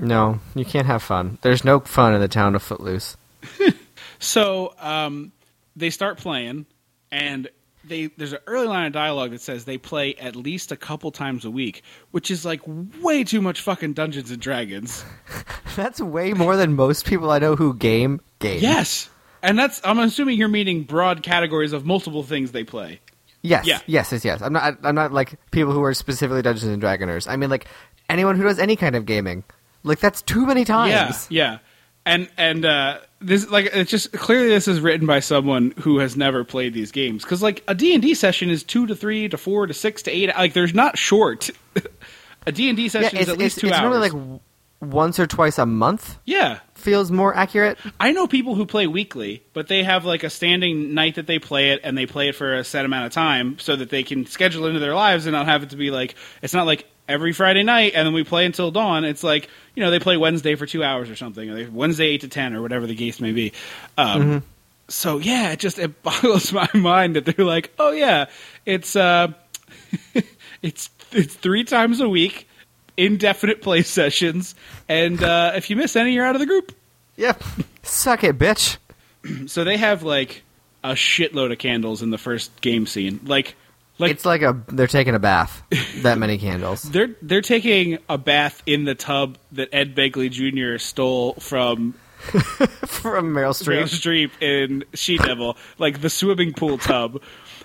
No, 0.00 0.40
you 0.57 0.64
can't 0.64 0.88
have 0.88 1.02
fun. 1.02 1.38
There's 1.42 1.64
no 1.64 1.78
fun 1.78 2.12
in 2.12 2.20
the 2.20 2.28
town 2.28 2.57
of 2.57 2.62
Footloose. 2.62 3.16
So 4.24 4.74
um, 4.78 5.33
they 5.76 5.90
start 5.90 6.18
playing, 6.18 6.66
and 7.11 7.48
they 7.87 8.07
there's 8.16 8.33
an 8.33 8.40
early 8.47 8.66
line 8.66 8.87
of 8.87 8.92
dialogue 8.92 9.31
that 9.31 9.40
says 9.40 9.64
they 9.64 9.79
play 9.79 10.14
at 10.14 10.37
least 10.37 10.73
a 10.73 10.77
couple 10.77 11.11
times 11.11 11.44
a 11.44 11.51
week, 11.51 11.83
which 12.11 12.31
is 12.31 12.44
like 12.44 12.61
way 13.01 13.25
too 13.25 13.40
much 13.40 13.61
fucking 13.61 13.92
Dungeons 13.92 14.31
and 14.31 14.40
Dragons. 14.40 15.05
That's 15.77 16.01
way 16.01 16.33
more 16.33 16.57
than 16.57 16.75
most 16.75 17.07
people 17.07 17.31
I 17.31 17.38
know 17.38 17.57
who 17.57 17.75
game 17.75 18.20
game. 18.38 18.61
Yes, 18.61 19.11
and 19.42 19.59
that's 19.59 19.81
I'm 19.85 19.99
assuming 19.99 20.38
you're 20.38 20.49
meaning 20.49 20.85
broad 20.85 21.23
categories 21.23 21.73
of 21.73 21.85
multiple 21.85 22.23
things 22.23 22.53
they 22.53 22.64
play. 22.64 23.01
Yes. 23.42 23.66
Yeah. 23.66 23.81
Yes. 23.87 24.12
Yes. 24.12 24.25
Yes. 24.25 24.40
I'm 24.40 24.53
not. 24.53 24.79
I'm 24.83 24.94
not 24.94 25.12
like 25.12 25.35
people 25.51 25.73
who 25.73 25.83
are 25.83 25.92
specifically 25.94 26.42
Dungeons 26.42 26.73
and 26.73 26.83
Dragoners. 26.83 27.29
I 27.29 27.37
mean, 27.37 27.51
like 27.51 27.66
anyone 28.09 28.37
who 28.37 28.44
does 28.44 28.59
any 28.59 28.77
kind 28.77 28.97
of 28.97 29.05
gaming. 29.05 29.44
Like 29.83 30.01
that's 30.01 30.23
too 30.23 30.47
many 30.47 30.64
times. 30.64 31.29
Yeah, 31.29 31.53
yeah. 31.53 31.59
And 32.07 32.29
and 32.37 32.64
uh, 32.67 32.99
this 33.21 33.49
like 33.49 33.71
it's 33.73 33.90
just 33.90 34.12
clearly 34.12 34.49
this 34.49 34.69
is 34.69 34.81
written 34.81 35.07
by 35.07 35.21
someone 35.21 35.73
who 35.81 35.99
has 36.01 36.17
never 36.17 36.45
played 36.45 36.75
these 36.75 36.93
games 36.93 37.23
because 37.23 37.43
like 37.43 37.64
a 37.67 37.75
D 37.75 37.95
and 37.95 38.03
D 38.03 38.14
session 38.14 38.51
is 38.51 38.62
two 38.62 38.87
to 38.87 38.95
three 38.95 39.29
to 39.29 39.38
four 39.38 39.67
to 39.67 39.73
six 39.75 40.03
to 40.03 40.11
eight. 40.11 40.29
Like 40.29 40.53
there's 40.53 40.75
not 40.75 40.99
short. 40.99 41.49
a 42.47 42.53
D 42.53 42.69
and 42.69 42.77
D 42.77 42.88
session 42.90 43.17
It's, 43.19 43.29
is 43.29 43.33
at 43.33 43.38
least 43.38 43.57
it's, 43.57 43.61
two 43.62 43.67
it's 43.69 43.77
hours. 43.79 43.83
normally 43.90 44.11
like 44.11 44.40
once 44.81 45.19
or 45.19 45.27
twice 45.27 45.59
a 45.59 45.64
month. 45.64 46.19
yeah, 46.27 46.59
Feels 46.75 47.11
more 47.11 47.35
accurate. 47.35 47.79
I 47.99 48.12
know 48.12 48.27
people 48.27 48.55
who 48.55 48.67
play 48.67 48.87
weekly, 48.87 49.43
but 49.55 49.69
they 49.69 49.83
have 49.83 50.05
like 50.05 50.25
a 50.25 50.29
standing 50.29 50.93
night 50.93 51.14
that 51.14 51.27
they 51.27 51.38
play 51.38 51.71
it, 51.71 51.81
and 51.85 51.97
they 51.97 52.05
play 52.05 52.29
it 52.29 52.35
for 52.35 52.55
a 52.55 52.62
set 52.64 52.85
amount 52.85 53.07
of 53.07 53.12
time 53.12 53.59
so 53.59 53.77
that 53.77 53.88
they 53.88 54.03
can 54.03 54.27
schedule 54.27 54.67
it 54.67 54.69
into 54.69 54.81
their 54.81 54.95
lives 54.95 55.25
and 55.25 55.33
not 55.33 55.47
have 55.47 55.62
it 55.62 55.71
to 55.71 55.77
be 55.77 55.90
like 55.90 56.14
it's 56.43 56.53
not 56.53 56.67
like 56.67 56.85
every 57.09 57.33
Friday 57.33 57.62
night 57.62 57.93
and 57.95 58.07
then 58.07 58.14
we 58.14 58.25
play 58.25 58.47
until 58.47 58.71
dawn. 58.71 59.05
It's 59.05 59.23
like 59.23 59.49
you 59.75 59.83
know 59.83 59.90
they 59.90 59.99
play 59.99 60.17
Wednesday 60.17 60.55
for 60.55 60.67
two 60.67 60.83
hours 60.85 61.11
or 61.11 61.17
something, 61.17 61.49
or 61.51 61.55
they, 61.55 61.67
Wednesday 61.67 62.07
eight 62.07 62.23
to 62.23 62.29
ten 62.29 62.55
or 62.55 62.62
whatever 62.62 62.87
the 62.87 62.97
case 62.97 63.21
may 63.21 63.33
be. 63.33 63.53
Um, 63.99 64.43
So 64.88 65.19
yeah, 65.19 65.53
it 65.53 65.59
just 65.61 65.79
it 65.79 66.03
boggles 66.03 66.53
my 66.53 66.69
mind 66.75 67.17
that 67.17 67.25
they're 67.25 67.45
like, 67.45 67.73
oh 67.79 67.93
yeah, 67.93 68.27
it's 68.67 68.97
uh, 68.97 69.33
it's 70.62 70.90
it's 71.12 71.35
three 71.35 71.64
times 71.64 72.01
a 72.01 72.09
week, 72.09 72.49
indefinite 72.97 73.62
play 73.62 73.83
sessions, 73.83 74.55
and 74.88 75.23
uh, 75.23 75.53
if 75.55 75.71
you 75.71 75.77
miss 75.77 75.97
any, 75.97 76.12
you're 76.12 76.27
out 76.27 76.35
of 76.35 76.40
the 76.40 76.47
group. 76.47 76.73
Yep. 77.17 77.43
Suck 77.83 78.25
it, 78.25 78.38
bitch. 78.38 78.77
So 79.47 79.64
they 79.64 79.79
have 79.79 80.03
like 80.03 80.43
a 80.83 80.90
shitload 80.90 81.51
of 81.51 81.57
candles 81.57 82.03
in 82.03 82.11
the 82.11 82.19
first 82.19 82.61
game 82.61 82.85
scene. 82.87 83.21
Like 83.25 83.57
like 83.98 84.11
it's 84.11 84.24
like 84.24 84.42
a 84.42 84.62
they're 84.68 84.87
taking 84.87 85.14
a 85.14 85.18
bath. 85.18 85.62
That 86.02 86.18
many 86.18 86.38
candles. 86.38 86.83
they're 86.90 87.14
they're 87.22 87.40
taking 87.42 87.98
a 88.09 88.18
bath 88.18 88.62
in 88.66 88.85
the 88.85 88.94
tub 88.94 89.38
that 89.52 89.68
Ed 89.72 89.94
Begley 89.94 90.30
Jr. 90.30 90.78
stole 90.78 91.35
from 91.35 91.94
From 92.24 93.35
Meryl 93.35 93.52
Meryl 93.52 93.85
Streep. 93.85 94.30
Streep 94.30 94.42
in 94.42 94.85
She 94.94 95.18
Devil, 95.18 95.59
like 95.78 96.00
the 96.00 96.09
swimming 96.09 96.54
pool 96.54 96.78
tub 96.78 97.20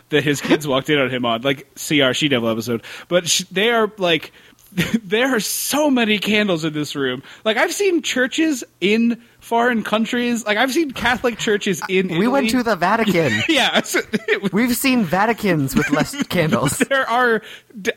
that 0.10 0.24
his 0.24 0.42
kids 0.42 0.68
walked 0.68 0.90
in 0.90 1.00
on 1.00 1.10
him 1.10 1.24
on, 1.24 1.42
like 1.44 1.68
CR 1.76 2.12
She 2.12 2.28
Devil 2.28 2.50
episode. 2.50 2.84
But 3.08 3.30
sh- 3.30 3.46
they 3.52 3.70
are 3.70 3.90
like, 3.98 4.34
there 5.04 5.34
are 5.34 5.40
so 5.40 5.90
many 5.90 6.20
candles 6.20 6.66
in 6.66 6.74
this 6.74 6.94
room. 6.96 7.24
Like 7.46 7.56
I've 7.56 7.74
seen 7.74 8.02
churches 8.02 8.64
in 8.82 9.22
foreign 9.40 9.84
countries. 9.84 10.46
Like 10.46 10.58
I've 10.58 10.72
seen 10.72 10.92
Catholic 10.92 11.38
churches 11.38 11.82
in. 11.90 12.18
We 12.18 12.28
went 12.28 12.50
to 12.52 12.64
the 12.64 12.76
Vatican. 12.76 13.32
yeah. 13.50 13.82
so 13.82 14.02
was- 14.42 14.52
We've 14.52 14.76
seen 14.76 15.06
Vaticans 15.06 15.76
with 15.76 15.90
less 15.92 16.16
candles. 16.28 16.78
there 16.78 17.10
are 17.10 17.42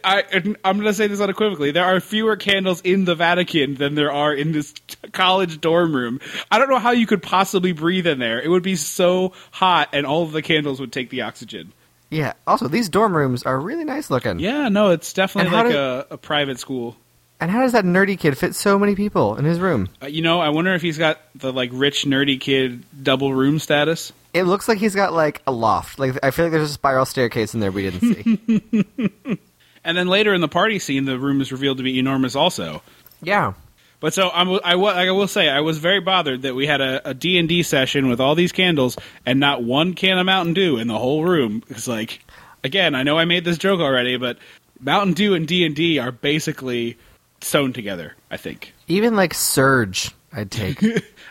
I, 0.04 0.22
I'm 0.64 0.76
going 0.78 0.86
to 0.86 0.94
say 0.94 1.06
this 1.08 1.20
unequivocally. 1.20 1.72
There 1.72 1.84
are 1.84 1.98
fewer 2.00 2.36
candles 2.36 2.80
in 2.82 3.04
the 3.04 3.14
Vatican 3.14 3.74
than 3.74 3.94
there 3.94 4.12
are 4.12 4.32
in 4.34 4.52
this 4.52 4.72
college 5.12 5.60
dorm 5.60 5.94
room. 5.94 6.20
I 6.50 6.58
don't 6.58 6.68
know 6.70 6.78
how 6.78 6.92
you 6.92 7.06
could 7.06 7.22
possibly 7.22 7.72
breathe 7.72 8.06
in 8.06 8.18
there. 8.18 8.40
It 8.40 8.48
would 8.48 8.62
be 8.62 8.76
so 8.76 9.32
hot, 9.50 9.88
and 9.92 10.06
all 10.06 10.22
of 10.22 10.32
the 10.32 10.42
candles 10.42 10.78
would 10.80 10.92
take 10.92 11.10
the 11.10 11.22
oxygen. 11.22 11.72
Yeah. 12.10 12.34
Also, 12.46 12.68
these 12.68 12.88
dorm 12.90 13.16
rooms 13.16 13.42
are 13.44 13.58
really 13.58 13.84
nice 13.84 14.10
looking. 14.10 14.38
Yeah, 14.38 14.68
no, 14.68 14.90
it's 14.90 15.12
definitely 15.14 15.50
like 15.52 15.66
did- 15.68 15.76
a, 15.76 16.06
a 16.10 16.18
private 16.18 16.58
school. 16.60 16.96
And 17.42 17.50
how 17.50 17.62
does 17.62 17.72
that 17.72 17.84
nerdy 17.84 18.16
kid 18.16 18.38
fit 18.38 18.54
so 18.54 18.78
many 18.78 18.94
people 18.94 19.34
in 19.34 19.44
his 19.44 19.58
room? 19.58 19.88
Uh, 20.00 20.06
you 20.06 20.22
know, 20.22 20.40
I 20.40 20.50
wonder 20.50 20.74
if 20.74 20.80
he's 20.80 20.96
got 20.96 21.18
the 21.34 21.52
like 21.52 21.70
rich 21.72 22.04
nerdy 22.04 22.40
kid 22.40 22.84
double 23.02 23.34
room 23.34 23.58
status. 23.58 24.12
It 24.32 24.44
looks 24.44 24.68
like 24.68 24.78
he's 24.78 24.94
got 24.94 25.12
like 25.12 25.42
a 25.44 25.50
loft. 25.50 25.98
Like 25.98 26.16
I 26.22 26.30
feel 26.30 26.44
like 26.44 26.52
there's 26.52 26.70
a 26.70 26.72
spiral 26.72 27.04
staircase 27.04 27.52
in 27.52 27.58
there 27.58 27.72
we 27.72 27.90
didn't 27.90 28.14
see. 28.14 29.38
And 29.84 29.98
then 29.98 30.06
later 30.06 30.32
in 30.32 30.40
the 30.40 30.46
party 30.46 30.78
scene, 30.78 31.06
the 31.06 31.18
room 31.18 31.40
is 31.40 31.50
revealed 31.50 31.78
to 31.78 31.82
be 31.82 31.98
enormous 31.98 32.36
also. 32.36 32.80
yeah. 33.20 33.54
But 33.98 34.14
so 34.14 34.30
I'm, 34.30 34.60
I, 34.64 34.74
I 34.74 35.10
will 35.10 35.26
say 35.26 35.48
I 35.48 35.60
was 35.60 35.78
very 35.78 36.00
bothered 36.00 36.42
that 36.42 36.54
we 36.54 36.68
had 36.68 36.80
a, 36.80 37.10
a 37.10 37.14
D&D 37.14 37.64
session 37.64 38.08
with 38.08 38.20
all 38.20 38.36
these 38.36 38.52
candles 38.52 38.96
and 39.26 39.40
not 39.40 39.64
one 39.64 39.94
can 39.94 40.18
of 40.18 40.26
Mountain 40.26 40.54
Dew 40.54 40.76
in 40.78 40.86
the 40.86 40.98
whole 40.98 41.24
room. 41.24 41.64
It's 41.68 41.88
like, 41.88 42.24
again, 42.64 42.94
I 42.94 43.02
know 43.04 43.18
I 43.18 43.24
made 43.24 43.44
this 43.44 43.58
joke 43.58 43.80
already, 43.80 44.16
but 44.16 44.38
Mountain 44.80 45.14
Dew 45.14 45.34
and 45.34 45.46
D&D 45.46 45.98
are 46.00 46.10
basically 46.10 46.96
sewn 47.42 47.72
together, 47.72 48.14
I 48.30 48.36
think. 48.36 48.72
Even 48.88 49.16
like 49.16 49.34
Surge, 49.34 50.10
I'd 50.32 50.50
take. 50.50 50.82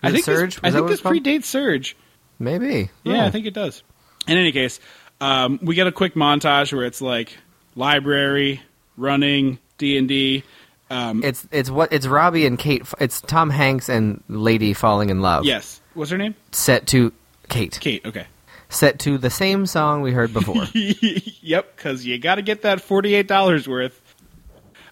I 0.04 0.12
think 0.12 0.26
Surge. 0.26 0.56
this, 0.56 0.63
I 0.63 0.71
think 0.71 0.88
this 0.88 1.02
predates 1.02 1.45
Surge. 1.45 1.95
Maybe. 2.39 2.89
Yeah, 3.04 3.24
Oh. 3.24 3.28
I 3.28 3.30
think 3.32 3.45
it 3.45 3.54
does. 3.54 3.84
In 4.28 4.38
any 4.38 4.52
case, 4.52 4.80
um, 5.19 5.60
we 5.62 5.76
get 5.76 5.88
a 5.88 5.91
quick 5.91 6.13
montage 6.15 6.74
where 6.74 6.86
it's 6.86 7.02
like 7.02 7.38
library, 7.76 8.62
running, 8.97 9.60
D&D. 9.78 10.43
Um, 10.89 11.24
it's 11.24 11.47
it's 11.52 11.69
what 11.69 11.93
it's 11.93 12.06
Robbie 12.06 12.45
and 12.45 12.60
Kate. 12.60 12.84
It's 13.00 13.21
Tom 13.21 13.50
Hanks 13.50 13.88
and 13.89 14.21
Lady 14.28 14.74
falling 14.74 15.10
in 15.10 15.21
love. 15.21 15.45
yes. 15.45 15.80
What's 15.93 16.12
her 16.12 16.17
name? 16.17 16.36
Set 16.52 16.88
to 16.88 17.13
Kate. 17.50 17.78
Kate, 17.82 18.06
okay. 18.06 18.26
Set 18.69 19.00
to 19.00 19.17
the 19.17 19.30
same 19.30 19.65
song 19.65 20.02
we 20.02 20.12
heard 20.12 20.34
before. 20.34 20.65
yep, 20.74 21.76
because 21.76 22.06
you 22.06 22.17
got 22.17 22.36
to 22.36 22.41
get 22.41 22.62
that 22.63 22.82
forty-eight 22.82 23.28
dollars 23.28 23.67
worth. 23.67 24.00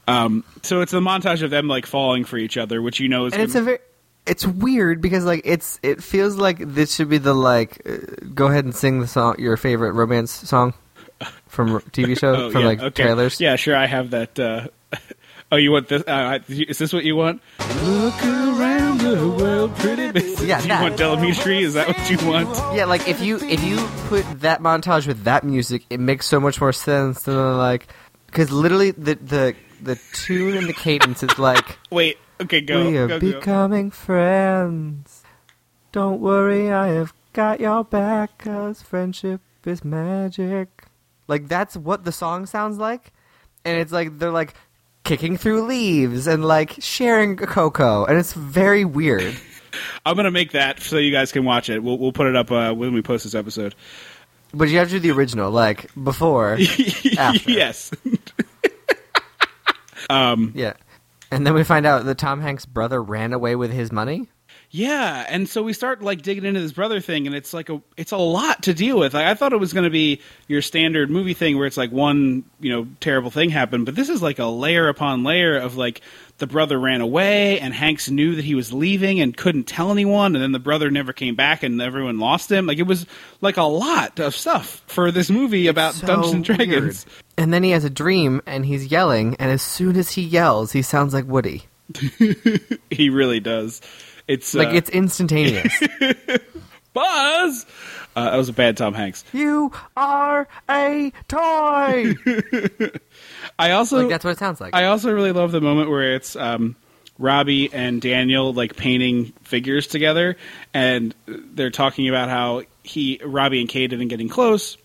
Um, 0.09 0.43
so 0.63 0.81
it's 0.81 0.93
a 0.93 0.97
montage 0.97 1.43
of 1.43 1.49
them 1.49 1.67
like 1.67 1.85
falling 1.85 2.25
for 2.25 2.37
each 2.37 2.57
other, 2.57 2.81
which 2.81 2.99
you 2.99 3.07
know 3.07 3.25
is 3.25 3.33
and 3.33 3.41
it's 3.41 3.55
a 3.55 3.61
very 3.61 3.79
it's 4.25 4.45
weird 4.45 5.01
because 5.01 5.25
like 5.25 5.41
it's 5.43 5.79
it 5.83 6.03
feels 6.03 6.35
like 6.35 6.59
this 6.59 6.95
should 6.95 7.09
be 7.09 7.17
the 7.17 7.33
like 7.33 7.81
uh, 7.85 7.97
go 8.33 8.47
ahead 8.47 8.65
and 8.65 8.75
sing 8.75 8.99
the 8.99 9.07
song 9.07 9.35
your 9.39 9.57
favorite 9.57 9.93
romance 9.93 10.31
song 10.31 10.73
from 11.47 11.79
TV 11.91 12.17
show 12.17 12.35
oh, 12.35 12.51
from 12.51 12.61
yeah, 12.61 12.67
like 12.67 12.79
okay. 12.79 13.03
trailers. 13.03 13.41
Yeah, 13.41 13.55
sure, 13.55 13.75
I 13.75 13.87
have 13.87 14.11
that. 14.11 14.39
Uh, 14.39 14.67
oh, 15.51 15.57
you 15.57 15.71
want 15.71 15.87
this? 15.87 16.03
Uh, 16.03 16.39
is 16.47 16.77
this 16.77 16.93
what 16.93 17.03
you 17.03 17.15
want? 17.15 17.41
Look 17.83 18.23
around 18.23 18.99
the 18.99 19.35
world, 19.37 19.75
pretty 19.77 20.11
baby. 20.11 20.45
Yeah, 20.45 20.61
you 20.61 20.83
want 20.83 20.97
Del 20.97 21.17
Amitri? 21.17 21.61
Is 21.61 21.73
that 21.73 21.87
what 21.87 22.09
you 22.09 22.27
want? 22.27 22.49
Yeah, 22.75 22.85
like 22.85 23.07
if 23.07 23.21
you 23.21 23.37
if 23.37 23.63
you 23.63 23.77
put 24.07 24.25
that 24.41 24.61
montage 24.61 25.07
with 25.07 25.23
that 25.23 25.43
music, 25.43 25.85
it 25.89 25.99
makes 25.99 26.27
so 26.27 26.39
much 26.39 26.61
more 26.61 26.73
sense 26.73 27.23
than 27.23 27.57
like 27.57 27.87
because 28.27 28.51
literally 28.51 28.91
the 28.91 29.15
the 29.15 29.55
the 29.81 29.99
tune 30.13 30.57
and 30.57 30.67
the 30.67 30.73
cadence 30.73 31.23
is 31.23 31.37
like 31.39 31.77
Wait, 31.91 32.17
okay, 32.41 32.61
go. 32.61 32.85
we 32.89 32.97
are 32.97 33.07
go, 33.07 33.19
go. 33.19 33.31
becoming 33.33 33.91
friends. 33.91 35.23
Don't 35.91 36.19
worry, 36.21 36.71
I 36.71 36.87
have 36.89 37.13
got 37.33 37.59
your 37.59 37.83
back, 37.83 38.37
cause 38.39 38.81
friendship 38.81 39.41
is 39.65 39.83
magic. 39.83 40.85
Like 41.27 41.47
that's 41.47 41.75
what 41.75 42.05
the 42.05 42.11
song 42.11 42.45
sounds 42.45 42.77
like, 42.77 43.11
and 43.65 43.77
it's 43.79 43.91
like 43.91 44.19
they're 44.19 44.31
like 44.31 44.53
kicking 45.03 45.37
through 45.37 45.63
leaves 45.65 46.27
and 46.27 46.45
like 46.45 46.75
sharing 46.79 47.35
cocoa, 47.37 48.05
and 48.05 48.17
it's 48.17 48.33
very 48.33 48.85
weird. 48.85 49.35
I'm 50.05 50.15
gonna 50.15 50.31
make 50.31 50.51
that 50.53 50.79
so 50.79 50.97
you 50.97 51.11
guys 51.11 51.31
can 51.31 51.45
watch 51.45 51.69
it. 51.69 51.83
We'll 51.83 51.97
we'll 51.97 52.11
put 52.11 52.27
it 52.27 52.35
up 52.35 52.51
uh, 52.51 52.73
when 52.73 52.93
we 52.93 53.01
post 53.01 53.23
this 53.23 53.35
episode. 53.35 53.75
But 54.51 54.69
you 54.69 54.79
have 54.79 54.87
to 54.87 54.95
do 54.95 54.99
the 54.99 55.11
original, 55.11 55.51
like 55.51 55.93
before, 55.95 56.57
after. 57.17 57.51
yes. 57.51 57.91
Um, 60.09 60.51
yeah. 60.55 60.73
And 61.31 61.45
then 61.45 61.53
we 61.53 61.63
find 61.63 61.85
out 61.85 62.05
that 62.05 62.17
Tom 62.17 62.41
Hanks' 62.41 62.65
brother 62.65 63.01
ran 63.01 63.33
away 63.33 63.55
with 63.55 63.71
his 63.71 63.91
money. 63.91 64.27
Yeah, 64.71 65.25
and 65.27 65.49
so 65.49 65.63
we 65.63 65.73
start 65.73 66.03
like 66.03 66.21
digging 66.21 66.45
into 66.45 66.59
this 66.59 66.71
brother 66.71 66.99
thing, 67.01 67.25
and 67.25 67.35
it's 67.35 67.53
like 67.53 67.69
a 67.69 67.81
it's 67.97 68.11
a 68.11 68.17
lot 68.17 68.63
to 68.63 68.73
deal 68.73 68.99
with. 68.99 69.15
Like, 69.15 69.25
I 69.25 69.33
thought 69.33 69.51
it 69.51 69.59
was 69.59 69.73
going 69.73 69.85
to 69.85 69.89
be 69.89 70.21
your 70.47 70.61
standard 70.61 71.09
movie 71.09 71.33
thing 71.33 71.57
where 71.57 71.65
it's 71.65 71.77
like 71.77 71.91
one 71.91 72.43
you 72.59 72.71
know 72.71 72.87
terrible 72.99 73.31
thing 73.31 73.49
happened, 73.49 73.85
but 73.85 73.95
this 73.95 74.09
is 74.09 74.21
like 74.21 74.37
a 74.37 74.45
layer 74.45 74.87
upon 74.87 75.23
layer 75.23 75.57
of 75.57 75.75
like 75.75 76.01
the 76.39 76.47
brother 76.47 76.79
ran 76.79 77.01
away, 77.01 77.59
and 77.59 77.73
Hanks 77.73 78.09
knew 78.09 78.35
that 78.35 78.43
he 78.45 78.55
was 78.55 78.73
leaving 78.73 79.19
and 79.21 79.35
couldn't 79.35 79.65
tell 79.65 79.91
anyone, 79.91 80.35
and 80.35 80.41
then 80.43 80.51
the 80.51 80.59
brother 80.59 80.89
never 80.89 81.13
came 81.13 81.35
back, 81.35 81.63
and 81.63 81.81
everyone 81.81 82.17
lost 82.19 82.51
him. 82.51 82.65
Like 82.65 82.79
it 82.79 82.87
was 82.87 83.05
like 83.41 83.57
a 83.57 83.63
lot 83.63 84.19
of 84.19 84.33
stuff 84.35 84.81
for 84.87 85.11
this 85.11 85.29
movie 85.29 85.67
about 85.67 85.93
So 85.93 86.07
Dungeons 86.07 86.33
and 86.33 86.43
Dragons. 86.43 87.05
weird. 87.05 87.23
And 87.37 87.53
then 87.53 87.63
he 87.63 87.71
has 87.71 87.85
a 87.85 87.89
dream 87.89 88.41
and 88.45 88.65
he's 88.65 88.87
yelling, 88.87 89.35
and 89.39 89.51
as 89.51 89.61
soon 89.61 89.95
as 89.95 90.11
he 90.11 90.21
yells, 90.23 90.71
he 90.71 90.81
sounds 90.81 91.13
like 91.13 91.25
Woody. 91.25 91.63
He 92.91 93.09
really 93.09 93.39
does. 93.39 93.81
It's 94.27 94.53
Like 94.53 94.69
uh, 94.69 94.73
it's 94.73 94.89
instantaneous. 94.89 95.79
Buzz. 96.93 97.65
Uh, 98.15 98.31
that 98.31 98.35
was 98.37 98.49
a 98.49 98.53
bad 98.53 98.75
Tom 98.77 98.93
Hanks. 98.93 99.23
you 99.31 99.71
are 99.95 100.47
a 100.69 101.11
toy. 101.27 102.15
I 103.59 103.71
also 103.71 103.97
like 103.97 104.09
that's 104.09 104.23
what 104.23 104.31
it 104.31 104.39
sounds 104.39 104.61
like. 104.61 104.73
I 104.73 104.85
also 104.85 105.13
really 105.13 105.33
love 105.33 105.51
the 105.51 105.59
moment 105.59 105.89
where 105.89 106.15
it's 106.15 106.35
um, 106.37 106.77
Robbie 107.17 107.71
and 107.73 108.01
Daniel 108.01 108.53
like 108.53 108.77
painting 108.77 109.33
figures 109.43 109.85
together, 109.85 110.37
and 110.73 111.13
they're 111.27 111.69
talking 111.69 112.07
about 112.07 112.29
how 112.29 112.63
he 112.83 113.19
Robbie 113.23 113.59
and 113.59 113.67
Kate 113.67 113.91
have 113.91 113.99
been 113.99 114.07
getting 114.07 114.29
close, 114.29 114.77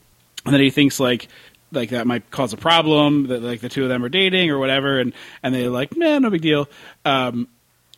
and 0.45 0.53
then 0.53 0.61
he 0.61 0.71
thinks 0.71 0.99
like 0.99 1.29
like 1.71 1.91
that 1.91 2.09
might 2.09 2.29
cause 2.33 2.53
a 2.53 2.57
problem 2.57 3.29
that 3.29 3.43
like 3.43 3.61
the 3.61 3.69
two 3.69 3.85
of 3.85 3.89
them 3.89 4.05
are 4.05 4.09
dating 4.09 4.51
or 4.51 4.59
whatever, 4.59 4.99
and 4.99 5.13
and 5.45 5.55
they're 5.55 5.71
like, 5.71 5.97
man, 5.97 6.23
no 6.23 6.31
big 6.31 6.43
deal. 6.43 6.69
Um, 7.05 7.47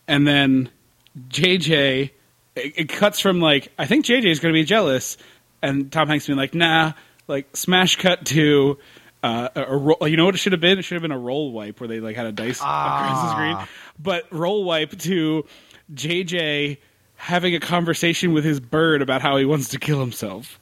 and 0.07 0.29
then 0.29 0.69
JJ, 1.31 2.11
it, 2.55 2.73
it 2.77 2.89
cuts 2.91 3.19
from 3.19 3.41
like 3.41 3.73
I 3.79 3.87
think 3.87 4.05
JJ 4.05 4.27
is 4.27 4.41
going 4.41 4.53
to 4.53 4.59
be 4.59 4.65
jealous, 4.65 5.17
and 5.63 5.91
Tom 5.91 6.09
Hanks 6.09 6.27
being 6.27 6.39
like, 6.39 6.55
nah, 6.55 6.93
like 7.29 7.57
smash 7.57 7.97
cut 7.97 8.27
to. 8.27 8.79
Uh, 9.27 9.49
a, 9.57 9.77
roll, 9.77 9.97
you 10.09 10.17
know 10.17 10.25
what 10.27 10.35
it 10.35 10.39
should 10.39 10.53
have 10.53 10.61
been? 10.61 10.79
It 10.79 10.83
should 10.83 10.95
have 10.95 11.03
been 11.03 11.11
a 11.13 11.19
roll 11.19 11.51
wipe 11.53 11.81
where 11.81 11.89
they 11.89 12.01
like 12.01 12.15
had 12.17 12.27
a 12.27 12.33
dice 12.33 12.59
across 12.61 13.23
the 13.23 13.33
screen. 13.33 13.69
But 13.99 14.25
roll 14.31 14.65
wipe 14.65 14.97
to 15.01 15.45
JJ 15.95 16.79
having 17.17 17.55
a 17.55 17.61
conversation 17.61 18.33
with 18.33 18.45
his 18.45 18.61
bird 18.61 19.03
about 19.03 19.23
how 19.23 19.37
he 19.37 19.45
wants 19.45 19.69
to 19.69 19.79
kill 19.79 20.01
himself. 20.01 20.59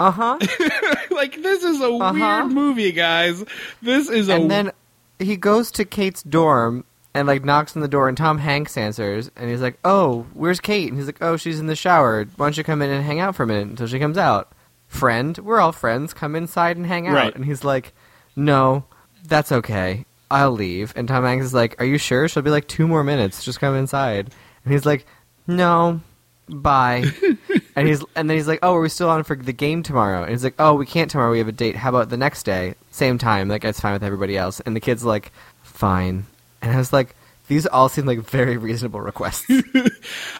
uh 0.00 0.10
huh. 0.10 0.38
like 1.10 1.40
this 1.42 1.62
is 1.62 1.80
a 1.80 1.86
Uh-huh. 1.88 2.12
weird 2.42 2.52
movie, 2.52 2.92
guys. 2.92 3.44
This 3.80 4.08
is 4.10 4.28
a 4.28 4.34
and 4.34 4.50
then 4.50 4.72
he 5.18 5.36
goes 5.36 5.70
to 5.72 5.84
Kate's 5.84 6.22
dorm 6.22 6.84
and 7.14 7.28
like 7.28 7.44
knocks 7.44 7.76
on 7.76 7.82
the 7.82 7.88
door, 7.88 8.08
and 8.08 8.16
Tom 8.18 8.38
Hanks 8.38 8.76
answers, 8.76 9.30
and 9.36 9.48
he's 9.48 9.60
like, 9.62 9.78
"Oh, 9.84 10.26
where's 10.34 10.58
Kate?" 10.58 10.88
And 10.88 10.98
he's 10.98 11.06
like, 11.06 11.22
"Oh, 11.22 11.36
she's 11.36 11.60
in 11.60 11.68
the 11.68 11.76
shower. 11.76 12.24
Why 12.36 12.46
don't 12.46 12.56
you 12.56 12.64
come 12.64 12.82
in 12.82 12.90
and 12.90 13.04
hang 13.04 13.20
out 13.20 13.36
for 13.36 13.44
a 13.44 13.46
minute 13.46 13.68
until 13.68 13.86
she 13.86 14.00
comes 14.00 14.18
out?" 14.18 14.50
Friend, 14.94 15.36
we're 15.38 15.60
all 15.60 15.72
friends. 15.72 16.14
Come 16.14 16.36
inside 16.36 16.76
and 16.76 16.86
hang 16.86 17.08
out. 17.08 17.14
Right. 17.14 17.34
And 17.34 17.44
he's 17.44 17.64
like, 17.64 17.92
"No, 18.36 18.84
that's 19.26 19.50
okay. 19.50 20.06
I'll 20.30 20.52
leave." 20.52 20.92
And 20.94 21.08
Tom 21.08 21.24
Hanks 21.24 21.46
is 21.46 21.54
like, 21.54 21.74
"Are 21.80 21.84
you 21.84 21.98
sure? 21.98 22.28
She'll 22.28 22.44
be 22.44 22.50
like 22.50 22.68
two 22.68 22.86
more 22.86 23.02
minutes. 23.02 23.44
Just 23.44 23.58
come 23.58 23.74
inside." 23.74 24.30
And 24.64 24.72
he's 24.72 24.86
like, 24.86 25.04
"No." 25.48 26.00
Bye. 26.48 27.06
and 27.76 27.88
he's 27.88 28.04
and 28.14 28.28
then 28.30 28.36
he's 28.36 28.46
like, 28.46 28.60
"Oh, 28.62 28.74
are 28.76 28.80
we 28.80 28.88
still 28.88 29.10
on 29.10 29.24
for 29.24 29.34
the 29.34 29.52
game 29.52 29.82
tomorrow?" 29.82 30.22
And 30.22 30.30
he's 30.30 30.44
like, 30.44 30.54
"Oh, 30.58 30.74
we 30.74 30.86
can't 30.86 31.10
tomorrow. 31.10 31.32
We 31.32 31.38
have 31.38 31.48
a 31.48 31.52
date. 31.52 31.74
How 31.74 31.88
about 31.88 32.10
the 32.10 32.16
next 32.16 32.44
day, 32.44 32.74
same 32.90 33.18
time? 33.18 33.48
Like 33.48 33.64
it's 33.64 33.80
fine 33.80 33.94
with 33.94 34.04
everybody 34.04 34.36
else." 34.36 34.60
And 34.60 34.76
the 34.76 34.80
kid's 34.80 35.04
like, 35.04 35.32
"Fine." 35.62 36.26
And 36.62 36.70
I 36.72 36.76
was 36.76 36.92
like, 36.92 37.16
"These 37.48 37.66
all 37.66 37.88
seem 37.88 38.04
like 38.06 38.20
very 38.20 38.56
reasonable 38.56 39.00
requests." 39.00 39.50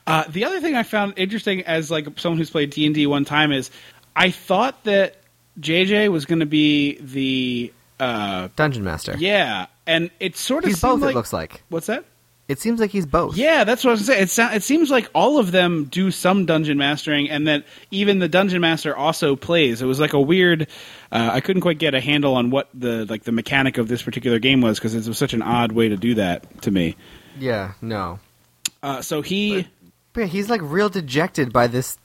Uh, 0.06 0.22
the 0.28 0.44
other 0.44 0.60
thing 0.60 0.74
I 0.74 0.82
found 0.82 1.14
interesting 1.16 1.62
as 1.62 1.90
like 1.90 2.06
someone 2.18 2.36
who's 2.36 2.50
played 2.50 2.68
D 2.68 2.84
and 2.84 2.94
D 2.94 3.06
one 3.06 3.24
time 3.24 3.52
is 3.52 3.70
I 4.16 4.30
thought 4.30 4.84
that 4.84 5.16
JJ 5.60 6.10
was 6.10 6.24
going 6.24 6.40
to 6.40 6.46
be 6.46 6.98
the 7.00 7.72
uh, 8.00 8.48
Dungeon 8.56 8.84
Master. 8.84 9.14
yeah, 9.18 9.66
and 9.86 10.10
it 10.20 10.36
sort 10.36 10.64
of 10.64 10.70
he's 10.70 10.80
both. 10.80 11.00
like 11.00 11.12
it 11.12 11.14
looks 11.14 11.32
like 11.32 11.62
what's 11.68 11.86
that? 11.86 12.04
it 12.46 12.60
seems 12.60 12.78
like 12.78 12.90
he's 12.90 13.06
both. 13.06 13.36
Yeah, 13.38 13.64
that's 13.64 13.84
what 13.84 13.90
I 13.90 13.92
was 13.94 14.06
gonna. 14.06 14.20
It, 14.20 14.28
sou- 14.30 14.50
it 14.52 14.62
seems 14.62 14.90
like 14.90 15.08
all 15.14 15.38
of 15.38 15.50
them 15.50 15.84
do 15.84 16.10
some 16.10 16.44
dungeon 16.44 16.76
mastering, 16.76 17.30
and 17.30 17.46
that 17.46 17.64
even 17.90 18.18
the 18.18 18.28
dungeon 18.28 18.60
master 18.60 18.94
also 18.94 19.34
plays. 19.34 19.80
It 19.80 19.86
was 19.86 19.98
like 19.98 20.12
a 20.12 20.20
weird. 20.20 20.68
Uh, 21.10 21.30
I 21.32 21.40
couldn't 21.40 21.62
quite 21.62 21.78
get 21.78 21.94
a 21.94 22.00
handle 22.00 22.34
on 22.34 22.50
what 22.50 22.68
the 22.74 23.06
like 23.06 23.22
the 23.24 23.32
mechanic 23.32 23.78
of 23.78 23.88
this 23.88 24.02
particular 24.02 24.38
game 24.38 24.60
was 24.60 24.78
because 24.78 24.94
it 24.94 25.08
was 25.08 25.16
such 25.16 25.32
an 25.32 25.40
odd 25.40 25.72
way 25.72 25.88
to 25.88 25.96
do 25.96 26.14
that 26.16 26.62
to 26.62 26.70
me. 26.70 26.96
Yeah. 27.38 27.72
No. 27.80 28.18
Uh, 28.82 29.00
so 29.00 29.22
he, 29.22 29.66
But 30.12 30.20
yeah, 30.20 30.26
he's 30.26 30.50
like 30.50 30.60
real 30.62 30.90
dejected 30.90 31.50
by 31.50 31.66
this 31.68 31.96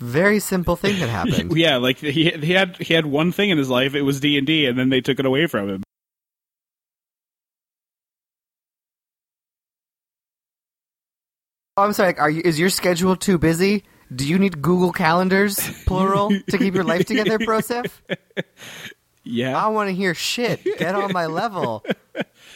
very 0.00 0.38
simple 0.40 0.76
thing 0.76 0.98
that 1.00 1.08
happened. 1.10 1.56
yeah, 1.56 1.76
like 1.76 1.98
he 1.98 2.30
he 2.30 2.52
had 2.52 2.76
he 2.76 2.94
had 2.94 3.06
one 3.06 3.32
thing 3.32 3.50
in 3.50 3.58
his 3.58 3.68
life. 3.68 3.94
It 3.94 4.02
was 4.02 4.20
D 4.20 4.38
and 4.38 4.46
D, 4.46 4.66
and 4.66 4.78
then 4.78 4.88
they 4.88 5.00
took 5.00 5.18
it 5.18 5.26
away 5.26 5.46
from 5.46 5.68
him. 5.68 5.82
Oh, 11.76 11.82
I'm 11.84 11.92
sorry. 11.92 12.16
Are 12.18 12.30
you? 12.30 12.42
Is 12.44 12.58
your 12.58 12.70
schedule 12.70 13.14
too 13.16 13.38
busy? 13.38 13.84
Do 14.14 14.26
you 14.26 14.38
need 14.38 14.62
Google 14.62 14.90
calendars, 14.90 15.58
plural, 15.84 16.30
to 16.48 16.58
keep 16.58 16.74
your 16.74 16.84
life 16.84 17.06
together, 17.06 17.38
Broseph? 17.38 17.90
Yeah. 19.30 19.62
I 19.62 19.66
want 19.68 19.90
to 19.90 19.94
hear 19.94 20.14
shit. 20.14 20.64
Get 20.78 20.94
on 20.94 21.12
my 21.12 21.26
level. 21.26 21.84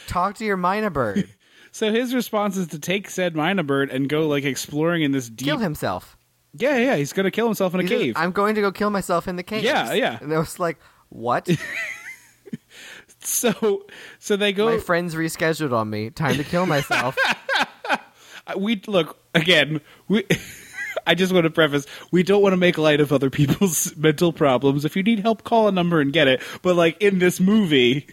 Talk 0.07 0.37
to 0.37 0.45
your 0.45 0.57
mynah 0.57 0.91
bird. 0.91 1.29
So 1.71 1.91
his 1.91 2.13
response 2.13 2.55
is 2.55 2.67
to 2.67 2.77
take 2.79 3.09
said 3.09 3.33
mynah 3.33 3.65
bird 3.65 3.89
and 3.89 4.07
go 4.07 4.27
like 4.27 4.43
exploring 4.43 5.01
in 5.01 5.11
this 5.11 5.27
deep. 5.27 5.47
Kill 5.47 5.57
himself. 5.57 6.15
Yeah, 6.55 6.77
yeah. 6.77 6.95
He's 6.95 7.13
gonna 7.13 7.31
kill 7.31 7.45
himself 7.45 7.73
in 7.73 7.79
a 7.79 7.83
He 7.83 7.89
says, 7.89 7.99
cave. 7.99 8.13
I'm 8.17 8.31
going 8.31 8.55
to 8.55 8.61
go 8.61 8.71
kill 8.71 8.89
myself 8.89 9.27
in 9.27 9.35
the 9.35 9.43
cave. 9.43 9.63
Yeah, 9.63 9.93
yeah. 9.93 10.19
And 10.21 10.33
I 10.33 10.37
was 10.37 10.59
like, 10.59 10.77
what? 11.09 11.49
So, 13.25 13.85
so 14.19 14.35
they 14.35 14.51
go. 14.53 14.65
my 14.65 14.79
friends 14.79 15.15
rescheduled 15.15 15.73
on 15.73 15.89
me. 15.89 16.09
Time 16.09 16.35
to 16.35 16.43
kill 16.43 16.65
myself. 16.65 17.17
we 18.57 18.81
look 18.87 19.17
again. 19.33 19.81
We. 20.07 20.25
I 21.05 21.15
just 21.15 21.33
want 21.33 21.43
to 21.43 21.49
preface: 21.49 21.85
we 22.11 22.23
don't 22.23 22.41
want 22.41 22.53
to 22.53 22.57
make 22.57 22.77
light 22.77 23.01
of 23.01 23.11
other 23.11 23.29
people's 23.29 23.95
mental 23.97 24.31
problems. 24.31 24.85
If 24.85 24.95
you 24.95 25.03
need 25.03 25.19
help, 25.19 25.43
call 25.43 25.67
a 25.67 25.71
number 25.71 25.99
and 25.99 26.13
get 26.13 26.27
it. 26.27 26.41
But 26.61 26.75
like 26.75 27.01
in 27.01 27.19
this 27.19 27.39
movie, 27.39 28.07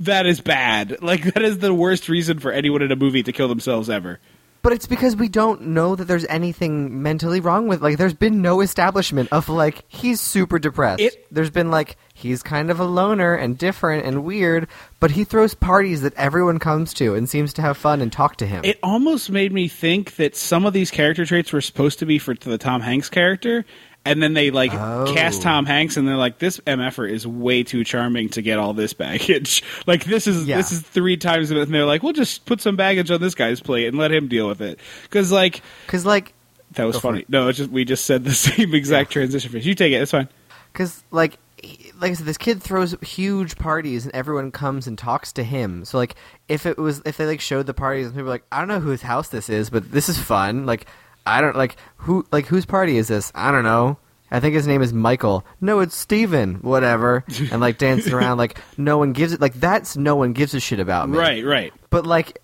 that 0.00 0.24
is 0.24 0.40
bad. 0.40 1.02
Like 1.02 1.34
that 1.34 1.42
is 1.42 1.58
the 1.58 1.74
worst 1.74 2.08
reason 2.08 2.38
for 2.38 2.52
anyone 2.52 2.80
in 2.80 2.92
a 2.92 2.96
movie 2.96 3.22
to 3.22 3.32
kill 3.32 3.48
themselves 3.48 3.90
ever. 3.90 4.20
But 4.66 4.72
it's 4.72 4.88
because 4.88 5.14
we 5.14 5.28
don't 5.28 5.60
know 5.68 5.94
that 5.94 6.06
there's 6.06 6.24
anything 6.24 7.00
mentally 7.00 7.38
wrong 7.38 7.68
with 7.68 7.82
like 7.82 7.98
there's 7.98 8.14
been 8.14 8.42
no 8.42 8.60
establishment 8.62 9.28
of 9.30 9.48
like 9.48 9.84
he's 9.86 10.20
super 10.20 10.58
depressed. 10.58 11.00
It- 11.02 11.24
there's 11.30 11.50
been 11.50 11.70
like 11.70 11.96
he's 12.14 12.42
kind 12.42 12.68
of 12.68 12.80
a 12.80 12.84
loner 12.84 13.32
and 13.36 13.56
different 13.56 14.04
and 14.04 14.24
weird, 14.24 14.66
but 14.98 15.12
he 15.12 15.22
throws 15.22 15.54
parties 15.54 16.02
that 16.02 16.14
everyone 16.14 16.58
comes 16.58 16.92
to 16.94 17.14
and 17.14 17.28
seems 17.28 17.52
to 17.52 17.62
have 17.62 17.76
fun 17.76 18.00
and 18.00 18.12
talk 18.12 18.34
to 18.38 18.46
him. 18.46 18.62
It 18.64 18.80
almost 18.82 19.30
made 19.30 19.52
me 19.52 19.68
think 19.68 20.16
that 20.16 20.34
some 20.34 20.66
of 20.66 20.72
these 20.72 20.90
character 20.90 21.24
traits 21.24 21.52
were 21.52 21.60
supposed 21.60 22.00
to 22.00 22.04
be 22.06 22.18
for 22.18 22.34
the 22.34 22.58
Tom 22.58 22.80
Hanks 22.80 23.08
character, 23.08 23.64
and 24.06 24.22
then 24.22 24.32
they 24.34 24.50
like 24.50 24.72
Oh. 24.72 25.12
cast 25.14 25.42
Tom 25.42 25.66
Hanks, 25.66 25.96
and 25.96 26.06
they're 26.08 26.16
like, 26.16 26.38
"This 26.38 26.58
mf'er 26.60 27.10
is 27.10 27.26
way 27.26 27.62
too 27.62 27.84
charming 27.84 28.28
to 28.30 28.42
get 28.42 28.58
all 28.58 28.72
this 28.72 28.92
baggage. 28.92 29.62
like 29.86 30.04
this 30.04 30.26
is 30.26 30.46
Yeah. 30.46 30.56
this 30.56 30.72
is 30.72 30.80
three 30.80 31.16
times." 31.16 31.50
And 31.50 31.72
they're 31.74 31.84
like, 31.84 32.02
"We'll 32.02 32.12
just 32.12 32.46
put 32.46 32.60
some 32.60 32.76
baggage 32.76 33.10
on 33.10 33.20
this 33.20 33.34
guy's 33.34 33.60
plate 33.60 33.86
and 33.88 33.98
let 33.98 34.12
him 34.12 34.28
deal 34.28 34.48
with 34.48 34.60
it." 34.60 34.78
Because 35.02 35.30
like 35.32 35.62
Cuz 35.88 36.06
like 36.06 36.32
that 36.72 36.84
was 36.84 36.98
funny. 36.98 37.24
No, 37.28 37.48
it's 37.48 37.58
just 37.58 37.70
we 37.70 37.84
just 37.84 38.04
said 38.04 38.24
the 38.24 38.34
same 38.34 38.74
exact 38.74 39.10
transition 39.12 39.50
phrase. 39.50 39.66
You 39.66 39.74
take 39.74 39.92
it. 39.92 39.96
It's 40.02 40.10
fine. 40.10 40.28
Because, 40.72 41.02
like, 41.10 41.38
he- 41.62 41.90
like 41.98 42.10
I 42.10 42.14
said, 42.14 42.26
this 42.26 42.36
kid 42.36 42.62
throws 42.62 42.94
huge 43.00 43.56
parties 43.56 44.04
and 44.04 44.14
everyone 44.14 44.50
comes 44.50 44.86
and 44.86 44.98
talks 44.98 45.32
to 45.34 45.42
him. 45.42 45.86
So, 45.86 45.96
like, 45.96 46.16
if 46.48 46.66
it 46.66 46.76
was, 46.76 47.00
if 47.06 47.16
they 47.16 47.24
like 47.24 47.40
showed 47.40 47.64
the 47.64 47.72
parties 47.72 48.04
and 48.06 48.14
people 48.14 48.24
were 48.24 48.30
like, 48.32 48.44
I 48.52 48.58
don't 48.58 48.68
know 48.68 48.80
whose 48.80 49.00
house 49.00 49.28
this 49.28 49.48
is, 49.48 49.70
but 49.70 49.90
this 49.90 50.10
is 50.10 50.18
fun. 50.18 50.66
Like, 50.66 50.86
I 51.26 51.40
don't 51.40 51.56
like 51.56 51.76
who, 51.96 52.26
like 52.30 52.46
whose 52.46 52.64
party 52.64 52.96
is 52.96 53.08
this? 53.08 53.32
I 53.34 53.50
don't 53.50 53.64
know. 53.64 53.98
I 54.30 54.40
think 54.40 54.54
his 54.54 54.66
name 54.66 54.82
is 54.82 54.92
Michael. 54.92 55.44
No, 55.60 55.80
it's 55.80 55.96
Steven. 55.96 56.56
Whatever. 56.56 57.24
And 57.52 57.60
like 57.60 57.78
dancing 57.78 58.12
around, 58.12 58.38
like 58.38 58.58
no 58.76 58.98
one 58.98 59.12
gives 59.12 59.32
it. 59.32 59.40
Like 59.40 59.54
that's 59.54 59.96
no 59.96 60.16
one 60.16 60.32
gives 60.32 60.54
a 60.54 60.60
shit 60.60 60.80
about 60.80 61.08
me. 61.08 61.18
Right, 61.18 61.44
right. 61.44 61.72
But 61.90 62.06
like, 62.06 62.40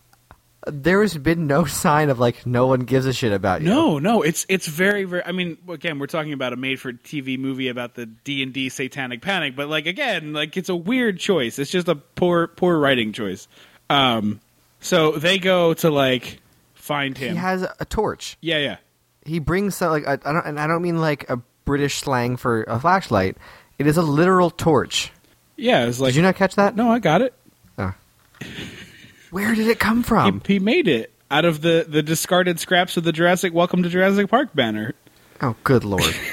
there 0.67 1.03
has 1.03 1.17
been 1.17 1.47
no 1.47 1.65
sign 1.83 2.09
of 2.09 2.21
like 2.21 2.47
no 2.47 2.67
one 2.69 2.81
gives 2.81 3.07
a 3.07 3.13
shit 3.13 3.33
about 3.33 3.63
you. 3.63 3.69
No, 3.69 3.99
no, 3.99 4.23
it's 4.23 4.47
it's 4.49 4.67
very 4.67 5.05
very. 5.05 5.25
I 5.25 5.33
mean, 5.33 5.59
again, 5.69 5.99
we're 5.99 6.07
talking 6.07 6.33
about 6.33 6.53
a 6.53 6.57
made-for-TV 6.57 7.39
movie 7.39 7.69
about 7.69 7.95
the 7.95 8.07
D 8.07 8.43
and 8.43 8.53
D 8.53 8.69
Satanic 8.69 9.23
Panic, 9.23 9.57
but 9.57 9.69
like 9.69 9.87
again, 9.87 10.33
like 10.33 10.57
it's 10.57 10.69
a 10.69 10.77
weird 10.77 11.19
choice. 11.19 11.59
It's 11.59 11.71
just 11.71 11.89
a 11.89 11.97
poor 11.97 12.47
poor 12.47 12.79
writing 12.79 13.13
choice. 13.13 13.49
Um, 13.91 14.41
so 14.81 15.13
they 15.13 15.39
go 15.39 15.75
to 15.75 15.91
like 15.91 16.42
find 16.83 17.17
him. 17.17 17.33
He 17.35 17.39
has 17.39 17.65
a 17.79 17.85
torch. 17.85 18.37
yeah, 18.41 18.59
yeah. 18.59 18.77
he 19.25 19.39
brings 19.39 19.77
some 19.77 19.91
like 19.91 20.07
I 20.07 20.15
I 20.15 20.33
don't, 20.33 20.45
and 20.47 20.59
I 20.61 20.67
don't 20.67 20.83
mean 20.83 20.99
like 21.01 21.29
a 21.31 21.37
British 21.65 21.99
slang 21.99 22.37
for 22.37 22.65
a 22.65 22.81
flashlight. 22.81 23.37
It 23.79 23.87
is 23.87 23.97
a 23.97 24.03
literal 24.03 24.51
torch. 24.51 25.13
Yeah, 25.57 25.87
it's 25.87 26.01
like 26.01 26.11
Did 26.11 26.17
you 26.17 26.23
not 26.23 26.35
catch 26.37 26.57
that? 26.57 26.75
no, 26.77 26.91
I 26.91 26.99
got 26.99 27.23
it. 27.23 27.35
Oh. 27.79 27.95
Where 29.31 29.55
did 29.55 29.69
it 29.69 29.79
come 29.79 29.99
He, 29.99 30.03
from? 30.03 30.43
he 30.47 30.59
made 30.59 30.89
it 30.89 31.13
out 31.31 31.45
of 31.45 31.61
the 31.63 31.87
the 31.89 32.03
discarded 32.03 32.59
scraps 32.59 32.97
of 32.97 33.05
the 33.05 33.13
Jurassic 33.13 33.55
Welcome 33.55 33.83
to 33.85 33.89
Jurassic 33.89 34.29
Park 34.29 34.55
banner. 34.55 34.93
Oh, 35.41 35.55
good 35.65 35.85
lord! 35.85 36.15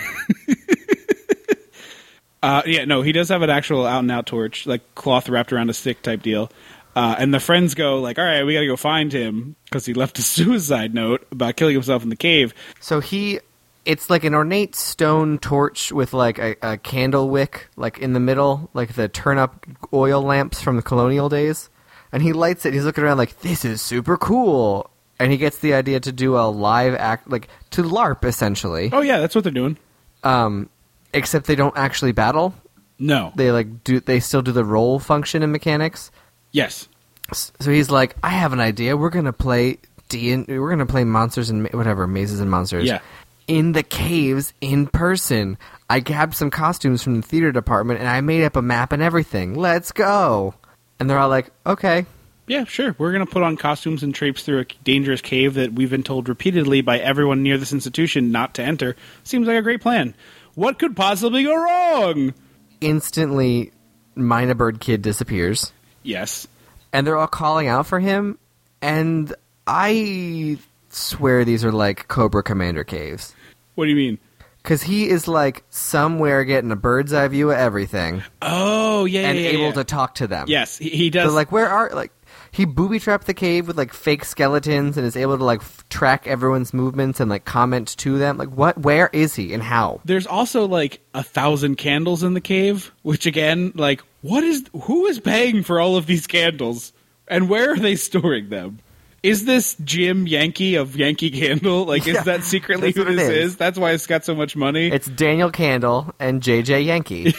Uh, 2.41 2.61
yeah, 2.65 2.85
no, 2.85 3.01
he 3.01 3.11
does 3.11 3.27
have 3.27 3.41
an 3.41 3.49
actual 3.49 3.85
out 3.85 3.99
and 3.99 4.09
out 4.09 4.25
torch, 4.25 4.65
like 4.65 4.95
cloth 4.95 5.27
wrapped 5.27 5.51
around 5.51 5.69
a 5.69 5.73
stick 5.73 6.01
type 6.01 6.21
deal. 6.21 6.49
Uh, 6.95 7.15
and 7.17 7.33
the 7.33 7.39
friends 7.39 7.75
go 7.75 7.99
like, 7.99 8.17
"All 8.17 8.25
right, 8.25 8.43
we 8.43 8.53
got 8.53 8.61
to 8.61 8.67
go 8.67 8.75
find 8.75 9.13
him 9.13 9.55
because 9.65 9.85
he 9.85 9.93
left 9.93 10.19
a 10.19 10.21
suicide 10.35 10.93
note 10.93 11.25
about 11.31 11.55
killing 11.55 11.75
himself 11.75 12.03
in 12.03 12.09
the 12.09 12.15
cave." 12.15 12.53
so 12.79 12.99
he, 12.99 13.39
it's 13.85 14.09
like 14.09 14.23
an 14.23 14.33
ornate 14.33 14.75
stone 14.75 15.37
torch 15.37 15.91
with 15.91 16.13
like 16.13 16.39
a, 16.39 16.55
a 16.61 16.77
candle 16.77 17.29
wick, 17.29 17.67
like 17.75 17.99
in 17.99 18.13
the 18.13 18.19
middle, 18.19 18.69
like 18.73 18.93
the 18.93 19.07
turn 19.07 19.37
up 19.37 19.65
oil 19.93 20.21
lamps 20.21 20.61
from 20.61 20.75
the 20.75 20.81
colonial 20.81 21.29
days. 21.29 21.69
And 22.11 22.23
he 22.23 22.33
lights 22.33 22.65
it. 22.65 22.73
He's 22.73 22.85
looking 22.85 23.03
around 23.03 23.17
like, 23.17 23.39
"This 23.41 23.63
is 23.63 23.81
super 23.81 24.17
cool." 24.17 24.89
and 25.19 25.31
he 25.31 25.37
gets 25.37 25.59
the 25.59 25.73
idea 25.73 25.99
to 25.99 26.11
do 26.11 26.37
a 26.37 26.47
live 26.47 26.95
act, 26.95 27.29
like 27.29 27.49
to 27.71 27.83
LARP 27.83 28.23
essentially. 28.23 28.89
Oh 28.91 29.01
yeah, 29.01 29.19
that's 29.19 29.35
what 29.35 29.43
they're 29.43 29.53
doing. 29.53 29.77
Um, 30.23 30.69
except 31.13 31.45
they 31.45 31.55
don't 31.55 31.77
actually 31.77 32.13
battle. 32.13 32.55
No. 32.97 33.31
They 33.35 33.51
like 33.51 33.83
do 33.83 33.99
they 33.99 34.19
still 34.19 34.41
do 34.41 34.51
the 34.51 34.65
roll 34.65 34.99
function 34.99 35.43
in 35.43 35.51
mechanics. 35.51 36.11
Yes. 36.51 36.87
So 37.33 37.71
he's 37.71 37.91
like, 37.91 38.15
I 38.23 38.29
have 38.29 38.53
an 38.53 38.59
idea. 38.59 38.97
We're 38.97 39.09
gonna 39.09 39.33
play 39.33 39.77
D 40.07 40.31
and 40.31 40.47
we're 40.47 40.69
gonna 40.69 40.85
play 40.85 41.03
monsters 41.03 41.49
and 41.49 41.63
ma- 41.63 41.69
whatever 41.71 42.07
mazes 42.07 42.39
and 42.39 42.49
monsters. 42.49 42.85
Yeah. 42.85 42.99
In 43.47 43.71
the 43.71 43.83
caves 43.83 44.53
in 44.61 44.87
person. 44.87 45.57
I 45.89 45.99
grabbed 46.01 46.35
some 46.35 46.51
costumes 46.51 47.01
from 47.01 47.21
the 47.21 47.27
theater 47.27 47.51
department 47.51 47.99
and 47.99 48.07
I 48.07 48.21
made 48.21 48.43
up 48.43 48.55
a 48.55 48.61
map 48.61 48.91
and 48.91 49.01
everything. 49.01 49.55
Let's 49.55 49.91
go. 49.91 50.53
And 50.99 51.09
they're 51.09 51.17
all 51.17 51.29
like, 51.29 51.49
okay. 51.65 52.05
Yeah, 52.45 52.63
sure. 52.65 52.95
We're 52.97 53.11
going 53.11 53.25
to 53.25 53.31
put 53.31 53.43
on 53.43 53.57
costumes 53.57 54.01
and 54.01 54.13
traipse 54.13 54.43
through 54.43 54.59
a 54.59 54.65
dangerous 54.83 55.21
cave 55.21 55.53
that 55.53 55.73
we've 55.73 55.89
been 55.89 56.03
told 56.03 56.29
repeatedly 56.29 56.81
by 56.81 56.97
everyone 56.99 57.43
near 57.43 57.57
this 57.59 57.73
institution 57.73 58.31
not 58.31 58.55
to 58.55 58.63
enter. 58.63 58.95
Seems 59.23 59.47
like 59.47 59.57
a 59.57 59.61
great 59.61 59.81
plan. 59.81 60.15
What 60.55 60.79
could 60.79 60.95
possibly 60.95 61.43
go 61.43 61.55
wrong? 61.55 62.33
Instantly, 62.81 63.71
Mynah 64.17 64.57
Bird 64.57 64.79
Kid 64.79 65.01
disappears. 65.01 65.71
Yes. 66.09 66.47
and 66.91 67.05
they're 67.05 67.15
all 67.17 67.27
calling 67.27 67.67
out 67.67 67.85
for 67.87 67.99
him 67.99 68.37
and 68.81 69.33
i 69.67 70.57
swear 70.89 71.45
these 71.45 71.63
are 71.63 71.71
like 71.71 72.07
cobra 72.07 72.41
commander 72.43 72.83
caves 72.83 73.33
What 73.75 73.85
do 73.85 73.91
you 73.91 73.95
mean? 73.95 74.17
because 74.63 74.81
he 74.83 75.07
is 75.09 75.27
like 75.27 75.63
somewhere 75.69 76.43
getting 76.43 76.71
a 76.71 76.75
bird's 76.75 77.13
eye 77.13 77.27
view 77.27 77.51
of 77.51 77.57
everything 77.57 78.23
Oh, 78.41 79.05
yeah, 79.05 79.29
and 79.29 79.37
yeah, 79.37 79.43
yeah, 79.45 79.49
able 79.51 79.65
yeah. 79.65 79.71
to 79.73 79.83
talk 79.83 80.15
to 80.15 80.27
them 80.27 80.45
Yes, 80.47 80.77
he, 80.77 80.89
he 80.89 81.09
does. 81.09 81.25
they're 81.25 81.31
like 81.35 81.51
where 81.51 81.69
are 81.69 81.89
like 81.93 82.11
he 82.51 82.65
booby 82.65 82.99
trapped 82.99 83.27
the 83.27 83.33
cave 83.33 83.67
with 83.67 83.77
like 83.77 83.93
fake 83.93 84.25
skeletons 84.25 84.97
and 84.97 85.05
is 85.05 85.15
able 85.15 85.37
to 85.37 85.43
like 85.43 85.61
f- 85.61 85.87
track 85.89 86.27
everyone's 86.27 86.73
movements 86.73 87.19
and 87.19 87.29
like 87.29 87.45
comment 87.45 87.95
to 87.97 88.17
them 88.17 88.37
like 88.37 88.49
what 88.49 88.77
where 88.77 89.09
is 89.13 89.35
he 89.35 89.53
and 89.53 89.63
how 89.63 90.01
There's 90.05 90.27
also 90.27 90.67
like 90.67 91.01
a 91.13 91.23
thousand 91.23 91.75
candles 91.77 92.23
in 92.23 92.33
the 92.33 92.41
cave, 92.41 92.91
which 93.03 93.25
again, 93.25 93.71
like, 93.75 94.01
what 94.21 94.43
is 94.43 94.65
who 94.83 95.05
is 95.07 95.19
paying 95.19 95.63
for 95.63 95.79
all 95.79 95.95
of 95.95 96.05
these 96.05 96.27
candles, 96.27 96.93
and 97.27 97.49
where 97.49 97.71
are 97.73 97.77
they 97.77 97.95
storing 97.95 98.49
them? 98.49 98.79
Is 99.21 99.43
this 99.45 99.75
Jim 99.83 100.27
Yankee 100.27 100.75
of 100.75 100.95
Yankee 100.95 101.29
Candle? 101.29 101.83
Like, 101.85 102.07
is 102.07 102.15
Yeah, 102.15 102.23
that 102.23 102.43
secretly 102.43 102.91
who 102.93 103.03
this 103.03 103.29
is. 103.29 103.29
is. 103.51 103.57
That's 103.57 103.77
why 103.77 103.91
it's 103.91 104.07
got 104.07 104.23
so 104.23 104.33
much 104.33 104.55
money. 104.55 104.87
it's 104.87 105.07
daniel 105.07 105.51
candle 105.51 106.13
and 106.19 106.41
jj 106.41 106.85
yankee 106.85 107.33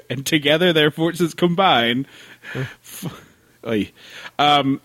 and 0.10 0.26
together 0.26 0.72
their 0.72 0.90
forces 0.90 1.34
combine. 1.34 2.06
Um, 4.38 4.80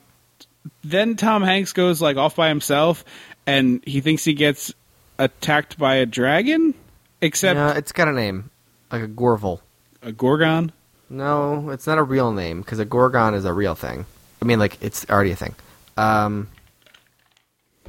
then 0.83 1.15
Tom 1.15 1.43
Hanks 1.43 1.73
goes 1.73 2.01
like 2.01 2.17
off 2.17 2.35
by 2.35 2.49
himself, 2.49 3.03
and 3.45 3.83
he 3.85 4.01
thinks 4.01 4.23
he 4.23 4.33
gets 4.33 4.73
attacked 5.17 5.77
by 5.77 5.95
a 5.95 6.05
dragon, 6.05 6.73
except 7.21 7.57
no, 7.57 7.69
it's 7.69 7.91
got 7.91 8.07
a 8.07 8.13
name 8.13 8.49
like 8.91 9.03
a 9.03 9.07
gorval 9.07 9.59
a 10.01 10.11
gorgon. 10.11 10.71
No, 11.09 11.69
it's 11.71 11.87
not 11.87 11.97
a 11.97 12.03
real 12.03 12.31
name 12.31 12.61
because 12.61 12.79
a 12.79 12.85
gorgon 12.85 13.33
is 13.33 13.45
a 13.45 13.53
real 13.53 13.75
thing. 13.75 14.05
I 14.41 14.45
mean, 14.45 14.59
like 14.59 14.77
it's 14.81 15.05
already 15.09 15.31
a 15.31 15.35
thing. 15.35 15.55
Um, 15.97 16.47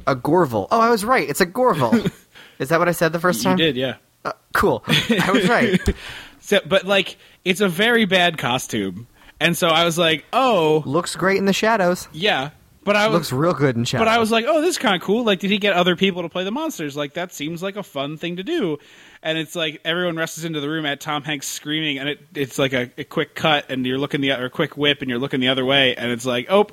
a 0.07 0.15
gorval. 0.15 0.67
Oh, 0.71 0.81
I 0.81 0.89
was 0.89 1.05
right. 1.05 1.29
It's 1.29 1.41
a 1.41 1.45
gorval. 1.45 2.11
is 2.59 2.69
that 2.69 2.79
what 2.79 2.89
I 2.89 2.91
said 2.91 3.13
the 3.13 3.19
first 3.19 3.39
You 3.39 3.43
time? 3.45 3.57
did, 3.57 3.75
yeah. 3.77 3.95
Uh, 4.25 4.33
cool. 4.53 4.83
I 4.87 5.31
was 5.31 5.47
right. 5.47 5.79
So, 6.43 6.59
but 6.65 6.85
like, 6.85 7.17
it's 7.45 7.61
a 7.61 7.69
very 7.69 8.05
bad 8.05 8.39
costume, 8.39 9.05
and 9.41 9.57
so 9.57 9.67
I 9.67 9.83
was 9.83 9.97
like, 9.97 10.23
oh 10.31 10.83
Looks 10.85 11.15
great 11.17 11.37
in 11.37 11.45
the 11.45 11.53
shadows. 11.53 12.07
yeah. 12.13 12.51
But 12.83 12.95
I 12.95 13.09
was 13.09 13.13
Looks 13.13 13.31
real 13.31 13.53
good 13.53 13.75
in 13.75 13.83
shadows. 13.85 14.05
But 14.05 14.11
I 14.11 14.17
was 14.17 14.31
like, 14.31 14.45
oh, 14.47 14.59
this 14.59 14.71
is 14.71 14.77
kind 14.79 14.95
of 14.95 15.03
cool. 15.03 15.23
Like, 15.23 15.39
did 15.39 15.51
he 15.51 15.59
get 15.59 15.73
other 15.73 15.95
people 15.95 16.23
to 16.23 16.29
play 16.29 16.43
the 16.43 16.49
monsters? 16.49 16.97
Like, 16.97 17.13
that 17.13 17.31
seems 17.31 17.61
like 17.61 17.75
a 17.75 17.83
fun 17.83 18.17
thing 18.17 18.37
to 18.37 18.43
do. 18.43 18.79
And 19.21 19.37
it's 19.37 19.55
like 19.55 19.81
everyone 19.85 20.15
rushes 20.15 20.45
into 20.45 20.61
the 20.61 20.67
room 20.67 20.87
at 20.87 20.99
Tom 20.99 21.21
Hanks 21.21 21.47
screaming, 21.47 21.99
and 21.99 22.09
it, 22.09 22.21
it's 22.33 22.57
like 22.57 22.73
a, 22.73 22.89
a 22.97 23.03
quick 23.03 23.35
cut, 23.35 23.69
and 23.69 23.85
you're 23.85 23.99
looking 23.99 24.21
the 24.21 24.31
or 24.31 24.45
a 24.45 24.49
quick 24.49 24.77
whip, 24.77 25.01
and 25.01 25.11
you're 25.11 25.19
looking 25.19 25.41
the 25.41 25.49
other 25.49 25.63
way, 25.63 25.95
and 25.95 26.11
it's 26.11 26.25
like, 26.25 26.47
oh, 26.49 26.65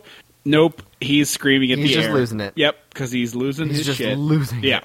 nope, 0.46 0.80
he's 0.98 1.28
screaming 1.28 1.72
at 1.72 1.76
the 1.76 1.82
end. 1.82 1.88
He's 1.88 1.96
the 1.96 2.00
just 2.00 2.08
air. 2.08 2.14
losing 2.14 2.40
it. 2.40 2.54
Yep, 2.56 2.76
because 2.88 3.12
he's 3.12 3.34
losing 3.34 3.68
He's 3.68 3.76
his 3.76 3.86
just 3.88 3.98
shit. 3.98 4.16
losing 4.16 4.64
Yeah. 4.64 4.78
it. 4.78 4.84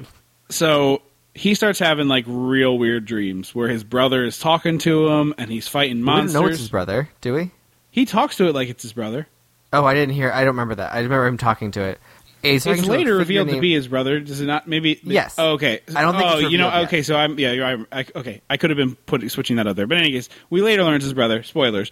So 0.50 1.04
he 1.34 1.56
starts 1.56 1.80
having 1.80 2.10
like 2.10 2.26
real 2.28 2.78
weird 2.78 3.06
dreams 3.06 3.56
where 3.56 3.70
his 3.70 3.86
brother 3.86 4.26
is 4.26 4.40
talking 4.40 4.78
to 4.80 5.08
him, 5.08 5.34
and 5.38 5.50
he's 5.50 5.70
fighting 5.70 6.00
we 6.00 6.00
didn't 6.00 6.06
monsters. 6.06 6.34
know 6.34 6.48
it's 6.48 6.60
his 6.60 6.70
brother, 6.70 7.08
do 7.22 7.34
we? 7.34 7.52
He 7.94 8.06
talks 8.06 8.38
to 8.38 8.48
it 8.48 8.56
like 8.56 8.70
it's 8.70 8.82
his 8.82 8.92
brother. 8.92 9.28
Oh, 9.72 9.86
I 9.86 9.94
didn't 9.94 10.16
hear. 10.16 10.32
I 10.32 10.40
don't 10.40 10.56
remember 10.56 10.74
that. 10.76 10.94
I 10.94 11.02
remember 11.02 11.28
him 11.28 11.38
talking 11.38 11.70
to 11.72 11.82
it. 11.82 12.00
He's 12.42 12.66
It's 12.66 12.82
later 12.88 12.98
figure 12.98 13.18
revealed 13.18 13.50
to 13.50 13.62
be 13.62 13.72
his 13.72 13.88
brother. 13.88 14.20
Does 14.20 14.42
it 14.42 14.48
not? 14.48 14.68
Maybe. 14.68 15.00
Yes. 15.04 15.36
Oh, 15.38 15.52
okay. 15.52 15.82
I 15.96 16.02
don't 16.02 16.16
think 16.16 16.26
Oh, 16.26 16.38
you 16.40 16.58
know. 16.58 16.70
yet. 16.70 16.88
Okay, 16.88 17.04
so 17.04 17.16
I'm. 17.16 17.38
Yeah, 17.38 17.52
I'm, 17.52 17.88
I, 17.92 18.04
okay. 18.16 18.42
I 18.50 18.58
could 18.58 18.72
have 18.72 18.78
been 18.78 18.96
putting 18.96 19.30
switching 19.30 19.58
that 19.58 19.68
out 19.68 19.76
there, 19.76 19.86
but 19.86 20.00
in 20.00 20.06
any 20.06 20.12
case, 20.12 20.28
we 20.50 20.64
later 20.64 20.84
learned 20.84 20.96
it's 20.98 21.04
his 21.06 21.14
brother. 21.14 21.44
Spoilers. 21.44 21.92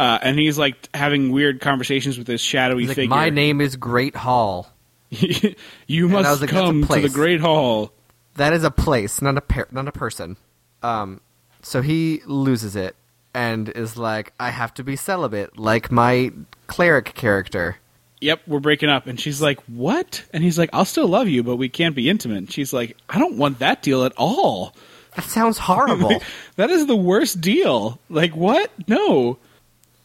Uh, 0.00 0.18
and 0.22 0.38
he's 0.38 0.56
like 0.56 0.88
having 0.94 1.32
weird 1.32 1.60
conversations 1.60 2.16
with 2.16 2.26
this 2.26 2.40
shadowy 2.40 2.86
like, 2.86 2.96
figure. 2.96 3.10
My 3.10 3.28
name 3.28 3.60
is 3.60 3.76
Great 3.76 4.16
Hall. 4.16 4.72
you 5.10 6.08
must 6.08 6.40
like, 6.40 6.48
come 6.48 6.86
to 6.86 7.00
the. 7.00 7.10
Great 7.10 7.40
Hall. 7.42 7.92
That 8.36 8.54
is 8.54 8.64
a 8.64 8.70
place, 8.70 9.20
not 9.20 9.36
a 9.36 9.42
per- 9.42 9.68
not 9.70 9.86
a 9.86 9.92
person. 9.92 10.38
Um, 10.82 11.20
so 11.60 11.82
he 11.82 12.22
loses 12.24 12.74
it 12.74 12.96
and 13.34 13.68
is 13.68 13.96
like, 13.96 14.32
I 14.38 14.50
have 14.50 14.74
to 14.74 14.84
be 14.84 14.96
celibate, 14.96 15.58
like 15.58 15.90
my 15.90 16.32
cleric 16.66 17.14
character. 17.14 17.76
Yep, 18.20 18.42
we're 18.46 18.60
breaking 18.60 18.88
up. 18.88 19.08
And 19.08 19.18
she's 19.18 19.42
like, 19.42 19.60
"What?" 19.64 20.24
And 20.32 20.44
he's 20.44 20.56
like, 20.56 20.70
"I'll 20.72 20.84
still 20.84 21.08
love 21.08 21.26
you, 21.26 21.42
but 21.42 21.56
we 21.56 21.68
can't 21.68 21.96
be 21.96 22.08
intimate." 22.08 22.38
And 22.38 22.52
she's 22.52 22.72
like, 22.72 22.96
"I 23.08 23.18
don't 23.18 23.36
want 23.36 23.58
that 23.58 23.82
deal 23.82 24.04
at 24.04 24.12
all. 24.16 24.76
That 25.16 25.24
sounds 25.24 25.58
horrible. 25.58 26.22
That 26.56 26.70
is 26.70 26.86
the 26.86 26.94
worst 26.96 27.40
deal. 27.40 27.98
Like, 28.08 28.36
what? 28.36 28.70
No." 28.86 29.38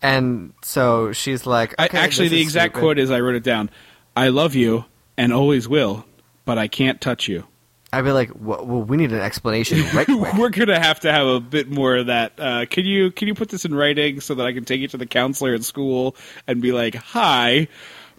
and 0.01 0.53
so 0.61 1.11
she's 1.11 1.45
like, 1.45 1.73
I, 1.79 1.87
actually, 1.87 2.27
the 2.29 2.41
exact 2.41 2.73
stupid. 2.73 2.79
quote 2.79 2.99
is 2.99 3.11
I 3.11 3.19
wrote 3.19 3.35
it 3.35 3.43
down. 3.43 3.69
I 4.15 4.29
love 4.29 4.55
you 4.55 4.85
and 5.17 5.33
always 5.33 5.67
will, 5.67 6.05
but 6.45 6.57
I 6.57 6.67
can't 6.67 7.01
touch 7.01 7.27
you. 7.27 7.45
I'd 7.93 8.03
be 8.03 8.11
like, 8.11 8.31
well, 8.37 8.65
well 8.65 8.81
we 8.83 8.97
need 8.97 9.11
an 9.13 9.19
explanation 9.21 9.81
right. 9.95 10.07
We're 10.37 10.49
gonna 10.49 10.79
have 10.79 10.99
to 11.01 11.11
have 11.11 11.25
a 11.27 11.39
bit 11.39 11.69
more 11.69 11.95
of 11.95 12.07
that. 12.07 12.33
Uh, 12.37 12.65
can 12.69 12.85
you 12.85 13.11
can 13.11 13.27
you 13.27 13.33
put 13.33 13.49
this 13.49 13.63
in 13.65 13.73
writing 13.73 14.19
so 14.19 14.35
that 14.35 14.45
I 14.45 14.51
can 14.53 14.65
take 14.65 14.81
it 14.81 14.91
to 14.91 14.97
the 14.97 15.05
counselor 15.05 15.53
at 15.53 15.63
school 15.63 16.15
and 16.47 16.61
be 16.61 16.71
like, 16.73 16.95
"Hi, 16.95 17.67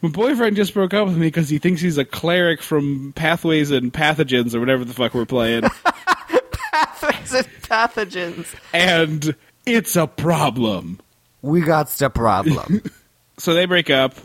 my 0.00 0.08
boyfriend 0.08 0.56
just 0.56 0.72
broke 0.72 0.94
up 0.94 1.06
with 1.08 1.16
me 1.18 1.26
because 1.26 1.48
he 1.50 1.58
thinks 1.58 1.80
he's 1.82 1.98
a 1.98 2.04
cleric 2.04 2.62
from 2.62 3.12
Pathways 3.14 3.70
and 3.70 3.92
Pathogens 3.92 4.54
or 4.54 4.60
whatever 4.60 4.84
the 4.86 4.94
fuck 4.94 5.12
we're 5.12 5.26
playing, 5.26 5.62
Pathogens 6.72 7.34
and 7.34 7.46
pathogens. 7.62 8.54
and 8.72 9.34
it's 9.66 9.96
a 9.96 10.06
problem." 10.06 11.00
We 11.42 11.60
got 11.60 11.88
the 11.88 12.10
problem. 12.10 12.82
So 13.40 13.54
they 13.54 13.66
break 13.66 13.88
up, 13.88 14.16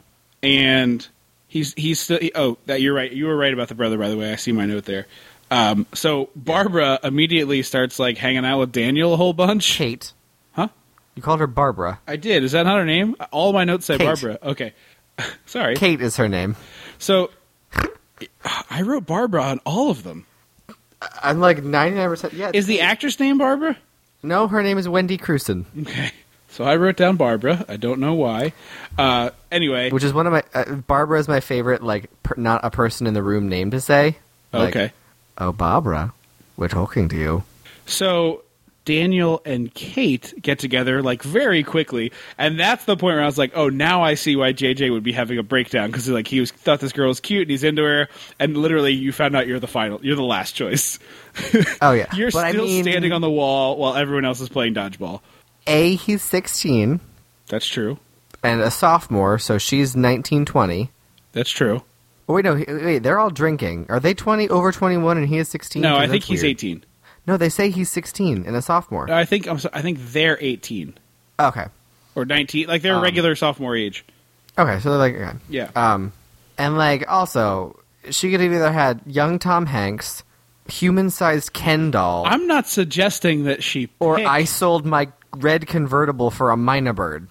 and 0.42 1.08
he's 1.48 1.76
he's 1.76 2.00
still. 2.00 2.18
he- 2.18 2.32
oh, 2.34 2.58
that 2.66 2.82
you're 2.82 2.96
right. 2.96 3.12
You 3.12 3.28
were 3.28 3.38
right 3.38 3.54
about 3.54 3.68
the 3.68 3.76
brother, 3.76 3.96
by 4.00 4.10
the 4.10 4.18
way. 4.18 4.34
I 4.34 4.38
see 4.38 4.52
my 4.52 4.66
note 4.66 4.86
there. 4.86 5.06
Um, 5.54 5.86
so 5.94 6.30
Barbara 6.36 7.00
immediately 7.04 7.62
starts 7.62 8.00
like 8.00 8.18
hanging 8.18 8.44
out 8.44 8.60
with 8.60 8.72
Daniel 8.72 9.14
a 9.14 9.18
whole 9.18 9.34
bunch. 9.34 9.78
Kate. 9.78 10.12
Huh? 10.54 10.70
You 11.14 11.22
called 11.22 11.42
her 11.42 11.48
Barbara. 11.48 12.00
I 12.08 12.16
did. 12.16 12.44
Is 12.44 12.54
that 12.54 12.64
not 12.64 12.78
her 12.78 12.86
name? 12.86 13.16
All 13.32 13.54
my 13.54 13.64
notes 13.64 13.86
say 13.86 14.00
Kate. 14.00 14.06
Barbara. 14.06 14.40
Okay. 14.42 14.74
Sorry. 15.46 15.76
Kate 15.76 16.02
is 16.02 16.18
her 16.18 16.28
name. 16.28 16.56
So 16.98 17.30
I 18.70 18.82
wrote 18.82 19.06
Barbara 19.06 19.44
on 19.44 19.60
all 19.60 19.92
of 19.92 20.02
them. 20.02 20.26
I'm 21.22 21.40
like 21.40 21.58
99% 21.58 22.34
yeah. 22.34 22.50
Is 22.52 22.66
the 22.66 22.82
actress 22.82 23.20
name 23.20 23.38
Barbara? 23.38 23.78
No, 24.24 24.48
her 24.48 24.64
name 24.64 24.80
is 24.80 24.90
Wendy 24.90 25.20
Crewson, 25.20 25.66
Okay. 25.82 26.12
So 26.50 26.64
I 26.64 26.78
wrote 26.78 26.98
down 26.98 27.18
Barbara. 27.18 27.66
I 27.68 27.78
don't 27.78 28.00
know 28.00 28.14
why. 28.14 28.54
Uh, 28.98 29.32
anyway. 29.52 29.90
which 29.92 30.04
is 30.04 30.14
one 30.14 30.26
of 30.26 30.34
my 30.34 30.44
uh, 30.54 30.76
Barbara 30.76 31.20
is 31.20 31.28
my 31.28 31.42
favorite 31.42 31.84
like 31.84 32.10
per, 32.24 32.36
not 32.38 32.62
a 32.64 32.72
person 32.72 33.06
in 33.06 33.14
the 33.14 33.24
room 33.24 33.50
name 33.50 33.72
to 33.72 33.82
say. 33.82 34.18
Like, 34.52 34.76
okay. 34.76 34.94
Oh, 35.38 35.52
Barbara, 35.52 36.14
we're 36.58 36.68
talking 36.68 37.10
to 37.10 37.16
you. 37.18 37.44
So 37.86 38.44
Daniel 38.86 39.42
and 39.46 39.74
Kate 39.74 40.34
get 40.42 40.60
together 40.60 41.02
like 41.02 41.24
very 41.24 41.64
quickly, 41.64 42.12
and 42.38 42.60
that's 42.60 42.86
the 42.86 42.96
point 42.98 43.16
where 43.16 43.24
I 43.24 43.26
was 43.26 43.38
like, 43.38 43.52
"Oh, 43.56 43.70
now 43.70 44.04
I 44.04 44.16
see 44.16 44.36
why 44.36 44.54
JJ 44.54 44.92
would 44.92 45.04
be 45.04 45.12
having 45.14 45.38
a 45.38 45.44
breakdown 45.44 45.88
because 45.90 46.08
like 46.10 46.28
he 46.28 46.40
was 46.40 46.52
thought 46.52 46.80
this 46.82 46.92
girl 46.92 47.08
was 47.08 47.20
cute 47.20 47.44
and 47.44 47.52
he's 47.52 47.64
into 47.64 47.84
her, 47.84 48.10
and 48.40 48.58
literally 48.58 48.94
you 48.94 49.12
found 49.12 49.36
out 49.36 49.48
you're 49.48 49.60
the 49.60 49.68
final, 49.68 50.04
you're 50.06 50.16
the 50.16 50.22
last 50.24 50.54
choice. 50.54 51.00
Oh 51.82 51.94
yeah, 51.94 52.08
You're 52.16 52.32
But 52.32 52.46
I 52.46 52.52
still 52.52 52.66
mean, 52.66 52.84
standing 52.84 53.12
on 53.14 53.22
the 53.22 53.30
wall 53.30 53.78
while 53.78 53.96
everyone 53.96 54.26
else 54.26 54.40
is 54.42 54.50
playing 54.50 54.76
dodgeball. 54.76 55.22
A, 55.66 55.96
he's 55.96 56.22
16 56.22 57.00
That's 57.48 57.66
true. 57.66 57.98
and 58.44 58.60
a 58.62 58.70
sophomore, 58.70 59.40
so 59.40 59.58
she's 59.58 59.96
19, 59.96 60.44
20. 60.46 60.92
That's 61.32 61.50
true. 61.50 61.84
Oh, 62.30 62.34
wait, 62.36 62.46
no, 62.46 62.56
he- 62.56 62.66
wait, 62.68 63.00
they're 63.00 63.20
all 63.20 63.30
drinking. 63.30 63.86
Are 63.90 64.00
they 64.00 64.14
20 64.14 64.48
over 64.50 64.72
21 64.72 65.18
and 65.18 65.28
he 65.28 65.38
is 65.38 65.50
16? 65.50 65.82
No, 65.82 65.98
I 65.98 66.08
think 66.08 66.24
he's. 66.24 66.44
18. 66.44 66.84
No, 67.28 67.38
they 67.38 67.50
say 67.50 67.70
he's 67.70 67.90
16 67.92 68.46
and 68.46 68.56
a 68.56 68.62
sophomore. 68.62 69.10
I 69.12 69.26
think 69.26 69.48
I'm. 69.48 69.60
so- 69.60 69.70
I 69.74 69.82
think 69.82 70.00
they're 70.12 70.38
18 70.42 70.94
okay, 71.40 71.66
or 72.16 72.26
19. 72.26 72.68
Like 72.68 72.82
they're 72.82 72.96
Um, 72.96 73.04
regular 73.04 73.36
sophomore 73.36 73.76
age. 73.76 74.06
okay, 74.58 74.80
so 74.80 74.90
they're 74.90 74.98
like, 75.00 75.16
okay. 75.16 75.38
Yeah. 75.50 75.70
Um, 75.76 76.12
and 76.58 76.78
like 76.78 77.06
also, 77.12 77.80
she 78.10 78.30
could 78.32 78.40
have 78.42 78.52
either 78.54 78.72
had 78.72 79.02
young 79.06 79.40
Tom 79.40 79.66
Hanks, 79.68 80.24
human-sized 80.68 81.54
Ken 81.54 81.92
doll, 81.92 82.26
I'm 82.26 82.48
not 82.48 82.68
suggesting 82.68 83.46
that 83.46 83.64
she 83.64 83.90
or 84.00 84.18
picked- 84.18 84.28
I 84.30 84.44
sold 84.46 84.86
my 84.86 85.08
red 85.36 85.68
convertible 85.68 86.30
for 86.32 86.52
a 86.52 86.56
mynah 86.56 86.96
bird. 86.96 87.28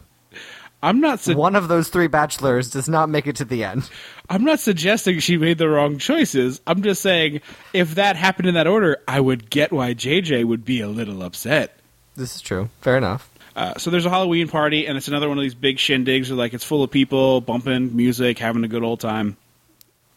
I'm 0.82 1.00
not. 1.00 1.20
Su- 1.20 1.36
One 1.36 1.54
of 1.54 1.68
those 1.68 1.88
three 1.88 2.08
bachelors 2.08 2.70
does 2.70 2.88
not 2.88 3.08
make 3.08 3.26
it 3.26 3.36
to 3.36 3.44
the 3.44 3.62
end. 3.64 3.88
I'm 4.28 4.44
not 4.44 4.58
suggesting 4.60 5.20
she 5.20 5.36
made 5.36 5.58
the 5.58 5.68
wrong 5.68 5.98
choices. 5.98 6.60
I'm 6.66 6.82
just 6.82 7.02
saying 7.02 7.40
if 7.72 7.94
that 7.96 8.16
happened 8.16 8.48
in 8.48 8.54
that 8.54 8.66
order, 8.66 8.98
I 9.06 9.20
would 9.20 9.48
get 9.50 9.72
why 9.72 9.94
JJ 9.94 10.44
would 10.44 10.64
be 10.64 10.80
a 10.80 10.88
little 10.88 11.22
upset. 11.22 11.78
This 12.16 12.34
is 12.36 12.40
true. 12.42 12.68
Fair 12.80 12.96
enough. 12.96 13.28
Uh, 13.54 13.76
so 13.78 13.90
there's 13.90 14.06
a 14.06 14.10
Halloween 14.10 14.48
party, 14.48 14.86
and 14.86 14.96
it's 14.96 15.08
another 15.08 15.28
one 15.28 15.38
of 15.38 15.42
these 15.42 15.54
big 15.54 15.76
shindigs 15.76 16.28
where 16.30 16.36
like 16.38 16.54
it's 16.54 16.64
full 16.64 16.82
of 16.82 16.90
people 16.90 17.40
bumping 17.42 17.94
music, 17.94 18.38
having 18.38 18.64
a 18.64 18.68
good 18.68 18.82
old 18.82 18.98
time. 19.00 19.36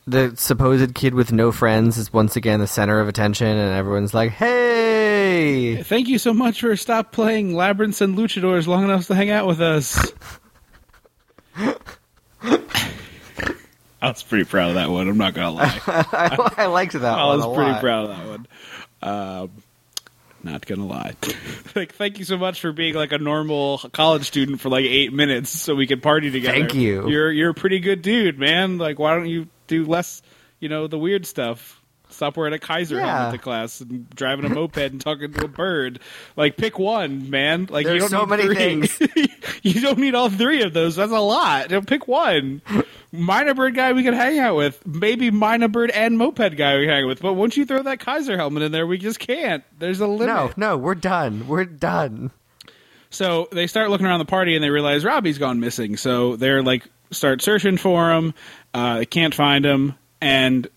The 0.08 0.34
supposed 0.38 0.94
kid 0.96 1.14
with 1.14 1.32
no 1.34 1.52
friends 1.52 1.98
is 1.98 2.14
once 2.14 2.36
again 2.36 2.60
the 2.60 2.68
center 2.68 3.00
of 3.00 3.08
attention, 3.08 3.48
and 3.48 3.74
everyone's 3.74 4.14
like, 4.14 4.32
"Hey!" 4.32 5.82
Thank 5.84 6.08
you 6.08 6.18
so 6.18 6.34
much 6.34 6.62
for 6.62 6.76
stop 6.76 7.12
playing 7.12 7.56
labyrinths 7.56 8.02
and 8.02 8.16
luchadors 8.18 8.68
long 8.68 8.84
enough 8.84 9.08
to 9.08 9.16
hang 9.16 9.30
out 9.32 9.48
with 9.48 9.62
us. 9.62 10.12
I 14.02 14.10
was 14.10 14.24
pretty 14.24 14.46
proud 14.46 14.70
of 14.70 14.76
that 14.76 14.90
one. 14.90 15.08
I'm 15.08 15.18
not 15.18 15.34
gonna 15.34 15.52
lie. 15.52 15.80
I, 15.88 16.54
I 16.58 16.66
liked 16.68 16.94
that 16.94 17.04
I 17.18 17.36
was 17.36 17.46
pretty 17.46 17.72
lot. 17.72 17.82
proud 17.82 18.10
of 18.10 18.18
that 18.18 18.28
one. 18.28 18.48
Um, 19.02 19.52
not 20.44 20.66
gonna 20.66 20.86
lie. 20.86 21.16
like, 21.76 21.94
thank 21.96 22.20
you 22.20 22.26
so 22.26 22.38
much 22.38 22.62
for 22.62 22.72
being 22.72 22.94
like 22.94 23.12
a 23.12 23.18
normal 23.18 23.80
college 23.94 24.26
student 24.26 24.60
for 24.62 24.70
like 24.70 24.86
eight 24.86 25.12
minutes, 25.12 25.50
so 25.50 25.74
we 25.76 25.88
could 25.88 26.04
party 26.04 26.30
together. 26.30 26.60
Thank 26.60 26.76
you. 26.76 27.10
You're 27.10 27.32
you're 27.32 27.50
a 27.50 27.56
pretty 27.56 27.80
good 27.80 28.02
dude, 28.02 28.38
man. 28.38 28.78
Like, 28.78 29.00
why 29.00 29.16
don't 29.16 29.28
you 29.28 29.48
do 29.68 29.86
less? 29.86 30.22
You 30.60 30.70
know, 30.70 30.88
the 30.88 31.00
weird 31.00 31.26
stuff. 31.26 31.82
Stop 32.16 32.38
wearing 32.38 32.54
a 32.54 32.60
Kaiser 32.60 32.96
Yeah. 32.96 33.18
helmet 33.18 33.40
to 33.40 33.44
class 33.44 33.82
and 33.82 34.10
driving 34.10 34.46
a 34.46 34.50
moped 34.50 34.78
and 34.78 35.02
talking 35.02 35.32
to 35.34 35.46
a 35.46 35.48
bird. 35.48 36.00
Like, 36.36 36.58
pick 36.58 36.80
one, 36.80 37.30
man. 37.30 37.68
Like, 37.70 37.84
you 37.86 37.90
There's 37.92 38.10
don't 38.10 38.30
so 38.30 38.36
need 38.36 38.48
many 38.50 38.88
three. 38.88 39.28
you 39.64 39.82
don't 39.82 39.98
need 40.00 40.16
all 40.16 40.30
three 40.30 40.62
of 40.64 40.74
those. 40.74 40.96
That's 40.96 41.12
a 41.12 41.20
lot. 41.20 41.70
Pick 41.88 42.08
one. 42.08 42.62
Mynah 43.14 43.56
bird 43.56 43.76
guy 43.76 43.94
we 43.94 44.04
can 44.04 44.14
hang 44.14 44.40
out 44.40 44.56
with. 44.56 44.86
Maybe 44.86 45.32
mynah 45.32 45.72
bird 45.72 45.92
and 45.92 46.18
moped 46.18 46.56
guy 46.58 46.78
we 46.78 46.88
hang 46.88 47.06
with. 47.08 47.22
But 47.22 47.34
once 47.34 47.56
you 47.58 47.66
throw 47.66 47.82
that 47.84 48.00
Kaiser 48.00 48.38
helmet 48.38 48.64
in 48.64 48.72
there, 48.72 48.88
we 48.88 48.98
just 48.98 49.20
can't. 49.20 49.64
There's 49.80 50.00
a 50.00 50.08
limit. 50.08 50.28
No, 50.28 50.52
no, 50.58 50.78
we're 50.78 50.96
done. 50.96 51.48
We're 51.48 51.66
done. 51.66 52.32
So 53.10 53.48
they 53.52 53.68
start 53.68 53.90
looking 53.90 54.06
around 54.06 54.20
the 54.20 54.26
party 54.26 54.56
and 54.56 54.64
they 54.64 54.70
realize 54.70 55.06
Robbie's 55.06 55.38
gone 55.38 55.60
missing. 55.60 55.96
So 55.96 56.36
they're 56.36 56.62
like 56.64 56.86
start 57.12 57.42
searching 57.42 57.78
for 57.78 58.12
him. 58.12 58.34
Uh, 58.74 58.98
they 59.00 59.06
can't 59.06 59.34
find 59.34 59.66
him, 59.66 59.94
and 60.20 60.68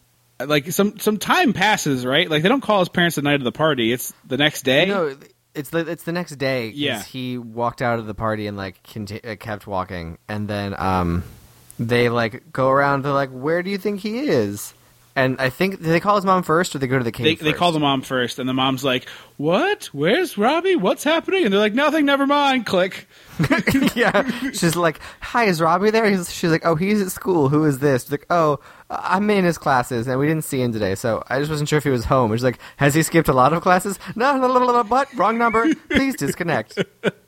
like 0.45 0.71
some 0.73 0.99
some 0.99 1.19
time 1.19 1.53
passes, 1.53 2.07
right? 2.07 2.29
Like 2.29 2.43
they 2.43 2.49
don't 2.49 2.61
call 2.63 2.81
his 2.81 2.89
parents 2.89 3.17
the 3.17 3.23
night 3.23 3.37
of 3.37 3.45
the 3.45 3.53
party. 3.53 3.93
It's 3.93 4.13
the 4.27 4.37
next 4.37 4.63
day. 4.63 4.87
No, 4.87 5.17
it's 5.55 5.71
the 5.71 5.79
it's 5.79 6.05
the 6.05 6.13
next 6.13 6.37
day. 6.37 6.69
Yeah. 6.69 7.03
he 7.03 7.39
walked 7.39 7.83
out 7.83 7.99
of 7.99 8.07
the 8.07 8.15
party 8.15 8.47
and 8.47 8.57
like 8.57 8.83
conti- 8.85 9.23
uh, 9.23 9.37
kept 9.37 9.67
walking, 9.67 10.19
and 10.29 10.49
then 10.49 10.79
um, 10.79 11.25
they 11.79 12.09
like 12.09 12.53
go 12.53 12.69
around. 12.71 13.03
They're 13.03 13.13
like, 13.13 13.31
"Where 13.31 13.63
do 13.63 13.71
you 13.71 13.79
think 13.79 14.01
he 14.01 14.21
is?" 14.21 14.75
And 15.19 15.41
I 15.41 15.51
think 15.51 15.81
they 15.81 15.99
call 15.99 16.15
his 16.15 16.25
mom 16.25 16.45
first, 16.45 16.77
or 16.77 16.79
they 16.79 16.87
go 16.87 16.97
to 16.97 17.03
the 17.03 17.11
they, 17.11 17.35
cave. 17.35 17.41
they 17.41 17.53
call 17.53 17.73
the 17.73 17.81
mom 17.81 18.03
first, 18.03 18.39
and 18.39 18.49
the 18.49 18.55
mom's 18.55 18.85
like, 18.85 19.09
"What? 19.37 19.87
Where's 19.87 20.39
Robbie? 20.39 20.77
What's 20.77 21.03
happening?" 21.03 21.45
And 21.45 21.53
they're 21.53 21.59
like, 21.61 21.75
"Nothing. 21.75 22.05
Never 22.05 22.25
mind." 22.25 22.67
Click. 22.67 23.09
yeah, 23.97 24.31
she's 24.53 24.77
like, 24.77 25.01
"Hi, 25.21 25.47
is 25.47 25.61
Robbie 25.61 25.91
there?" 25.91 26.09
He's, 26.09 26.33
she's 26.33 26.53
like, 26.53 26.65
"Oh, 26.65 26.77
he's 26.77 27.03
at 27.03 27.11
school. 27.11 27.49
Who 27.49 27.65
is 27.65 27.81
this?" 27.81 28.05
She's 28.05 28.13
like, 28.13 28.27
"Oh, 28.31 28.61
I'm 28.89 29.29
in 29.31 29.45
his 29.45 29.59
classes, 29.59 30.07
and 30.07 30.21
we 30.21 30.29
didn't 30.29 30.45
see 30.45 30.63
him 30.63 30.73
today, 30.73 30.95
so 30.95 31.25
I 31.29 31.41
just 31.41 31.51
wasn't 31.51 31.69
sure 31.69 31.79
if 31.79 31.85
he 31.85 31.91
was 31.91 32.05
home." 32.05 32.31
She's 32.33 32.45
like, 32.45 32.61
"Has 32.77 32.95
he 32.95 33.03
skipped 33.03 33.27
a 33.27 33.33
lot 33.33 33.53
of 33.53 33.61
classes?" 33.61 33.99
No, 34.15 34.39
no, 34.39 34.47
no, 34.47 34.85
but 34.85 35.13
wrong 35.15 35.37
number. 35.37 35.75
Please 35.91 36.15
disconnect. 36.15 36.79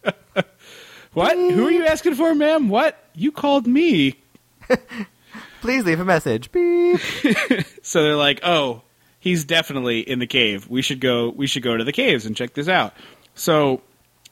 What? 1.13 1.37
Who 1.37 1.67
are 1.67 1.73
you 1.73 1.87
asking 1.87 2.15
for, 2.15 2.33
ma'am? 2.37 2.69
What? 2.69 2.97
You 3.15 3.33
called 3.33 3.67
me. 3.67 4.23
Please 5.61 5.85
leave 5.85 6.01
a 6.01 6.05
message. 6.05 6.51
Beep. 6.53 7.01
So 7.83 8.03
they're 8.03 8.17
like, 8.17 8.41
"Oh, 8.43 8.83
he's 9.19 9.45
definitely 9.45 10.01
in 10.01 10.19
the 10.19 10.27
cave. 10.27 10.69
We 10.69 10.83
should 10.83 11.01
go. 11.01 11.31
We 11.31 11.47
should 11.47 11.63
go 11.63 11.77
to 11.77 11.85
the 11.85 11.93
caves 11.93 12.27
and 12.27 12.37
check 12.37 12.55
this 12.55 12.69
out." 12.69 12.95
So 13.35 13.81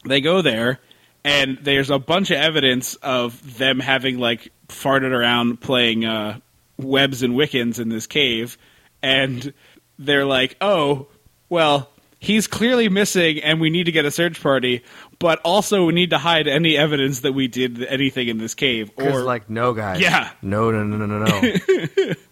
they 0.04 0.20
go 0.20 0.42
there, 0.42 0.80
and 1.24 1.58
there's 1.62 1.90
a 1.90 1.98
bunch 1.98 2.30
of 2.30 2.36
evidence 2.38 2.94
of 2.96 3.58
them 3.58 3.80
having 3.80 4.18
like 4.18 4.52
farted 4.68 5.12
around 5.12 5.60
playing 5.60 6.04
uh, 6.04 6.38
webs 6.76 7.22
and 7.22 7.34
wiccans 7.34 7.80
in 7.80 7.88
this 7.88 8.06
cave, 8.06 8.58
and 9.02 9.52
they're 9.98 10.26
like, 10.26 10.56
"Oh, 10.60 11.08
well." 11.48 11.90
He's 12.20 12.48
clearly 12.48 12.88
missing, 12.88 13.38
and 13.44 13.60
we 13.60 13.70
need 13.70 13.84
to 13.84 13.92
get 13.92 14.04
a 14.04 14.10
search 14.10 14.42
party. 14.42 14.82
But 15.20 15.40
also, 15.44 15.84
we 15.84 15.92
need 15.94 16.10
to 16.10 16.18
hide 16.18 16.46
any 16.46 16.76
evidence 16.76 17.20
that 17.20 17.32
we 17.32 17.48
did 17.48 17.82
anything 17.84 18.28
in 18.28 18.38
this 18.38 18.54
cave. 18.54 18.90
Or 18.96 19.22
like, 19.22 19.50
no, 19.50 19.72
guys. 19.72 20.00
Yeah. 20.00 20.30
No, 20.42 20.70
no, 20.70 20.84
no, 20.84 21.04
no, 21.04 21.18
no, 21.18 21.40
no. 21.40 22.14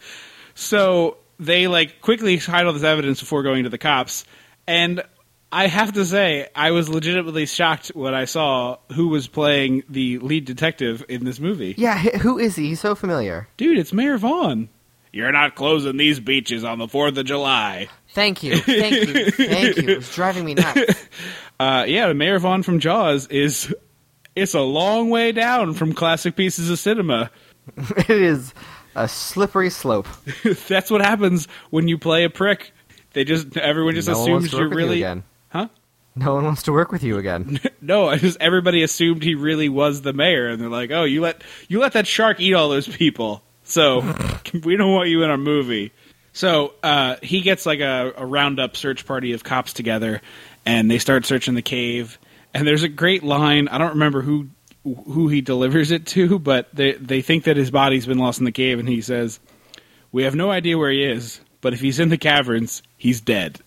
So 0.55 1.18
they 1.39 1.68
like 1.68 2.01
quickly 2.01 2.39
hide 2.39 2.66
all 2.66 2.72
this 2.72 2.82
evidence 2.82 3.20
before 3.20 3.43
going 3.43 3.64
to 3.64 3.70
the 3.70 3.78
cops. 3.78 4.24
And 4.66 5.03
I 5.53 5.66
have 5.68 5.93
to 5.93 6.05
say, 6.05 6.49
I 6.55 6.70
was 6.70 6.89
legitimately 6.89 7.47
shocked 7.47 7.89
when 7.89 8.14
I 8.14 8.24
saw 8.24 8.78
who 8.95 9.09
was 9.09 9.28
playing 9.28 9.84
the 9.89 10.18
lead 10.18 10.45
detective 10.47 11.05
in 11.09 11.24
this 11.24 11.39
movie. 11.39 11.74
yeah, 11.76 11.99
who 11.99 12.39
is 12.39 12.57
he? 12.57 12.68
He's 12.68 12.80
so 12.80 12.95
familiar. 12.95 13.49
Dude, 13.57 13.78
it's 13.78 13.93
Mayor 13.93 14.16
Vaughn. 14.18 14.68
You're 15.12 15.32
not 15.32 15.55
closing 15.55 15.97
these 15.97 16.20
beaches 16.20 16.62
on 16.64 16.78
the 16.78 16.87
4th 16.87 17.16
of 17.16 17.24
July. 17.24 17.89
Thank 18.11 18.43
you, 18.43 18.57
thank 18.59 18.95
you, 18.95 19.30
thank 19.30 19.76
you. 19.76 19.89
It's 19.97 20.14
driving 20.14 20.45
me 20.45 20.55
nuts. 20.55 21.07
Uh, 21.59 21.85
yeah, 21.87 22.09
the 22.09 22.15
Mayor 22.15 22.39
Vaughn 22.39 22.63
from 22.63 22.81
Jaws 22.81 23.27
is. 23.29 23.75
It's 24.35 24.53
a 24.53 24.61
long 24.61 25.09
way 25.09 25.33
down 25.33 25.73
from 25.73 25.95
classic 25.95 26.37
pieces 26.37 26.69
of 26.69 26.79
cinema. 26.79 27.31
it 27.97 28.11
is 28.11 28.53
a 28.95 29.09
slippery 29.09 29.71
slope. 29.71 30.07
That's 30.69 30.91
what 30.91 31.01
happens 31.01 31.49
when 31.71 31.89
you 31.89 31.97
play 31.97 32.25
a 32.25 32.31
prick. 32.31 32.73
They 33.15 33.25
just 33.25 33.57
everyone 33.57 33.95
just 33.95 34.09
no 34.09 34.21
assumes 34.21 34.53
you're 34.53 34.69
you 34.69 34.77
really 34.77 34.97
again. 35.03 35.25
huh? 35.49 35.69
No 36.15 36.35
one 36.35 36.45
wants 36.45 36.63
to 36.65 36.73
work 36.73 36.93
with 36.93 37.03
you 37.03 37.19
again. 37.19 37.61
No, 37.81 38.09
I 38.09 38.17
just 38.17 38.37
everybody 38.41 38.83
assumed 38.83 39.23
he 39.23 39.37
really 39.37 39.69
was 39.69 40.03
the 40.03 40.13
mayor, 40.13 40.49
and 40.49 40.61
they're 40.61 40.69
like, 40.69 40.91
"Oh, 40.91 41.05
you 41.05 41.21
let 41.21 41.43
you 41.69 41.79
let 41.79 41.93
that 41.93 42.05
shark 42.07 42.41
eat 42.41 42.53
all 42.53 42.69
those 42.69 42.89
people, 42.89 43.43
so 43.63 44.01
we 44.65 44.77
don't 44.77 44.93
want 44.93 45.09
you 45.09 45.23
in 45.23 45.31
our 45.31 45.37
movie." 45.37 45.93
So 46.33 46.75
uh, 46.83 47.17
he 47.23 47.43
gets 47.43 47.65
like 47.65 47.79
a, 47.79 48.13
a 48.17 48.27
roundup 48.27 48.77
search 48.77 49.07
party 49.07 49.35
of 49.35 49.45
cops 49.45 49.73
together, 49.73 50.21
and 50.67 50.91
they 50.91 50.99
start 50.99 51.25
searching 51.25 51.55
the 51.55 51.62
cave. 51.62 52.19
And 52.53 52.67
there's 52.67 52.83
a 52.83 52.89
great 52.89 53.23
line. 53.23 53.69
I 53.69 53.79
don't 53.79 53.91
remember 53.93 54.21
who 54.23 54.49
who 54.85 55.29
he 55.29 55.41
delivers 55.41 55.91
it 55.91 56.07
to, 56.07 56.39
but 56.39 56.69
they 56.75 56.93
they 56.93 57.23
think 57.23 57.45
that 57.45 57.57
his 57.57 57.71
body's 57.71 58.07
been 58.07 58.19
lost 58.19 58.39
in 58.39 58.45
the 58.45 58.53
cave, 58.53 58.79
and 58.79 58.89
he 58.89 59.01
says, 59.01 59.41
"We 60.12 60.25
have 60.25 60.35
no 60.35 60.51
idea 60.51 60.79
where 60.79 60.91
he 60.91 61.03
is, 61.05 61.41
but 61.61 61.73
if 61.73 61.81
he's 61.81 61.99
in 61.99 62.09
the 62.09 62.19
caverns, 62.19 62.83
he's 62.97 63.21
dead." 63.21 63.61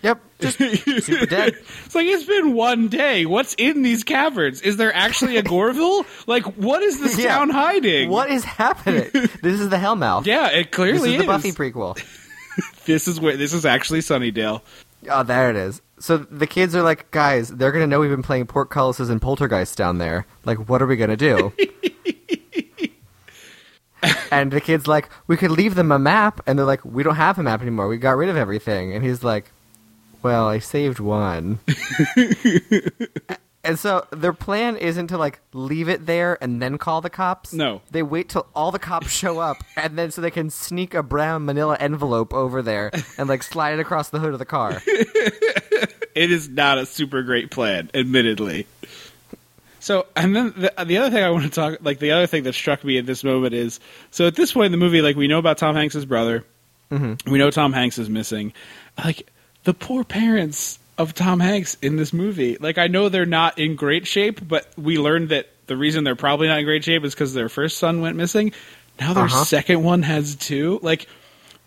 Yep, 0.00 0.20
just 0.38 0.58
super 1.04 1.26
dead. 1.26 1.54
It's 1.84 1.94
like 1.94 2.06
it's 2.06 2.22
been 2.24 2.54
one 2.54 2.86
day. 2.86 3.26
What's 3.26 3.54
in 3.58 3.82
these 3.82 4.04
caverns? 4.04 4.62
Is 4.62 4.76
there 4.76 4.94
actually 4.94 5.38
a 5.38 5.42
Gorville? 5.42 6.06
like, 6.28 6.44
what 6.56 6.84
is 6.84 7.00
this 7.00 7.18
Yeah. 7.22 7.36
town 7.38 7.50
hiding? 7.50 8.08
What 8.08 8.30
is 8.30 8.44
happening? 8.44 9.10
This 9.42 9.58
is 9.60 9.70
the 9.70 9.76
Hellmouth. 9.76 10.24
Yeah, 10.24 10.50
it 10.50 10.64
this 10.66 10.76
clearly 10.76 11.14
is 11.16 11.20
the 11.22 11.26
Buffy 11.26 11.50
prequel. 11.50 12.00
this 12.84 13.08
is 13.08 13.18
where 13.20 13.36
this 13.36 13.52
is 13.52 13.66
actually 13.66 13.98
Sunnydale. 13.98 14.62
Oh, 15.08 15.22
there 15.22 15.50
it 15.50 15.56
is. 15.56 15.82
So 15.98 16.16
the 16.16 16.46
kids 16.46 16.74
are 16.74 16.82
like, 16.82 17.10
guys, 17.10 17.48
they're 17.48 17.72
gonna 17.72 17.86
know 17.86 18.00
we've 18.00 18.10
been 18.10 18.22
playing 18.22 18.46
portcullises 18.46 19.10
and 19.10 19.20
poltergeists 19.20 19.76
down 19.76 19.98
there. 19.98 20.26
Like, 20.44 20.68
what 20.68 20.82
are 20.82 20.86
we 20.86 20.96
gonna 20.96 21.16
do? 21.16 21.52
and 24.30 24.52
the 24.52 24.60
kid's 24.60 24.86
like, 24.86 25.08
we 25.26 25.36
could 25.36 25.50
leave 25.50 25.74
them 25.74 25.92
a 25.92 25.98
map, 25.98 26.40
and 26.46 26.58
they're 26.58 26.66
like, 26.66 26.84
we 26.84 27.02
don't 27.02 27.16
have 27.16 27.38
a 27.38 27.42
map 27.42 27.62
anymore. 27.62 27.88
We 27.88 27.98
got 27.98 28.16
rid 28.16 28.28
of 28.28 28.36
everything. 28.36 28.94
And 28.94 29.04
he's 29.04 29.24
like, 29.24 29.50
well, 30.22 30.48
I 30.48 30.58
saved 30.58 31.00
one. 31.00 31.60
and 33.68 33.78
so 33.78 34.06
their 34.10 34.32
plan 34.32 34.76
isn't 34.76 35.08
to 35.08 35.18
like 35.18 35.40
leave 35.52 35.88
it 35.88 36.06
there 36.06 36.38
and 36.42 36.60
then 36.60 36.78
call 36.78 37.00
the 37.00 37.10
cops. 37.10 37.52
No. 37.52 37.82
they 37.90 38.02
wait 38.02 38.30
till 38.30 38.46
all 38.54 38.72
the 38.72 38.78
cops 38.78 39.10
show 39.10 39.38
up, 39.38 39.58
and 39.76 39.98
then 39.98 40.10
so 40.10 40.20
they 40.20 40.30
can 40.30 40.50
sneak 40.50 40.94
a 40.94 41.02
brown 41.02 41.44
Manila 41.44 41.76
envelope 41.78 42.32
over 42.32 42.62
there 42.62 42.90
and 43.18 43.28
like 43.28 43.42
slide 43.42 43.74
it 43.74 43.80
across 43.80 44.08
the 44.08 44.18
hood 44.18 44.32
of 44.32 44.38
the 44.38 44.44
car. 44.44 44.82
It 46.18 46.32
is 46.32 46.48
not 46.48 46.78
a 46.78 46.86
super 46.86 47.22
great 47.22 47.52
plan, 47.52 47.92
admittedly. 47.94 48.66
So, 49.78 50.06
and 50.16 50.34
then 50.34 50.52
the, 50.56 50.84
the 50.84 50.96
other 50.96 51.10
thing 51.10 51.22
I 51.22 51.30
want 51.30 51.44
to 51.44 51.50
talk, 51.50 51.78
like 51.80 52.00
the 52.00 52.10
other 52.10 52.26
thing 52.26 52.42
that 52.42 52.54
struck 52.54 52.82
me 52.82 52.98
at 52.98 53.06
this 53.06 53.22
moment 53.22 53.54
is, 53.54 53.78
so 54.10 54.26
at 54.26 54.34
this 54.34 54.52
point 54.52 54.66
in 54.66 54.72
the 54.72 54.78
movie, 54.78 55.00
like 55.00 55.14
we 55.14 55.28
know 55.28 55.38
about 55.38 55.58
Tom 55.58 55.76
Hanks's 55.76 56.04
brother, 56.04 56.44
mm-hmm. 56.90 57.30
we 57.30 57.38
know 57.38 57.52
Tom 57.52 57.72
Hanks 57.72 57.98
is 57.98 58.10
missing, 58.10 58.52
like 59.04 59.30
the 59.62 59.72
poor 59.72 60.02
parents 60.02 60.80
of 60.98 61.14
Tom 61.14 61.40
Hanks 61.40 61.76
in 61.80 61.96
this 61.96 62.12
movie. 62.12 62.56
Like 62.60 62.76
I 62.78 62.88
know 62.88 63.08
they're 63.08 63.24
not 63.26 63.58
in 63.58 63.76
great 63.76 64.06
shape, 64.06 64.46
but 64.46 64.66
we 64.76 64.98
learned 64.98 65.30
that 65.30 65.48
the 65.66 65.76
reason 65.76 66.04
they're 66.04 66.16
probably 66.16 66.48
not 66.48 66.58
in 66.58 66.64
great 66.64 66.84
shape 66.84 67.04
is 67.04 67.14
because 67.14 67.34
their 67.34 67.48
first 67.48 67.78
son 67.78 68.00
went 68.00 68.16
missing. 68.16 68.52
Now 69.00 69.14
their 69.14 69.24
Uh-huh. 69.24 69.44
second 69.44 69.82
one 69.84 70.02
has 70.02 70.34
two. 70.36 70.80
Like 70.82 71.06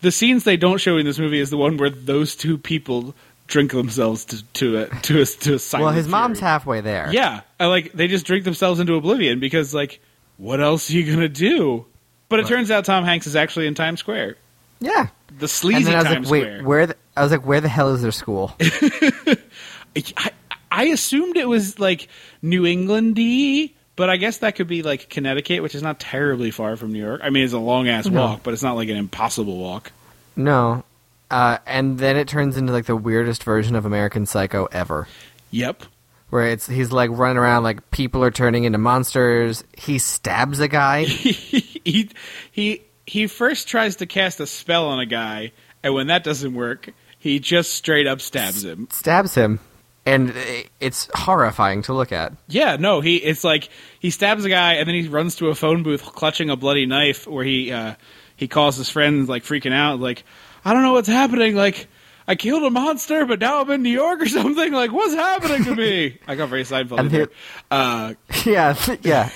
the 0.02 0.12
scenes 0.12 0.44
they 0.44 0.56
don't 0.56 0.78
show 0.78 0.96
in 0.98 1.06
this 1.06 1.18
movie 1.18 1.40
is 1.40 1.50
the 1.50 1.56
one 1.56 1.76
where 1.78 1.90
those 1.90 2.36
two 2.36 2.58
people 2.58 3.14
drink 3.46 3.72
themselves 3.72 4.24
to 4.26 4.42
to 4.54 4.78
a 4.78 4.86
to 5.02 5.20
a, 5.22 5.24
to 5.26 5.54
a 5.54 5.60
well, 5.80 5.90
his 5.90 6.08
mom's 6.08 6.40
halfway 6.40 6.80
there. 6.80 7.10
Yeah, 7.12 7.40
I 7.58 7.66
like 7.66 7.92
they 7.92 8.08
just 8.08 8.26
drink 8.26 8.44
themselves 8.44 8.80
into 8.80 8.94
oblivion 8.94 9.40
because 9.40 9.72
like 9.74 10.00
what 10.36 10.60
else 10.60 10.90
are 10.90 10.94
you 10.94 11.10
gonna 11.10 11.28
do? 11.28 11.86
But 12.28 12.40
it 12.40 12.46
turns 12.46 12.70
out 12.70 12.84
Tom 12.86 13.04
Hanks 13.04 13.26
is 13.26 13.36
actually 13.36 13.66
in 13.66 13.74
Times 13.74 14.00
Square, 14.00 14.36
yeah. 14.82 15.08
the 15.38 15.42
And 15.42 15.50
sleazy 15.50 15.84
then 15.84 15.94
I 15.94 15.98
was 15.98 16.04
Times 16.06 16.26
like, 16.26 16.32
wait, 16.32 16.40
Square. 16.42 16.64
where? 16.64 16.86
The, 16.88 16.96
I 17.16 17.22
was 17.22 17.32
like, 17.32 17.46
where 17.46 17.60
the 17.60 17.68
hell 17.68 17.94
is 17.94 18.02
their 18.02 18.12
school? 18.12 18.54
I, 18.60 20.30
I 20.70 20.84
assumed 20.84 21.36
it 21.36 21.48
was 21.48 21.78
like 21.78 22.08
New 22.40 22.62
Englandy, 22.62 23.72
but 23.96 24.08
I 24.10 24.16
guess 24.16 24.38
that 24.38 24.56
could 24.56 24.68
be 24.68 24.82
like 24.82 25.08
Connecticut, 25.10 25.62
which 25.62 25.74
is 25.74 25.82
not 25.82 26.00
terribly 26.00 26.50
far 26.50 26.76
from 26.76 26.92
New 26.92 27.02
York. 27.04 27.20
I 27.22 27.30
mean, 27.30 27.44
it's 27.44 27.52
a 27.52 27.58
long 27.58 27.88
ass 27.88 28.06
No. 28.06 28.20
walk, 28.20 28.40
but 28.42 28.54
it's 28.54 28.62
not 28.62 28.76
like 28.76 28.88
an 28.88 28.96
impossible 28.96 29.58
walk. 29.58 29.92
no. 30.36 30.84
Uh, 31.30 31.56
and 31.66 31.98
then 31.98 32.18
it 32.18 32.28
turns 32.28 32.58
into 32.58 32.74
like 32.74 32.84
the 32.84 32.94
weirdest 32.94 33.42
version 33.44 33.74
of 33.74 33.86
American 33.86 34.26
Psycho 34.26 34.66
ever. 34.70 35.08
Yep. 35.50 35.84
where 36.28 36.48
it's 36.48 36.66
he's 36.66 36.92
like 36.92 37.08
running 37.10 37.38
around 37.38 37.62
like 37.62 37.90
people 37.90 38.22
are 38.22 38.30
turning 38.30 38.64
into 38.64 38.76
monsters. 38.76 39.64
He 39.74 39.98
stabs 39.98 40.60
a 40.60 40.68
guy. 40.68 41.04
he 41.04 42.10
he 42.50 42.82
he 43.06 43.26
first 43.26 43.68
tries 43.68 43.96
to 43.96 44.06
cast 44.06 44.40
a 44.40 44.46
spell 44.46 44.86
on 44.88 45.00
a 45.00 45.06
guy, 45.06 45.52
and 45.82 45.94
when 45.94 46.06
that 46.08 46.24
doesn't 46.24 46.54
work, 46.54 46.90
he 47.18 47.38
just 47.38 47.74
straight 47.74 48.06
up 48.06 48.20
stabs 48.20 48.64
him. 48.64 48.88
stabs 48.90 49.34
him, 49.34 49.60
and 50.06 50.34
it's 50.80 51.08
horrifying 51.14 51.82
to 51.82 51.92
look 51.94 52.12
at. 52.12 52.32
Yeah, 52.48 52.76
no, 52.76 53.00
he 53.00 53.16
it's 53.16 53.44
like 53.44 53.68
he 54.00 54.10
stabs 54.10 54.44
a 54.44 54.48
guy 54.48 54.74
and 54.74 54.88
then 54.88 54.94
he 54.94 55.08
runs 55.08 55.36
to 55.36 55.48
a 55.48 55.54
phone 55.54 55.82
booth 55.82 56.02
clutching 56.04 56.50
a 56.50 56.56
bloody 56.56 56.86
knife 56.86 57.26
where 57.26 57.44
he 57.44 57.70
uh 57.72 57.94
he 58.36 58.48
calls 58.48 58.76
his 58.76 58.88
friends 58.88 59.28
like 59.28 59.44
freaking 59.44 59.72
out 59.72 60.00
like 60.00 60.24
I 60.64 60.72
don't 60.72 60.82
know 60.82 60.92
what's 60.94 61.08
happening 61.08 61.54
like 61.54 61.86
I 62.26 62.34
killed 62.34 62.64
a 62.64 62.70
monster 62.70 63.24
but 63.26 63.38
now 63.38 63.60
I'm 63.60 63.70
in 63.70 63.82
New 63.82 63.90
York 63.90 64.20
or 64.22 64.26
something 64.40 64.72
like 64.72 64.90
what's 64.92 65.14
happening 65.14 65.64
to 65.64 65.76
me? 65.76 66.18
I 66.26 66.34
got 66.34 66.48
very 66.48 66.64
Seinfeld 66.64 66.98
And 66.98 67.10
there. 67.10 67.26
he- 67.26 67.32
Uh 67.70 68.14
yeah, 68.44 68.76
yeah. 69.02 69.30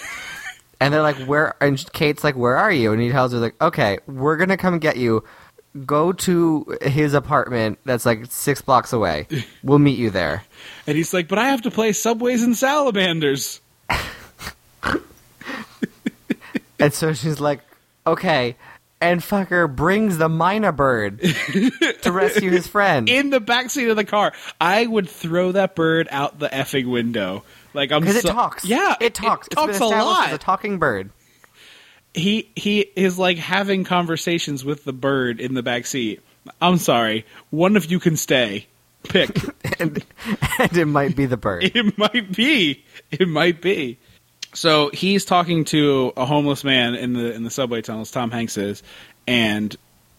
And 0.81 0.93
they're 0.93 1.03
like, 1.03 1.17
"Where?" 1.17 1.55
And 1.61 1.83
Kate's 1.93 2.23
like, 2.25 2.37
"Where 2.37 2.57
are 2.57 2.71
you?" 2.73 2.93
And 2.93 3.01
he 3.01 3.11
tells 3.11 3.33
her 3.33 3.39
like, 3.39 3.61
"Okay, 3.63 3.99
we're 4.07 4.37
gonna 4.37 4.57
come 4.59 4.79
get 4.79 4.97
you. 4.97 5.25
Go 5.85 6.13
to 6.13 6.77
his 6.83 7.13
apartment 7.15 7.79
that's 7.85 8.07
like 8.07 8.27
six 8.31 8.61
blocks 8.63 8.93
away. 8.93 9.27
We'll 9.63 9.79
meet 9.79 9.99
you 9.99 10.11
there." 10.11 10.45
and 10.87 10.97
he's 10.97 11.13
like, 11.15 11.29
"But 11.29 11.39
I 11.39 11.49
have 11.49 11.63
to 11.63 11.71
play 11.71 11.93
Subways 11.93 12.43
and 12.43 12.57
Salamanders." 12.57 13.61
And 16.79 16.93
so 16.93 17.15
she's 17.15 17.41
like, 17.41 17.61
"Okay." 18.07 18.57
And 19.01 19.21
fucker 19.21 19.75
brings 19.75 20.19
the 20.19 20.29
mynah 20.29 20.75
bird 20.77 21.21
to 22.03 22.13
rescue 22.13 22.51
his 22.51 22.67
friend. 22.67 23.09
in 23.09 23.29
the 23.31 23.41
backseat 23.41 23.91
of 23.91 23.97
the 23.97 24.05
car. 24.05 24.33
I 24.61 24.87
would 24.87 25.09
throw 25.09 25.53
that 25.53 25.75
bird 25.75 26.09
out 26.11 26.39
the 26.39 26.49
effing 26.49 26.91
window. 26.91 27.45
Like 27.77 27.93
I'm 27.93 28.01
Because 28.01 28.23
so- 28.23 28.29
it 28.31 28.33
talks. 28.33 28.65
Yeah, 28.65 28.95
it 29.01 29.15
talks. 29.15 29.47
It 29.49 29.53
talks 29.55 29.79
a 29.79 29.85
lot. 29.85 30.29
as 30.29 30.35
a 30.35 30.39
talking 30.39 30.79
bird. 30.79 31.11
he 32.15 32.51
he 32.57 32.81
is 32.97 33.19
like 33.19 33.37
having 33.37 33.85
conversations 33.85 34.65
with 34.65 34.85
the 34.85 34.93
bird 34.93 35.39
in 35.41 35.55
the 35.55 35.63
back 35.63 35.87
seat. 35.87 36.21
I'm 36.61 36.79
sorry, 36.79 37.27
one 37.51 37.77
of 37.77 37.91
you 37.91 38.01
can 38.01 38.17
stay. 38.17 38.67
Pick. 39.05 39.37
and, 39.81 40.03
and 40.59 40.77
it 40.77 40.87
might 40.87 41.15
be 41.15 41.27
the 41.27 41.37
bird. 41.37 41.65
it 41.75 41.97
might 41.99 42.35
be. 42.35 42.83
It 43.13 43.29
might 43.29 43.61
be. 43.61 43.99
So 44.55 44.91
he's 44.93 45.25
talking 45.25 45.65
to 45.67 46.13
a 46.17 46.25
homeless 46.25 46.65
man 46.65 46.95
in 46.95 47.13
the 47.13 47.33
in 47.35 47.45
the 47.45 47.51
subway 47.51 47.83
tunnels. 47.83 48.11
Tom 48.11 48.31
Hanks 48.31 48.57
is, 48.57 48.83
and 49.29 49.77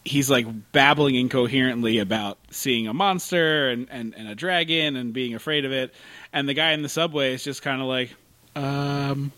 he's 0.08 0.30
like 0.30 0.47
babbling 0.72 1.16
incoherently 1.16 1.99
about 1.99 2.38
seeing 2.51 2.88
a 2.88 2.93
monster 2.93 3.70
and, 3.70 3.88
and, 3.91 4.16
and 4.16 4.28
a 4.28 4.36
dragon 4.36 4.95
and 4.95 5.14
being 5.14 5.36
afraid 5.36 5.66
of 5.66 5.72
it. 5.72 5.93
And 6.34 6.47
the 6.47 6.53
guy 6.53 6.72
in 6.72 6.82
the 6.82 6.89
subway 6.89 7.34
is 7.34 7.43
just 7.43 7.62
kind 7.62 7.82
of 7.82 7.88
like, 7.88 8.14
um, 8.55 9.32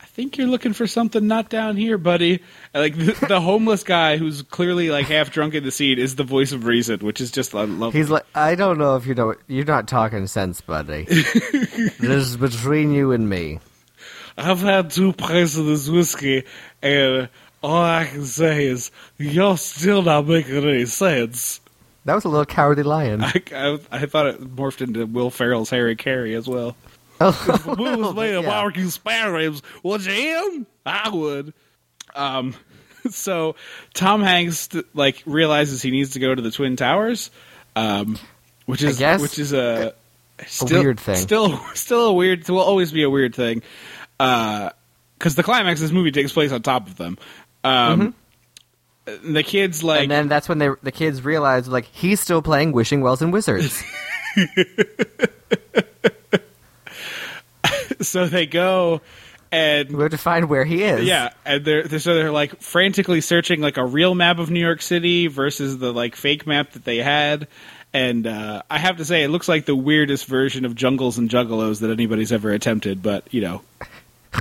I 0.00 0.06
think 0.06 0.38
you're 0.38 0.46
looking 0.46 0.72
for 0.72 0.86
something 0.86 1.26
not 1.26 1.48
down 1.48 1.76
here, 1.76 1.98
buddy. 1.98 2.42
And, 2.74 2.82
Like 2.82 2.96
the, 2.96 3.26
the 3.26 3.40
homeless 3.40 3.82
guy 3.82 4.16
who's 4.16 4.42
clearly 4.42 4.90
like 4.90 5.06
half 5.06 5.30
drunk 5.30 5.54
in 5.54 5.64
the 5.64 5.70
seat 5.70 5.98
is 5.98 6.16
the 6.16 6.24
voice 6.24 6.52
of 6.52 6.64
reason, 6.64 7.00
which 7.00 7.20
is 7.20 7.30
just 7.30 7.54
I 7.54 7.64
love. 7.64 7.92
He's 7.92 8.10
like, 8.10 8.26
I 8.34 8.54
don't 8.54 8.78
know 8.78 8.96
if 8.96 9.06
you 9.06 9.14
know. 9.14 9.34
You're 9.46 9.64
not 9.64 9.88
talking 9.88 10.26
sense, 10.26 10.60
buddy. 10.60 11.04
this 11.04 12.00
is 12.02 12.36
between 12.36 12.92
you 12.92 13.12
and 13.12 13.28
me. 13.28 13.60
I've 14.36 14.60
had 14.60 14.90
two 14.90 15.12
pints 15.12 15.56
of 15.56 15.66
this 15.66 15.88
whiskey, 15.88 16.44
and 16.82 17.28
all 17.62 17.82
I 17.82 18.06
can 18.06 18.24
say 18.24 18.66
is 18.66 18.90
you're 19.18 19.56
still 19.56 20.02
not 20.02 20.26
making 20.26 20.56
any 20.56 20.86
sense. 20.86 21.60
That 22.06 22.14
was 22.14 22.24
a 22.24 22.28
little 22.28 22.46
cowardly 22.46 22.82
lion. 22.82 23.22
I, 23.22 23.42
I, 23.52 23.78
I 23.90 24.06
thought 24.06 24.26
it 24.26 24.56
morphed 24.56 24.80
into 24.80 25.04
Will 25.06 25.30
Ferrell's 25.30 25.68
Harry 25.70 25.96
Caray 25.96 26.34
as 26.34 26.48
well. 26.48 26.74
Oh, 27.20 27.32
The 27.66 27.76
movie 27.76 28.00
was 28.00 28.14
made 28.14 28.34
of 28.34 28.44
yeah. 28.44 28.50
barbecue 28.50 28.88
spare 28.88 29.32
ribs. 29.32 29.60
Would 29.82 30.06
you 30.06 30.12
him? 30.12 30.66
I 30.86 31.10
would. 31.10 31.52
Um, 32.14 32.54
so 33.10 33.56
Tom 33.92 34.22
Hanks 34.22 34.70
like 34.94 35.22
realizes 35.26 35.82
he 35.82 35.90
needs 35.90 36.10
to 36.10 36.18
go 36.18 36.34
to 36.34 36.40
the 36.40 36.50
Twin 36.50 36.76
Towers, 36.76 37.30
um, 37.76 38.18
which 38.64 38.82
is 38.82 38.98
guess 38.98 39.20
which 39.20 39.38
is 39.38 39.52
a 39.52 39.94
still, 40.46 40.82
weird 40.82 40.98
thing. 40.98 41.16
Still, 41.16 41.58
still 41.74 42.06
a 42.08 42.12
weird. 42.14 42.40
It 42.40 42.48
will 42.48 42.60
always 42.60 42.90
be 42.92 43.02
a 43.02 43.10
weird 43.10 43.34
thing. 43.34 43.62
Because 44.18 45.34
the 45.34 45.42
climax 45.42 45.80
of 45.80 45.84
this 45.88 45.92
movie 45.92 46.12
takes 46.12 46.32
place 46.32 46.52
on 46.52 46.62
top 46.62 46.86
of 46.86 46.96
them. 46.96 47.18
Um, 47.64 48.14
The 49.24 49.42
kids 49.42 49.82
like 49.82 49.96
Mm-hmm. 49.96 50.02
and 50.02 50.10
then 50.10 50.28
that's 50.28 50.48
when 50.48 50.58
they 50.58 50.68
the 50.82 50.92
kids 50.92 51.22
realize 51.24 51.66
like 51.68 51.86
he's 51.86 52.20
still 52.20 52.42
playing 52.42 52.72
Wishing 52.72 53.00
Wells 53.00 53.22
and 53.22 53.32
Wizards. 53.32 53.82
so 58.00 58.26
they 58.26 58.46
go 58.46 59.00
and 59.52 59.90
we 59.90 60.02
have 60.02 60.12
to 60.12 60.18
find 60.18 60.48
where 60.48 60.64
he 60.64 60.84
is. 60.84 61.04
Yeah, 61.04 61.30
and 61.44 61.64
they're, 61.64 61.82
they're 61.82 61.98
so 61.98 62.14
they're 62.14 62.30
like 62.30 62.60
frantically 62.62 63.20
searching 63.20 63.60
like 63.60 63.76
a 63.78 63.84
real 63.84 64.14
map 64.14 64.38
of 64.38 64.48
New 64.50 64.60
York 64.60 64.80
City 64.80 65.26
versus 65.26 65.78
the 65.78 65.92
like 65.92 66.14
fake 66.14 66.46
map 66.46 66.72
that 66.72 66.84
they 66.84 66.98
had. 66.98 67.48
And 67.92 68.28
uh, 68.28 68.62
I 68.70 68.78
have 68.78 68.98
to 68.98 69.04
say, 69.04 69.24
it 69.24 69.28
looks 69.30 69.48
like 69.48 69.66
the 69.66 69.74
weirdest 69.74 70.26
version 70.26 70.64
of 70.64 70.76
Jungles 70.76 71.18
and 71.18 71.28
Juggalos 71.28 71.80
that 71.80 71.90
anybody's 71.90 72.30
ever 72.30 72.52
attempted. 72.52 73.02
But 73.02 73.26
you 73.34 73.40
know, 73.40 73.62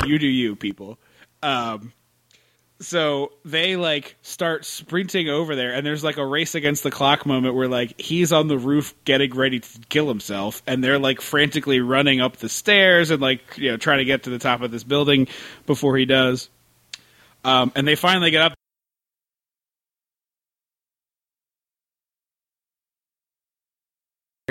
you 0.05 0.19
do 0.19 0.27
you, 0.27 0.55
people. 0.55 0.99
Um, 1.41 1.91
so 2.81 3.33
they 3.43 3.75
like 3.75 4.15
start 4.21 4.63
sprinting 4.63 5.29
over 5.29 5.55
there, 5.55 5.73
and 5.73 5.85
there's 5.85 6.03
like 6.03 6.17
a 6.17 6.25
race 6.25 6.55
against 6.55 6.83
the 6.83 6.91
clock 6.91 7.25
moment 7.25 7.55
where 7.55 7.67
like 7.67 7.99
he's 7.99 8.31
on 8.31 8.47
the 8.47 8.57
roof 8.57 8.93
getting 9.03 9.35
ready 9.35 9.59
to 9.59 9.79
kill 9.89 10.07
himself, 10.07 10.63
and 10.65 10.83
they're 10.83 10.99
like 10.99 11.19
frantically 11.19 11.81
running 11.81 12.21
up 12.21 12.37
the 12.37 12.49
stairs 12.49 13.09
and 13.09 13.21
like 13.21 13.57
you 13.57 13.71
know 13.71 13.77
trying 13.77 13.97
to 13.99 14.05
get 14.05 14.23
to 14.23 14.29
the 14.29 14.39
top 14.39 14.61
of 14.61 14.71
this 14.71 14.83
building 14.83 15.27
before 15.65 15.97
he 15.97 16.05
does. 16.05 16.49
Um, 17.43 17.71
and 17.75 17.87
they 17.87 17.95
finally 17.95 18.31
get 18.31 18.41
up. 18.41 18.53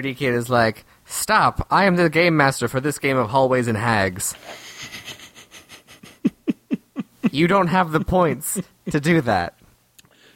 Kid 0.00 0.34
is 0.34 0.48
like, 0.48 0.84
"Stop! 1.06 1.66
I 1.70 1.84
am 1.84 1.96
the 1.96 2.08
game 2.08 2.36
master 2.36 2.68
for 2.68 2.80
this 2.80 2.98
game 2.98 3.16
of 3.16 3.30
hallways 3.30 3.66
and 3.66 3.76
hags. 3.76 4.34
You 7.32 7.46
don't 7.48 7.68
have 7.68 7.92
the 7.92 8.00
points 8.00 8.60
to 8.90 9.00
do 9.00 9.20
that. 9.22 9.54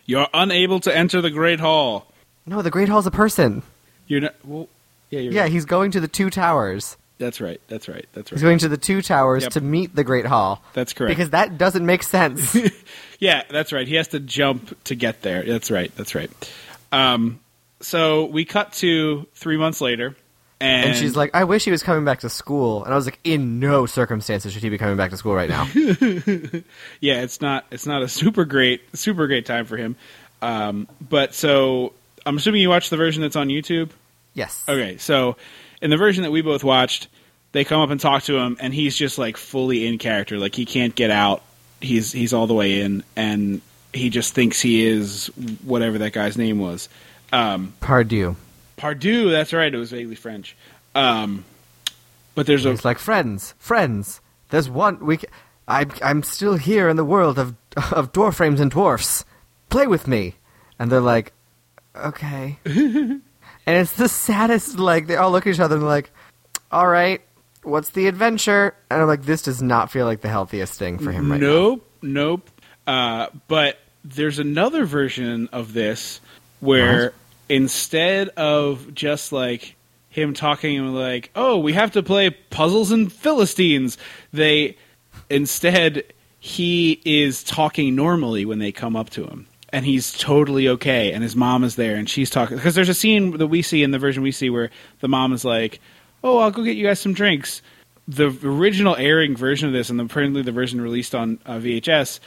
You're 0.06 0.28
unable 0.34 0.80
to 0.80 0.94
enter 0.96 1.20
the 1.20 1.30
Great 1.30 1.60
Hall. 1.60 2.06
No, 2.46 2.60
the 2.62 2.70
Great 2.70 2.88
Hall's 2.88 3.06
a 3.06 3.10
person. 3.10 3.62
You're 4.08 4.20
not. 4.22 4.34
Well, 4.44 4.68
yeah, 5.10 5.20
you're 5.20 5.32
Yeah, 5.32 5.42
right. 5.42 5.52
he's 5.52 5.64
going 5.64 5.90
to 5.92 6.00
the 6.00 6.08
two 6.08 6.28
towers. 6.30 6.96
That's 7.18 7.40
right. 7.40 7.60
That's 7.68 7.88
right. 7.88 8.04
That's 8.14 8.32
right. 8.32 8.36
He's 8.36 8.42
going 8.42 8.58
to 8.58 8.68
the 8.68 8.76
two 8.76 9.00
towers 9.00 9.44
Yep. 9.44 9.52
to 9.52 9.60
meet 9.60 9.94
the 9.94 10.02
Great 10.02 10.26
Hall. 10.26 10.60
That's 10.72 10.92
correct. 10.92 11.10
Because 11.16 11.30
that 11.30 11.56
doesn't 11.58 11.84
make 11.86 12.02
sense. 12.02 12.56
Yeah, 13.20 13.44
that's 13.48 13.72
right. 13.72 13.86
He 13.86 13.94
has 13.94 14.08
to 14.08 14.18
jump 14.18 14.76
to 14.82 14.96
get 14.96 15.22
there. 15.22 15.44
That's 15.44 15.70
right. 15.70 15.94
That's 15.94 16.16
right. 16.16 16.28
Um, 16.90 17.38
so 17.80 18.24
we 18.24 18.44
cut 18.44 18.72
to 18.74 19.28
three 19.36 19.56
months 19.56 19.80
later, 19.80 20.16
and, 20.62 20.90
and 20.90 20.96
she's 20.96 21.16
like, 21.16 21.30
"I 21.34 21.44
wish 21.44 21.64
he 21.64 21.70
was 21.70 21.82
coming 21.82 22.04
back 22.04 22.20
to 22.20 22.28
school." 22.28 22.84
And 22.84 22.92
I 22.92 22.96
was 22.96 23.04
like, 23.06 23.18
"In 23.24 23.58
no 23.60 23.84
circumstances 23.86 24.52
should 24.52 24.62
he 24.62 24.68
be 24.68 24.78
coming 24.78 24.96
back 24.96 25.10
to 25.10 25.16
school 25.16 25.34
right 25.34 25.48
now." 25.50 25.64
"Yeah, 27.00 27.22
it's 27.22 27.40
not. 27.40 27.66
It's 27.70 27.86
not 27.86 28.02
a 28.02 28.08
super 28.08 28.44
great, 28.44 28.82
super 28.96 29.26
great 29.26 29.44
time 29.44 29.66
for 29.66 29.76
him." 29.76 29.96
Um, 30.40 30.88
but 31.00 31.34
so 31.34 31.92
I'm 32.24 32.36
assuming 32.36 32.62
you 32.62 32.68
watched 32.68 32.90
the 32.90 32.96
version 32.96 33.22
that's 33.22 33.36
on 33.36 33.48
YouTube. 33.48 33.90
yes. 34.34 34.64
Okay, 34.68 34.96
so 34.98 35.36
in 35.80 35.90
the 35.90 35.96
version 35.96 36.22
that 36.22 36.30
we 36.30 36.42
both 36.42 36.64
watched, 36.64 37.08
they 37.52 37.64
come 37.64 37.80
up 37.80 37.90
and 37.90 38.00
talk 38.00 38.22
to 38.24 38.36
him, 38.38 38.56
and 38.60 38.72
he's 38.72 38.96
just 38.96 39.18
like 39.18 39.36
fully 39.36 39.86
in 39.86 39.98
character. 39.98 40.38
Like 40.38 40.54
he 40.54 40.64
can't 40.64 40.94
get 40.94 41.10
out. 41.10 41.42
He's 41.80 42.12
he's 42.12 42.32
all 42.32 42.46
the 42.46 42.54
way 42.54 42.80
in, 42.82 43.02
and 43.16 43.60
he 43.92 44.10
just 44.10 44.32
thinks 44.34 44.60
he 44.60 44.86
is 44.86 45.26
whatever 45.64 45.98
that 45.98 46.12
guy's 46.12 46.38
name 46.38 46.58
was. 46.58 46.88
Um, 47.32 47.74
Pardieu. 47.80 48.36
Pardieu. 48.76 49.30
That's 49.30 49.52
right. 49.52 49.72
It 49.72 49.78
was 49.78 49.90
vaguely 49.92 50.14
French. 50.14 50.56
Um, 50.94 51.44
but 52.34 52.46
there's 52.46 52.64
a 52.64 52.70
He's 52.70 52.84
like, 52.84 52.98
"Friends, 52.98 53.54
friends. 53.58 54.20
There's 54.50 54.68
one 54.68 55.04
we. 55.04 55.18
Ca- 55.18 55.28
I'm 55.68 55.90
I'm 56.02 56.22
still 56.22 56.56
here 56.56 56.88
in 56.88 56.96
the 56.96 57.04
world 57.04 57.38
of 57.38 57.54
of 57.92 58.12
door 58.12 58.32
frames 58.32 58.60
and 58.60 58.70
dwarfs. 58.70 59.24
Play 59.68 59.86
with 59.86 60.06
me." 60.06 60.34
and 60.78 60.90
they're 60.90 61.00
like, 61.00 61.32
"Okay," 61.94 62.58
and 62.64 63.22
it's 63.66 63.92
the 63.92 64.08
saddest. 64.08 64.78
Like 64.78 65.06
they 65.06 65.16
all 65.16 65.30
look 65.30 65.46
at 65.46 65.54
each 65.54 65.60
other 65.60 65.76
and 65.76 65.84
like, 65.84 66.10
"All 66.72 66.88
right, 66.88 67.20
what's 67.62 67.90
the 67.90 68.08
adventure?" 68.08 68.74
And 68.90 69.00
I'm 69.00 69.06
like, 69.06 69.22
"This 69.22 69.42
does 69.42 69.62
not 69.62 69.92
feel 69.92 70.06
like 70.06 70.22
the 70.22 70.28
healthiest 70.28 70.78
thing 70.78 70.98
for 70.98 71.12
him 71.12 71.30
right 71.30 71.40
now." 71.40 71.46
nope, 71.46 71.90
nope. 72.02 72.50
Uh, 72.86 73.28
but 73.46 73.78
there's 74.04 74.40
another 74.40 74.84
version 74.84 75.48
of 75.52 75.72
this 75.72 76.20
where 76.58 77.04
What? 77.04 77.14
Instead 77.48 78.28
of 78.30 78.94
just 78.94 79.32
like 79.32 79.76
him 80.08 80.34
talking 80.34 80.94
like, 80.94 81.30
"Oh, 81.34 81.58
we 81.58 81.72
have 81.72 81.92
to 81.92 82.02
play 82.02 82.30
puzzles 82.30 82.90
and 82.90 83.12
Philistines," 83.12 83.98
they 84.32 84.76
instead 85.30 86.04
he 86.38 87.00
is 87.04 87.44
talking 87.44 87.94
normally 87.94 88.44
when 88.44 88.58
they 88.58 88.72
come 88.72 88.96
up 88.96 89.10
to 89.10 89.24
him. 89.24 89.46
And 89.72 89.86
he's 89.86 90.12
totally 90.12 90.68
okay, 90.68 91.12
and 91.12 91.22
his 91.22 91.34
mom 91.34 91.64
is 91.64 91.76
there, 91.76 91.94
and 91.94 92.10
she's 92.10 92.28
talking 92.28 92.56
because 92.56 92.74
there's 92.74 92.90
a 92.90 92.94
scene 92.94 93.38
that 93.38 93.46
we 93.46 93.62
see 93.62 93.82
in 93.82 93.90
the 93.90 93.98
version 93.98 94.22
we 94.22 94.32
see 94.32 94.50
where 94.50 94.70
the 95.00 95.08
mom 95.08 95.32
is 95.32 95.44
like, 95.44 95.80
"Oh, 96.22 96.38
I'll 96.38 96.50
go 96.50 96.62
get 96.62 96.76
you 96.76 96.86
guys 96.86 97.00
some 97.00 97.14
drinks." 97.14 97.62
The 98.08 98.36
original 98.42 98.96
airing 98.96 99.36
version 99.36 99.68
of 99.68 99.72
this, 99.72 99.88
and 99.88 100.00
apparently 100.00 100.42
the 100.42 100.52
version 100.52 100.80
released 100.80 101.14
on 101.14 101.38
uh, 101.46 101.58
VHS, 101.58 102.18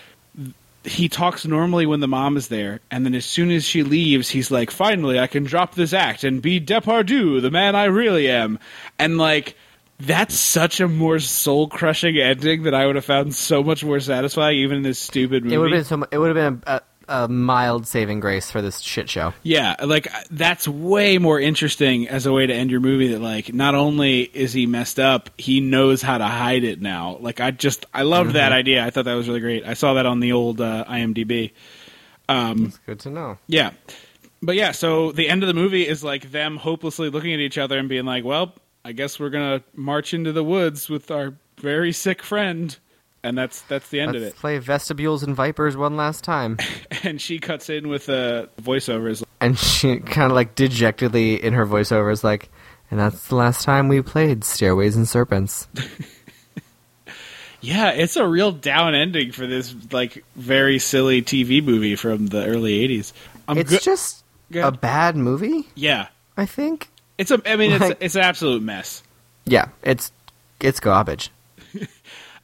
he 0.86 1.10
talks 1.10 1.46
normally 1.46 1.86
when 1.86 2.00
the 2.00 2.08
mom 2.08 2.38
is 2.38 2.48
there, 2.48 2.80
and 2.92 3.06
then 3.06 3.14
as 3.16 3.26
soon 3.26 3.52
as 3.52 3.64
she 3.66 3.84
leaves, 3.84 4.30
he's 4.30 4.52
like, 4.52 4.72
"Finally, 4.72 5.20
I 5.20 5.28
can 5.28 5.44
drop 5.44 5.76
this 5.76 5.94
act 5.94 6.24
and 6.24 6.42
be 6.42 6.60
Depardieu, 6.62 7.42
the 7.42 7.52
man 7.52 7.76
I 7.76 7.86
really 7.86 8.30
am." 8.30 8.60
And 9.00 9.18
like, 9.18 9.56
that's 10.00 10.36
such 10.36 10.80
a 10.80 10.88
more 10.88 11.20
soul 11.20 11.68
crushing 11.68 12.18
ending 12.18 12.64
that 12.64 12.74
I 12.74 12.86
would 12.86 12.96
have 12.96 13.06
found 13.06 13.34
so 13.34 13.64
much 13.64 13.84
more 13.84 14.00
satisfying, 14.00 14.58
even 14.60 14.78
in 14.78 14.84
this 14.84 15.00
stupid 15.00 15.44
movie. 15.44 15.56
It 15.56 15.58
would 15.60 15.72
have 15.72 15.78
been 15.80 15.86
so. 15.86 15.98
mu- 15.98 16.06
It 16.12 16.18
would 16.18 16.36
have 16.36 16.62
been 16.62 16.64
a, 16.68 16.82
a, 17.08 17.28
mild 17.28 17.88
saving 17.88 18.20
grace 18.20 18.52
for 18.52 18.62
this 18.62 18.80
shit 18.80 19.10
show. 19.10 19.34
Yeah, 19.44 19.76
like 19.84 20.14
uh, 20.14 20.20
that's 20.32 20.68
way 20.68 21.18
more 21.18 21.40
interesting 21.40 22.08
as 22.08 22.26
a 22.26 22.34
way 22.34 22.48
to 22.48 22.54
end 22.54 22.72
your 22.72 22.80
movie. 22.80 23.10
That 23.10 23.22
like 23.22 23.54
not 23.54 23.76
only 23.76 24.22
is 24.22 24.54
he 24.54 24.66
messed 24.66 25.00
up, 25.00 25.30
he 25.38 25.62
knows 25.62 26.02
how 26.02 26.18
to 26.18 26.26
hide 26.26 26.64
it 26.64 26.82
now. 26.82 27.18
Like 27.20 27.40
I 27.40 27.52
just 27.52 27.86
I 27.94 28.04
loved 28.04 28.34
that 28.34 28.50
mm-hmm. 28.50 28.54
idea. 28.54 28.86
I 28.86 28.90
thought 28.90 29.06
that 29.06 29.14
was 29.16 29.28
really 29.28 29.42
great. 29.42 29.66
I 29.66 29.74
saw 29.74 29.94
that 29.96 30.06
on 30.06 30.20
the 30.20 30.32
old 30.32 30.62
uh, 30.62 30.86
IMDb. 30.88 31.46
It's 31.46 31.54
um, 32.28 32.74
good 32.86 33.00
to 33.02 33.10
know. 33.10 33.38
Yeah, 33.48 33.72
but 34.42 34.56
yeah. 34.56 34.72
So 34.72 35.12
the 35.12 35.30
end 35.30 35.44
of 35.44 35.48
the 35.48 35.54
movie 35.54 35.88
is 35.88 36.04
like 36.04 36.32
them 36.32 36.58
hopelessly 36.58 37.10
looking 37.10 37.34
at 37.34 37.40
each 37.40 37.58
other 37.58 37.78
and 37.78 37.90
being 37.90 38.06
like, 38.06 38.24
"Well, 38.24 38.54
I 38.84 38.92
guess 38.92 39.20
we're 39.20 39.30
gonna 39.30 39.64
march 39.74 40.14
into 40.14 40.32
the 40.32 40.44
woods 40.44 40.90
with 40.90 41.12
our 41.12 41.34
very 41.58 41.92
sick 41.92 42.24
friend." 42.24 42.78
And 43.26 43.36
that's 43.36 43.62
that's 43.64 43.90
the 43.90 44.02
end 44.02 44.14
Let's 44.14 44.22
of 44.24 44.28
it. 44.30 44.36
play 44.36 44.58
vestibules 44.60 45.24
and 45.24 45.36
vipers 45.36 45.76
one 45.76 45.98
last 45.98 46.24
time. 46.24 46.58
And 47.04 47.20
she 47.20 47.40
cuts 47.40 47.70
in 47.70 47.88
with 47.90 48.08
uh, 48.10 48.46
a 48.58 48.62
voiceover. 48.62 49.10
Is 49.10 49.24
and 49.42 49.58
she 49.58 49.98
kind 50.00 50.32
of 50.32 50.36
like 50.36 50.54
dejectedly 50.56 51.44
in 51.44 51.54
her 51.54 51.66
voiceover 51.66 52.12
is 52.12 52.24
like, 52.24 52.50
and 52.92 53.00
that's 53.00 53.28
the 53.28 53.36
last 53.36 53.64
time 53.64 53.88
we 53.88 54.02
played 54.02 54.44
Stairways 54.44 54.96
and 54.96 55.08
Serpents. 55.10 55.68
Yeah, 57.62 57.92
it's 57.92 58.16
a 58.16 58.28
real 58.28 58.52
down 58.52 58.94
ending 58.94 59.32
for 59.32 59.48
this 59.48 59.74
like 59.92 60.24
very 60.36 60.78
silly 60.78 61.24
TV 61.24 61.64
movie 61.64 61.96
from 61.96 62.28
the 62.28 62.46
early 62.46 62.88
'80s. 62.88 63.12
I'm 63.48 63.58
it's 63.58 63.72
good. 63.72 63.82
just 63.82 64.24
Good. 64.52 64.64
a 64.64 64.72
bad 64.72 65.16
movie, 65.16 65.68
yeah, 65.74 66.08
I 66.38 66.46
think. 66.46 66.90
it's 67.18 67.32
a. 67.32 67.42
I 67.44 67.56
mean, 67.56 67.72
it's 67.72 67.82
Like- 67.82 67.98
it's 68.02 68.16
an 68.16 68.22
absolute 68.22 68.62
mess. 68.62 69.02
Yeah, 69.46 69.70
it's 69.84 70.12
it's 70.60 70.80
garbage. 70.80 71.32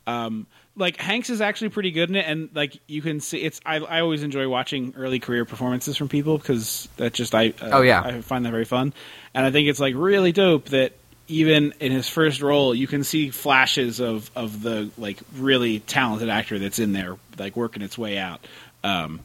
Um, 0.07 0.47
Like 0.76 0.97
Hanks 0.97 1.30
is 1.30 1.41
actually 1.41 1.69
pretty 1.69 1.91
good 1.91 2.09
in 2.09 2.15
it, 2.15 2.26
and 2.26 2.49
like 2.53 2.78
you 2.88 3.01
can 3.01 3.19
see, 3.19 3.39
it's. 3.39 3.59
I 3.65 3.78
I 3.78 4.01
always 4.01 4.24
enjoy 4.24 4.47
watching 4.47 4.93
early 4.97 5.19
career 5.19 5.43
performances 5.43 5.97
from 5.97 6.07
people 6.07 6.38
because 6.38 6.88
that 6.97 7.13
just 7.13 7.36
I. 7.36 7.49
Uh, 7.49 7.69
Oh, 7.74 7.82
yeah. 7.82 8.01
I 8.01 8.22
find 8.22 8.45
that 8.45 8.51
very 8.51 8.65
fun, 8.65 8.93
and 9.34 9.45
I 9.45 9.51
think 9.51 9.67
it's 9.67 9.80
like 9.82 9.95
really 9.95 10.32
dope 10.32 10.65
that 10.69 10.93
even 11.28 11.74
in 11.80 11.91
his 11.91 12.07
first 12.07 12.41
role, 12.41 12.74
you 12.74 12.88
can 12.88 13.03
see 13.03 13.30
flashes 13.32 13.99
of 13.99 14.32
of 14.36 14.61
the 14.61 14.89
like 14.97 15.19
really 15.36 15.80
talented 15.80 16.30
actor 16.30 16.57
that's 16.57 16.80
in 16.80 16.93
there, 16.93 17.17
like 17.38 17.55
working 17.57 17.82
its 17.82 17.97
way 17.97 18.17
out. 18.17 18.45
Um, 18.84 19.19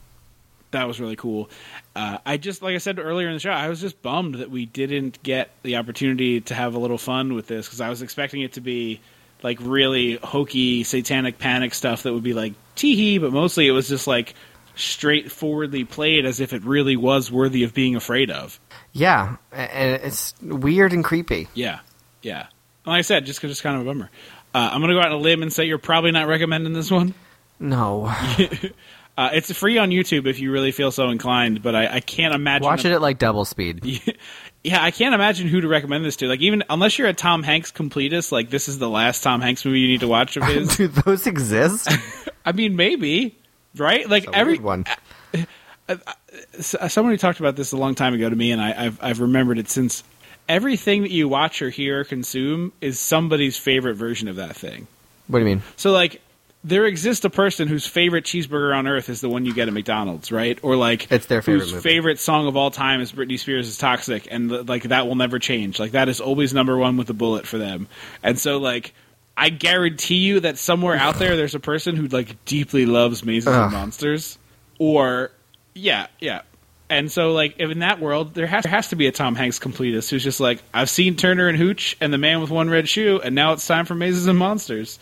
that 0.73 0.89
was 0.89 1.01
really 1.01 1.17
cool. 1.17 1.49
Uh, 1.95 2.19
I 2.27 2.37
just, 2.37 2.61
like 2.61 2.75
I 2.75 2.79
said 2.79 2.99
earlier 2.99 3.29
in 3.29 3.35
the 3.35 3.41
show, 3.41 3.51
I 3.51 3.69
was 3.69 3.81
just 3.81 4.03
bummed 4.03 4.37
that 4.37 4.51
we 4.51 4.67
didn't 4.67 5.23
get 5.23 5.51
the 5.63 5.77
opportunity 5.77 6.41
to 6.43 6.55
have 6.55 6.75
a 6.75 6.79
little 6.79 6.99
fun 6.99 7.35
with 7.35 7.47
this 7.47 7.67
because 7.67 7.81
I 7.81 7.89
was 7.89 8.03
expecting 8.03 8.43
it 8.43 8.55
to 8.55 8.61
be 8.61 9.01
like 9.43 9.59
really 9.61 10.17
hokey, 10.23 10.85
satanic 10.85 11.39
panic 11.39 11.75
stuff 11.75 12.03
that 12.05 12.13
would 12.13 12.23
be 12.23 12.35
like 12.35 12.55
tee 12.75 12.97
hee, 12.97 13.19
but 13.19 13.33
mostly 13.33 13.67
it 13.67 13.73
was 13.73 13.89
just 13.89 14.07
like 14.07 14.35
straightforwardly 14.75 15.85
played 15.85 16.25
as 16.27 16.41
if 16.41 16.53
it 16.53 16.65
really 16.65 16.97
was 16.97 17.31
worthy 17.31 17.65
of 17.65 17.75
being 17.75 17.97
afraid 17.97 18.31
of. 18.31 18.59
Yeah, 18.93 19.37
and 19.53 20.03
it's 20.03 20.35
weird 20.43 20.93
and 20.93 21.05
creepy. 21.05 21.49
Yeah, 21.55 21.81
yeah. 22.23 22.47
Like 22.85 22.99
I 22.99 23.03
said, 23.03 23.27
just 23.27 23.43
it's 23.45 23.61
kind 23.61 23.77
of 23.77 23.83
a 23.83 23.85
bummer. 23.85 24.11
Uh, 24.55 24.71
I'm 24.73 24.81
going 24.81 24.91
to 24.91 24.95
go 24.97 25.01
out 25.01 25.07
on 25.07 25.13
a 25.13 25.17
limb 25.19 25.43
and 25.43 25.53
say 25.53 25.65
you're 25.65 25.79
probably 25.79 26.13
not 26.13 26.29
recommending 26.29 26.73
this 26.73 26.91
one. 26.91 27.15
No, 27.59 28.15
Uh, 29.19 29.31
it's 29.33 29.51
free 29.51 29.79
on 29.79 29.89
YouTube 29.89 30.27
if 30.27 30.41
you 30.41 30.53
really 30.53 30.73
feel 30.73 30.91
so 30.91 31.09
inclined, 31.09 31.63
but 31.63 31.75
I, 31.75 31.87
I 31.95 32.01
can't 32.01 32.35
imagine. 32.35 32.67
watch 32.67 32.85
a- 32.85 32.89
it 32.89 32.93
at 32.93 33.01
like 33.01 33.17
double 33.19 33.47
speed. 33.47 34.03
Yeah, 34.67 34.83
I 34.83 34.91
can't 34.91 35.15
imagine 35.15 35.47
who 35.47 35.61
to 35.61 35.69
recommend 35.69 36.05
this 36.05 36.17
to. 36.17 36.27
Like, 36.27 36.41
even 36.41 36.65
unless 36.69 36.99
you're 36.99 37.07
a 37.07 37.15
Tom 37.15 37.45
Hanks 37.45 37.71
completist, 37.71 38.33
like 38.33 38.51
this 38.51 38.69
is 38.69 38.81
the 38.81 38.89
last 38.89 39.23
Tom 39.23 39.41
Hanks 39.41 39.65
movie 39.65 39.79
you 39.79 39.87
need 39.87 40.01
to 40.01 40.09
watch 40.09 40.37
of 40.37 40.43
his. 40.49 40.77
Do 40.77 40.89
those 40.89 41.29
exist? 41.29 41.89
I 42.45 42.51
mean, 42.51 42.75
maybe, 42.75 43.39
right? 43.77 44.09
Like 44.11 44.27
every 44.33 44.59
one. 44.59 44.85
Uh, 45.33 45.45
uh, 45.89 45.97
uh, 46.05 46.13
s- 46.59 46.75
somebody 46.93 47.17
talked 47.17 47.39
about 47.39 47.55
this 47.55 47.71
a 47.71 47.77
long 47.77 47.95
time 47.95 48.13
ago 48.15 48.29
to 48.29 48.35
me, 48.35 48.51
and 48.51 48.61
I, 48.61 48.87
I've 48.87 48.99
I've 49.03 49.21
remembered 49.21 49.59
it 49.59 49.69
since. 49.69 50.03
Everything 50.49 51.03
that 51.03 51.11
you 51.11 51.29
watch 51.29 51.61
or 51.63 51.71
hear 51.71 52.01
or 52.01 52.05
consume 52.05 52.73
is 52.81 53.01
somebody's 53.01 53.57
favorite 53.57 53.95
version 53.95 54.29
of 54.29 54.37
that 54.37 54.55
thing. 54.55 54.87
What 55.29 55.41
do 55.41 55.45
you 55.45 55.51
mean? 55.57 55.63
So, 55.77 55.91
like, 55.93 56.21
there 56.67 56.85
exists 56.85 57.25
a 57.25 57.31
person 57.31 57.69
whose 57.69 57.87
favorite 57.87 58.25
cheeseburger 58.25 58.77
on 58.77 58.89
earth 58.89 59.09
is 59.09 59.21
the 59.21 59.29
one 59.29 59.47
you 59.47 59.55
get 59.55 59.69
at 59.69 59.75
McDonald's, 59.75 60.33
right? 60.33 60.59
Or 60.63 60.75
like, 60.75 61.11
It's 61.13 61.27
their 61.27 61.41
favorite 61.41 61.61
whose 61.63 61.73
movie. 61.75 61.89
favorite 61.89 62.19
song 62.19 62.49
of 62.49 62.57
all 62.57 62.73
time 62.73 63.01
is 63.01 63.13
Britney 63.13 63.39
Spears' 63.39 63.69
is 63.69 63.79
"Toxic," 63.79 64.27
and 64.31 64.51
the, 64.51 64.65
like 64.65 64.83
that 64.85 65.07
will 65.07 65.15
never 65.15 65.39
change. 65.39 65.79
Like 65.79 65.93
that 65.93 66.09
is 66.09 66.21
always 66.21 66.53
number 66.53 66.77
one 66.77 66.97
with 66.97 67.09
a 67.09 67.15
bullet 67.15 67.47
for 67.47 67.57
them. 67.57 67.87
And 68.21 68.37
so, 68.37 68.59
like, 68.59 68.95
I 69.37 69.49
guarantee 69.51 70.17
you 70.17 70.41
that 70.41 70.59
somewhere 70.59 70.97
out 70.97 71.21
there, 71.21 71.37
there's 71.37 71.55
a 71.55 71.61
person 71.61 71.95
who 71.95 72.09
like 72.09 72.45
deeply 72.47 72.85
loves 72.85 73.25
Mazes 73.25 73.47
and 73.47 73.73
Monsters, 73.73 74.37
or 74.81 75.31
yeah, 75.73 76.09
yeah. 76.19 76.43
And 76.89 77.13
so, 77.13 77.33
like, 77.33 77.57
if 77.59 77.71
in 77.71 77.81
that 77.81 78.01
world, 78.01 78.35
there 78.35 78.47
has, 78.47 78.65
there 78.65 78.71
has 78.73 78.89
to 78.89 78.97
be 78.97 79.07
a 79.07 79.13
Tom 79.13 79.35
Hanks 79.37 79.59
completist 79.59 80.11
who's 80.11 80.23
just 80.23 80.41
like, 80.41 80.63
I've 80.73 80.91
seen 80.91 81.17
Turner 81.17 81.49
and 81.49 81.59
Hooch 81.59 81.97
and 82.01 82.13
the 82.13 82.19
Man 82.19 82.41
with 82.41 82.51
One 82.51 82.71
Red 82.71 82.89
Shoe, 82.89 83.21
and 83.23 83.35
now 83.35 83.53
it's 83.53 83.67
time 83.67 83.87
for 83.87 83.95
Mazes 83.95 84.27
and 84.27 84.39
Monsters. 84.39 84.99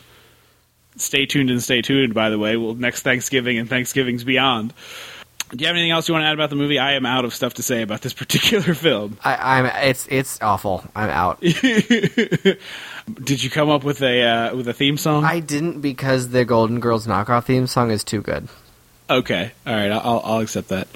Stay 0.96 1.26
tuned 1.26 1.50
and 1.50 1.62
stay 1.62 1.82
tuned, 1.82 2.14
by 2.14 2.30
the 2.30 2.38
way. 2.38 2.56
Well, 2.56 2.74
next 2.74 3.02
Thanksgiving 3.02 3.58
and 3.58 3.68
Thanksgiving's 3.68 4.24
beyond. 4.24 4.72
Do 5.50 5.58
you 5.62 5.66
have 5.66 5.76
anything 5.76 5.90
else 5.90 6.08
you 6.08 6.14
want 6.14 6.24
to 6.24 6.28
add 6.28 6.34
about 6.34 6.50
the 6.50 6.56
movie? 6.56 6.78
I 6.78 6.92
am 6.92 7.06
out 7.06 7.24
of 7.24 7.34
stuff 7.34 7.54
to 7.54 7.62
say 7.62 7.82
about 7.82 8.00
this 8.00 8.12
particular 8.22 8.74
film. 8.74 9.18
I, 9.24 9.58
I'm. 9.58 9.66
It's 9.88 10.06
it's 10.10 10.40
awful. 10.40 10.84
I'm 10.96 11.10
out. 11.10 11.40
Did 11.40 12.58
you 13.42 13.50
come 13.50 13.68
up 13.70 13.84
with 13.84 14.02
a 14.02 14.22
uh, 14.22 14.56
with 14.56 14.68
a 14.68 14.72
theme 14.72 14.96
song? 14.96 15.24
I 15.24 15.40
didn't 15.40 15.80
because 15.80 16.30
the 16.30 16.44
Golden 16.44 16.80
Girls 16.80 17.06
knockoff 17.06 17.44
theme 17.44 17.66
song 17.66 17.90
is 17.90 18.02
too 18.02 18.22
good. 18.22 18.48
Okay. 19.08 19.52
All 19.66 19.74
right. 19.74 19.90
I'll, 19.90 20.22
I'll 20.24 20.40
accept 20.40 20.68
that. 20.68 20.88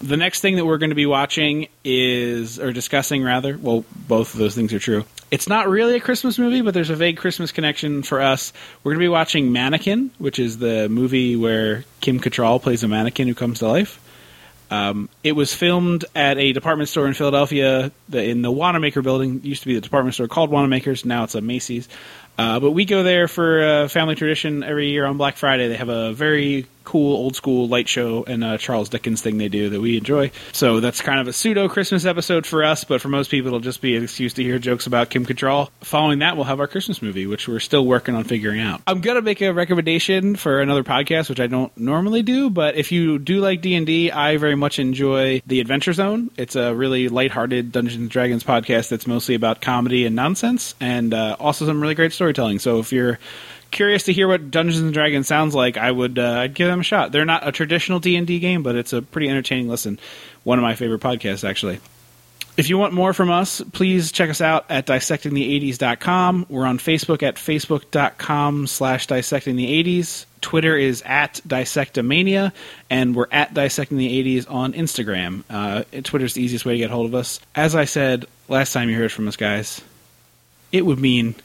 The 0.00 0.16
next 0.16 0.40
thing 0.40 0.56
that 0.56 0.64
we're 0.64 0.78
going 0.78 0.90
to 0.90 0.96
be 0.96 1.06
watching 1.06 1.68
is, 1.82 2.60
or 2.60 2.72
discussing 2.72 3.24
rather, 3.24 3.58
well, 3.58 3.84
both 3.96 4.32
of 4.32 4.38
those 4.38 4.54
things 4.54 4.72
are 4.72 4.78
true. 4.78 5.04
It's 5.30 5.48
not 5.48 5.68
really 5.68 5.96
a 5.96 6.00
Christmas 6.00 6.38
movie, 6.38 6.62
but 6.62 6.72
there's 6.72 6.90
a 6.90 6.96
vague 6.96 7.18
Christmas 7.18 7.52
connection 7.52 8.02
for 8.02 8.20
us. 8.20 8.52
We're 8.82 8.92
going 8.92 9.00
to 9.00 9.04
be 9.04 9.08
watching 9.08 9.52
Mannequin, 9.52 10.10
which 10.18 10.38
is 10.38 10.58
the 10.58 10.88
movie 10.88 11.36
where 11.36 11.84
Kim 12.00 12.18
Cattrall 12.18 12.62
plays 12.62 12.82
a 12.82 12.88
mannequin 12.88 13.28
who 13.28 13.34
comes 13.34 13.58
to 13.58 13.68
life. 13.68 14.00
Um, 14.70 15.08
it 15.22 15.32
was 15.32 15.54
filmed 15.54 16.04
at 16.14 16.38
a 16.38 16.52
department 16.52 16.88
store 16.88 17.06
in 17.06 17.14
Philadelphia, 17.14 17.90
the, 18.08 18.24
in 18.24 18.42
the 18.42 18.50
Wanamaker 18.50 19.02
building. 19.02 19.36
It 19.36 19.44
used 19.44 19.62
to 19.62 19.68
be 19.68 19.74
the 19.74 19.80
department 19.80 20.14
store 20.14 20.28
called 20.28 20.50
Wanamaker's. 20.50 21.04
Now 21.04 21.24
it's 21.24 21.34
a 21.34 21.40
Macy's. 21.40 21.88
Uh, 22.36 22.60
but 22.60 22.70
we 22.70 22.84
go 22.84 23.02
there 23.02 23.28
for 23.28 23.82
a 23.82 23.88
family 23.88 24.14
tradition 24.14 24.62
every 24.62 24.90
year 24.90 25.04
on 25.04 25.16
Black 25.16 25.36
Friday. 25.36 25.68
They 25.68 25.76
have 25.76 25.88
a 25.88 26.12
very 26.12 26.66
cool 26.88 27.14
old 27.14 27.36
school 27.36 27.68
light 27.68 27.86
show 27.86 28.24
and 28.24 28.42
a 28.42 28.56
Charles 28.56 28.88
Dickens 28.88 29.20
thing 29.20 29.36
they 29.36 29.50
do 29.50 29.68
that 29.68 29.80
we 29.80 29.98
enjoy. 29.98 30.30
So 30.52 30.80
that's 30.80 31.02
kind 31.02 31.20
of 31.20 31.28
a 31.28 31.34
pseudo 31.34 31.68
Christmas 31.68 32.06
episode 32.06 32.46
for 32.46 32.64
us, 32.64 32.84
but 32.84 33.02
for 33.02 33.08
most 33.08 33.30
people, 33.30 33.48
it'll 33.48 33.60
just 33.60 33.82
be 33.82 33.94
an 33.94 34.02
excuse 34.02 34.32
to 34.34 34.42
hear 34.42 34.58
jokes 34.58 34.86
about 34.86 35.10
Kim 35.10 35.26
Cattrall. 35.26 35.68
Following 35.82 36.20
that, 36.20 36.36
we'll 36.36 36.46
have 36.46 36.60
our 36.60 36.66
Christmas 36.66 37.02
movie, 37.02 37.26
which 37.26 37.46
we're 37.46 37.60
still 37.60 37.84
working 37.84 38.14
on 38.14 38.24
figuring 38.24 38.60
out. 38.60 38.80
I'm 38.86 39.02
gonna 39.02 39.20
make 39.20 39.42
a 39.42 39.52
recommendation 39.52 40.34
for 40.34 40.62
another 40.62 40.82
podcast, 40.82 41.28
which 41.28 41.40
I 41.40 41.46
don't 41.46 41.76
normally 41.76 42.22
do, 42.22 42.48
but 42.48 42.76
if 42.76 42.90
you 42.90 43.18
do 43.18 43.40
like 43.40 43.60
D 43.60 43.74
and 43.74 43.86
D, 43.86 44.10
I 44.10 44.38
very 44.38 44.54
much 44.54 44.78
enjoy 44.78 45.42
the 45.46 45.60
Adventure 45.60 45.92
Zone. 45.92 46.30
It's 46.38 46.56
a 46.56 46.74
really 46.74 47.10
lighthearted 47.10 47.70
Dungeons 47.70 48.00
and 48.00 48.10
Dragons 48.10 48.44
podcast 48.44 48.88
that's 48.88 49.06
mostly 49.06 49.34
about 49.34 49.60
comedy 49.60 50.06
and 50.06 50.16
nonsense, 50.16 50.74
and 50.80 51.12
uh, 51.12 51.36
also 51.38 51.66
some 51.66 51.82
really 51.82 51.94
great 51.94 52.14
storytelling. 52.14 52.60
So 52.60 52.78
if 52.78 52.92
you're 52.92 53.18
curious 53.70 54.04
to 54.04 54.12
hear 54.12 54.28
what 54.28 54.50
Dungeons 54.50 54.80
and 54.80 54.92
Dragons 54.92 55.26
sounds 55.26 55.54
like, 55.54 55.76
I 55.76 55.90
would 55.90 56.18
uh, 56.18 56.40
I'd 56.40 56.54
give 56.54 56.68
them 56.68 56.80
a 56.80 56.84
shot. 56.84 57.12
They're 57.12 57.24
not 57.24 57.46
a 57.46 57.52
traditional 57.52 58.00
D 58.00 58.16
and 58.16 58.26
D 58.26 58.38
game, 58.38 58.62
but 58.62 58.76
it's 58.76 58.92
a 58.92 59.02
pretty 59.02 59.28
entertaining 59.28 59.68
listen. 59.68 59.98
One 60.44 60.58
of 60.58 60.62
my 60.62 60.74
favorite 60.74 61.00
podcasts, 61.00 61.48
actually. 61.48 61.80
If 62.58 62.68
you 62.68 62.76
want 62.76 62.92
more 62.92 63.12
from 63.12 63.30
us, 63.30 63.62
please 63.72 64.10
check 64.10 64.30
us 64.30 64.40
out 64.40 64.66
at 64.68 64.84
dissectingthe80s.com. 64.84 66.46
We're 66.48 66.66
on 66.66 66.78
Facebook 66.78 67.22
at 67.22 67.36
facebook.com 67.36 68.66
slash 68.66 69.06
dissectingthe80s. 69.06 70.26
Twitter 70.40 70.76
is 70.76 71.00
at 71.02 71.34
dissectomania, 71.46 72.52
and 72.90 73.14
we're 73.14 73.28
at 73.30 73.54
dissecting 73.54 73.96
the 73.96 74.40
80s 74.40 74.50
on 74.50 74.72
Instagram. 74.72 75.44
Uh, 75.48 75.84
Twitter's 76.02 76.34
the 76.34 76.42
easiest 76.42 76.64
way 76.64 76.72
to 76.72 76.78
get 76.78 76.90
hold 76.90 77.06
of 77.06 77.14
us. 77.14 77.38
As 77.54 77.76
I 77.76 77.84
said 77.84 78.26
last 78.48 78.72
time 78.72 78.90
you 78.90 78.96
heard 78.96 79.12
from 79.12 79.28
us, 79.28 79.36
guys, 79.36 79.80
it 80.72 80.84
would 80.84 80.98
mean 80.98 81.36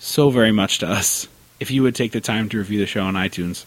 so 0.00 0.30
very 0.30 0.50
much 0.50 0.78
to 0.78 0.88
us 0.88 1.28
if 1.60 1.70
you 1.70 1.84
would 1.84 1.94
take 1.94 2.10
the 2.10 2.20
time 2.20 2.48
to 2.48 2.58
review 2.58 2.80
the 2.80 2.86
show 2.86 3.02
on 3.04 3.14
iTunes. 3.14 3.64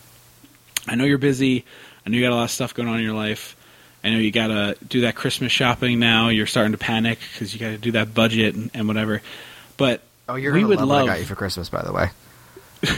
I 0.88 0.96
know 0.96 1.06
you're 1.06 1.18
busy. 1.18 1.64
I 2.06 2.10
know 2.10 2.18
you 2.18 2.24
got 2.24 2.34
a 2.34 2.36
lot 2.36 2.44
of 2.44 2.52
stuff 2.52 2.74
going 2.74 2.90
on 2.90 2.98
in 2.98 3.06
your 3.06 3.14
life. 3.14 3.56
I 4.04 4.10
know 4.10 4.18
you 4.18 4.32
got 4.32 4.48
to 4.48 4.76
do 4.86 5.02
that 5.02 5.16
Christmas 5.16 5.54
shopping 5.54 6.00
now. 6.00 6.28
You're 6.28 6.48
starting 6.48 6.74
to 6.74 6.78
panic 6.78 7.20
because 7.32 7.54
you 7.54 7.60
got 7.60 7.70
to 7.70 7.78
do 7.78 7.92
that 7.92 8.14
budget 8.14 8.56
and, 8.56 8.70
and 8.74 8.88
whatever. 8.88 9.22
But 9.78 10.02
Oh, 10.28 10.36
you're 10.36 10.54
we 10.54 10.66
would 10.66 10.80
love, 10.80 10.88
what 10.90 10.96
love. 10.96 11.04
I 11.06 11.14
got 11.14 11.20
you 11.20 11.26
for 11.26 11.36
Christmas, 11.36 11.70
by 11.70 11.84
the 11.84 11.94
way. 11.94 12.10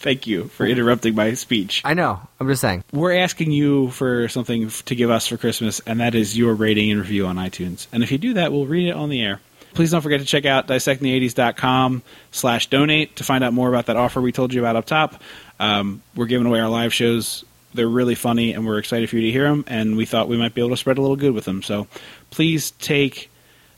Thank 0.00 0.28
you 0.28 0.44
for 0.44 0.64
interrupting 0.64 1.16
my 1.16 1.34
speech. 1.34 1.82
I 1.84 1.94
know. 1.94 2.20
I'm 2.38 2.46
just 2.46 2.60
saying. 2.60 2.84
We're 2.92 3.16
asking 3.18 3.50
you 3.50 3.90
for 3.90 4.28
something 4.28 4.68
to 4.68 4.94
give 4.94 5.10
us 5.10 5.26
for 5.26 5.36
Christmas, 5.36 5.80
and 5.80 5.98
that 5.98 6.14
is 6.14 6.38
your 6.38 6.54
rating 6.54 6.90
and 6.92 7.00
review 7.00 7.26
on 7.26 7.36
iTunes. 7.36 7.88
And 7.92 8.04
if 8.04 8.12
you 8.12 8.18
do 8.18 8.34
that, 8.34 8.52
we'll 8.52 8.66
read 8.66 8.88
it 8.88 8.92
on 8.94 9.08
the 9.08 9.22
air. 9.22 9.40
Please 9.74 9.90
don't 9.90 10.00
forget 10.00 10.20
to 10.20 10.26
check 10.26 10.44
out 10.44 10.66
dissectingthe80s.com 10.66 12.02
slash 12.30 12.68
donate 12.68 13.16
to 13.16 13.24
find 13.24 13.44
out 13.44 13.52
more 13.52 13.68
about 13.68 13.86
that 13.86 13.96
offer 13.96 14.20
we 14.20 14.32
told 14.32 14.52
you 14.52 14.60
about 14.60 14.76
up 14.76 14.86
top. 14.86 15.22
Um, 15.60 16.02
we're 16.14 16.26
giving 16.26 16.46
away 16.46 16.60
our 16.60 16.68
live 16.68 16.92
shows. 16.92 17.44
They're 17.74 17.88
really 17.88 18.14
funny, 18.14 18.52
and 18.54 18.66
we're 18.66 18.78
excited 18.78 19.10
for 19.10 19.16
you 19.16 19.22
to 19.22 19.30
hear 19.30 19.44
them, 19.44 19.64
and 19.66 19.96
we 19.96 20.06
thought 20.06 20.28
we 20.28 20.38
might 20.38 20.54
be 20.54 20.60
able 20.60 20.70
to 20.70 20.76
spread 20.76 20.98
a 20.98 21.02
little 21.02 21.16
good 21.16 21.34
with 21.34 21.44
them. 21.44 21.62
So 21.62 21.86
please 22.30 22.70
take 22.72 23.30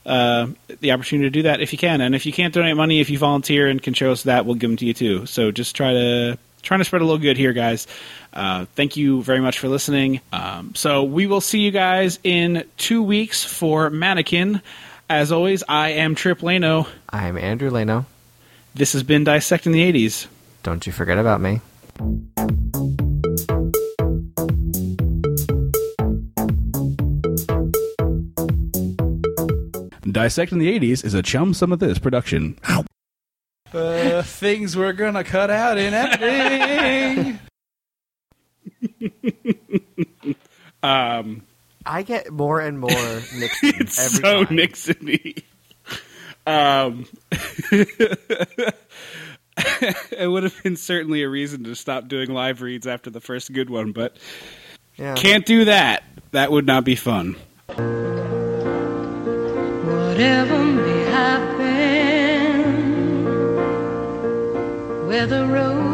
uh, 0.07 0.49
the 0.81 0.93
opportunity 0.93 1.27
to 1.27 1.31
do 1.31 1.43
that 1.43 1.61
if 1.61 1.73
you 1.73 1.79
can. 1.79 2.01
And 2.01 2.15
if 2.15 2.25
you 2.25 2.33
can't 2.33 2.55
donate 2.55 2.77
money, 2.77 3.01
if 3.01 3.11
you 3.11 3.19
volunteer 3.19 3.69
and 3.69 3.83
can 3.83 3.95
show 3.95 4.13
us 4.13 4.23
that, 4.23 4.47
we'll 4.47 4.55
give 4.55 4.71
them 4.71 4.77
to 4.79 4.87
you 4.87 4.95
too. 4.95 5.27
So 5.27 5.51
just 5.51 5.77
try 5.77 5.93
to 5.93 6.39
trying 6.63 6.81
to 6.81 6.85
spread 6.85 7.03
a 7.03 7.05
little 7.05 7.19
good 7.19 7.37
here, 7.37 7.53
guys. 7.53 7.87
Uh, 8.33 8.67
thank 8.75 8.97
you 8.97 9.23
very 9.23 9.41
much 9.41 9.59
for 9.59 9.69
listening. 9.69 10.21
Um, 10.33 10.75
so 10.75 11.03
we 11.03 11.27
will 11.27 11.41
see 11.41 11.61
you 11.61 11.71
guys 11.71 12.19
in 12.23 12.65
two 12.77 13.03
weeks 13.03 13.45
for 13.45 13.91
Mannequin. 13.91 14.63
As 15.11 15.33
always, 15.33 15.65
I 15.69 15.89
am 15.89 16.15
Trip 16.15 16.39
Lano. 16.39 16.87
I'm 17.09 17.37
Andrew 17.37 17.69
Leno. 17.69 18.07
This 18.77 18.93
has 18.93 19.03
been 19.03 19.25
Dissecting 19.25 19.73
the 19.73 19.93
80s. 19.93 20.29
Don't 20.63 20.87
you 20.87 20.93
forget 20.93 21.19
about 21.19 21.41
me. 21.41 21.61
Dissecting 30.09 30.59
the 30.59 30.79
80s 30.79 31.05
is 31.05 31.15
a 31.15 31.23
chum 31.23 31.55
some 31.55 31.73
of 31.73 31.81
this 31.81 31.99
production. 31.99 32.57
Uh, 33.73 34.23
things 34.23 34.77
we're 34.77 34.93
gonna 34.93 35.25
cut 35.25 35.51
out 35.51 35.77
in 35.77 35.93
editing. 35.93 37.41
Um, 40.83 41.43
I 41.93 42.03
get 42.03 42.31
more 42.31 42.61
and 42.61 42.79
more 42.79 42.91
Nixon 43.37 43.73
it's 43.81 43.99
every 43.99 44.23
so 44.23 44.45
time. 44.45 44.55
Nixon-y. 44.57 45.35
Um, 46.47 47.05
it 50.13 50.31
would 50.31 50.45
have 50.45 50.63
been 50.63 50.77
certainly 50.77 51.23
a 51.25 51.29
reason 51.29 51.65
to 51.65 51.75
stop 51.75 52.07
doing 52.09 52.33
live 52.33 52.63
reads 52.63 52.87
after 52.87 53.11
the 53.11 53.21
first 53.21 53.53
good 53.53 53.69
one, 53.71 53.91
but 53.93 54.17
Yeah. 54.97 55.15
can't 55.17 55.45
do 55.45 55.65
that. 55.65 56.05
That 56.31 56.53
would 56.53 56.65
not 56.67 56.85
be 56.85 56.95
fun. 56.95 57.35
Whatever 59.85 60.65
may 60.65 61.05
happen, 61.11 62.67
where 65.09 65.27
the 65.27 65.45
road 65.47 65.90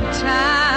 good 0.00 0.12
times, 0.12 0.67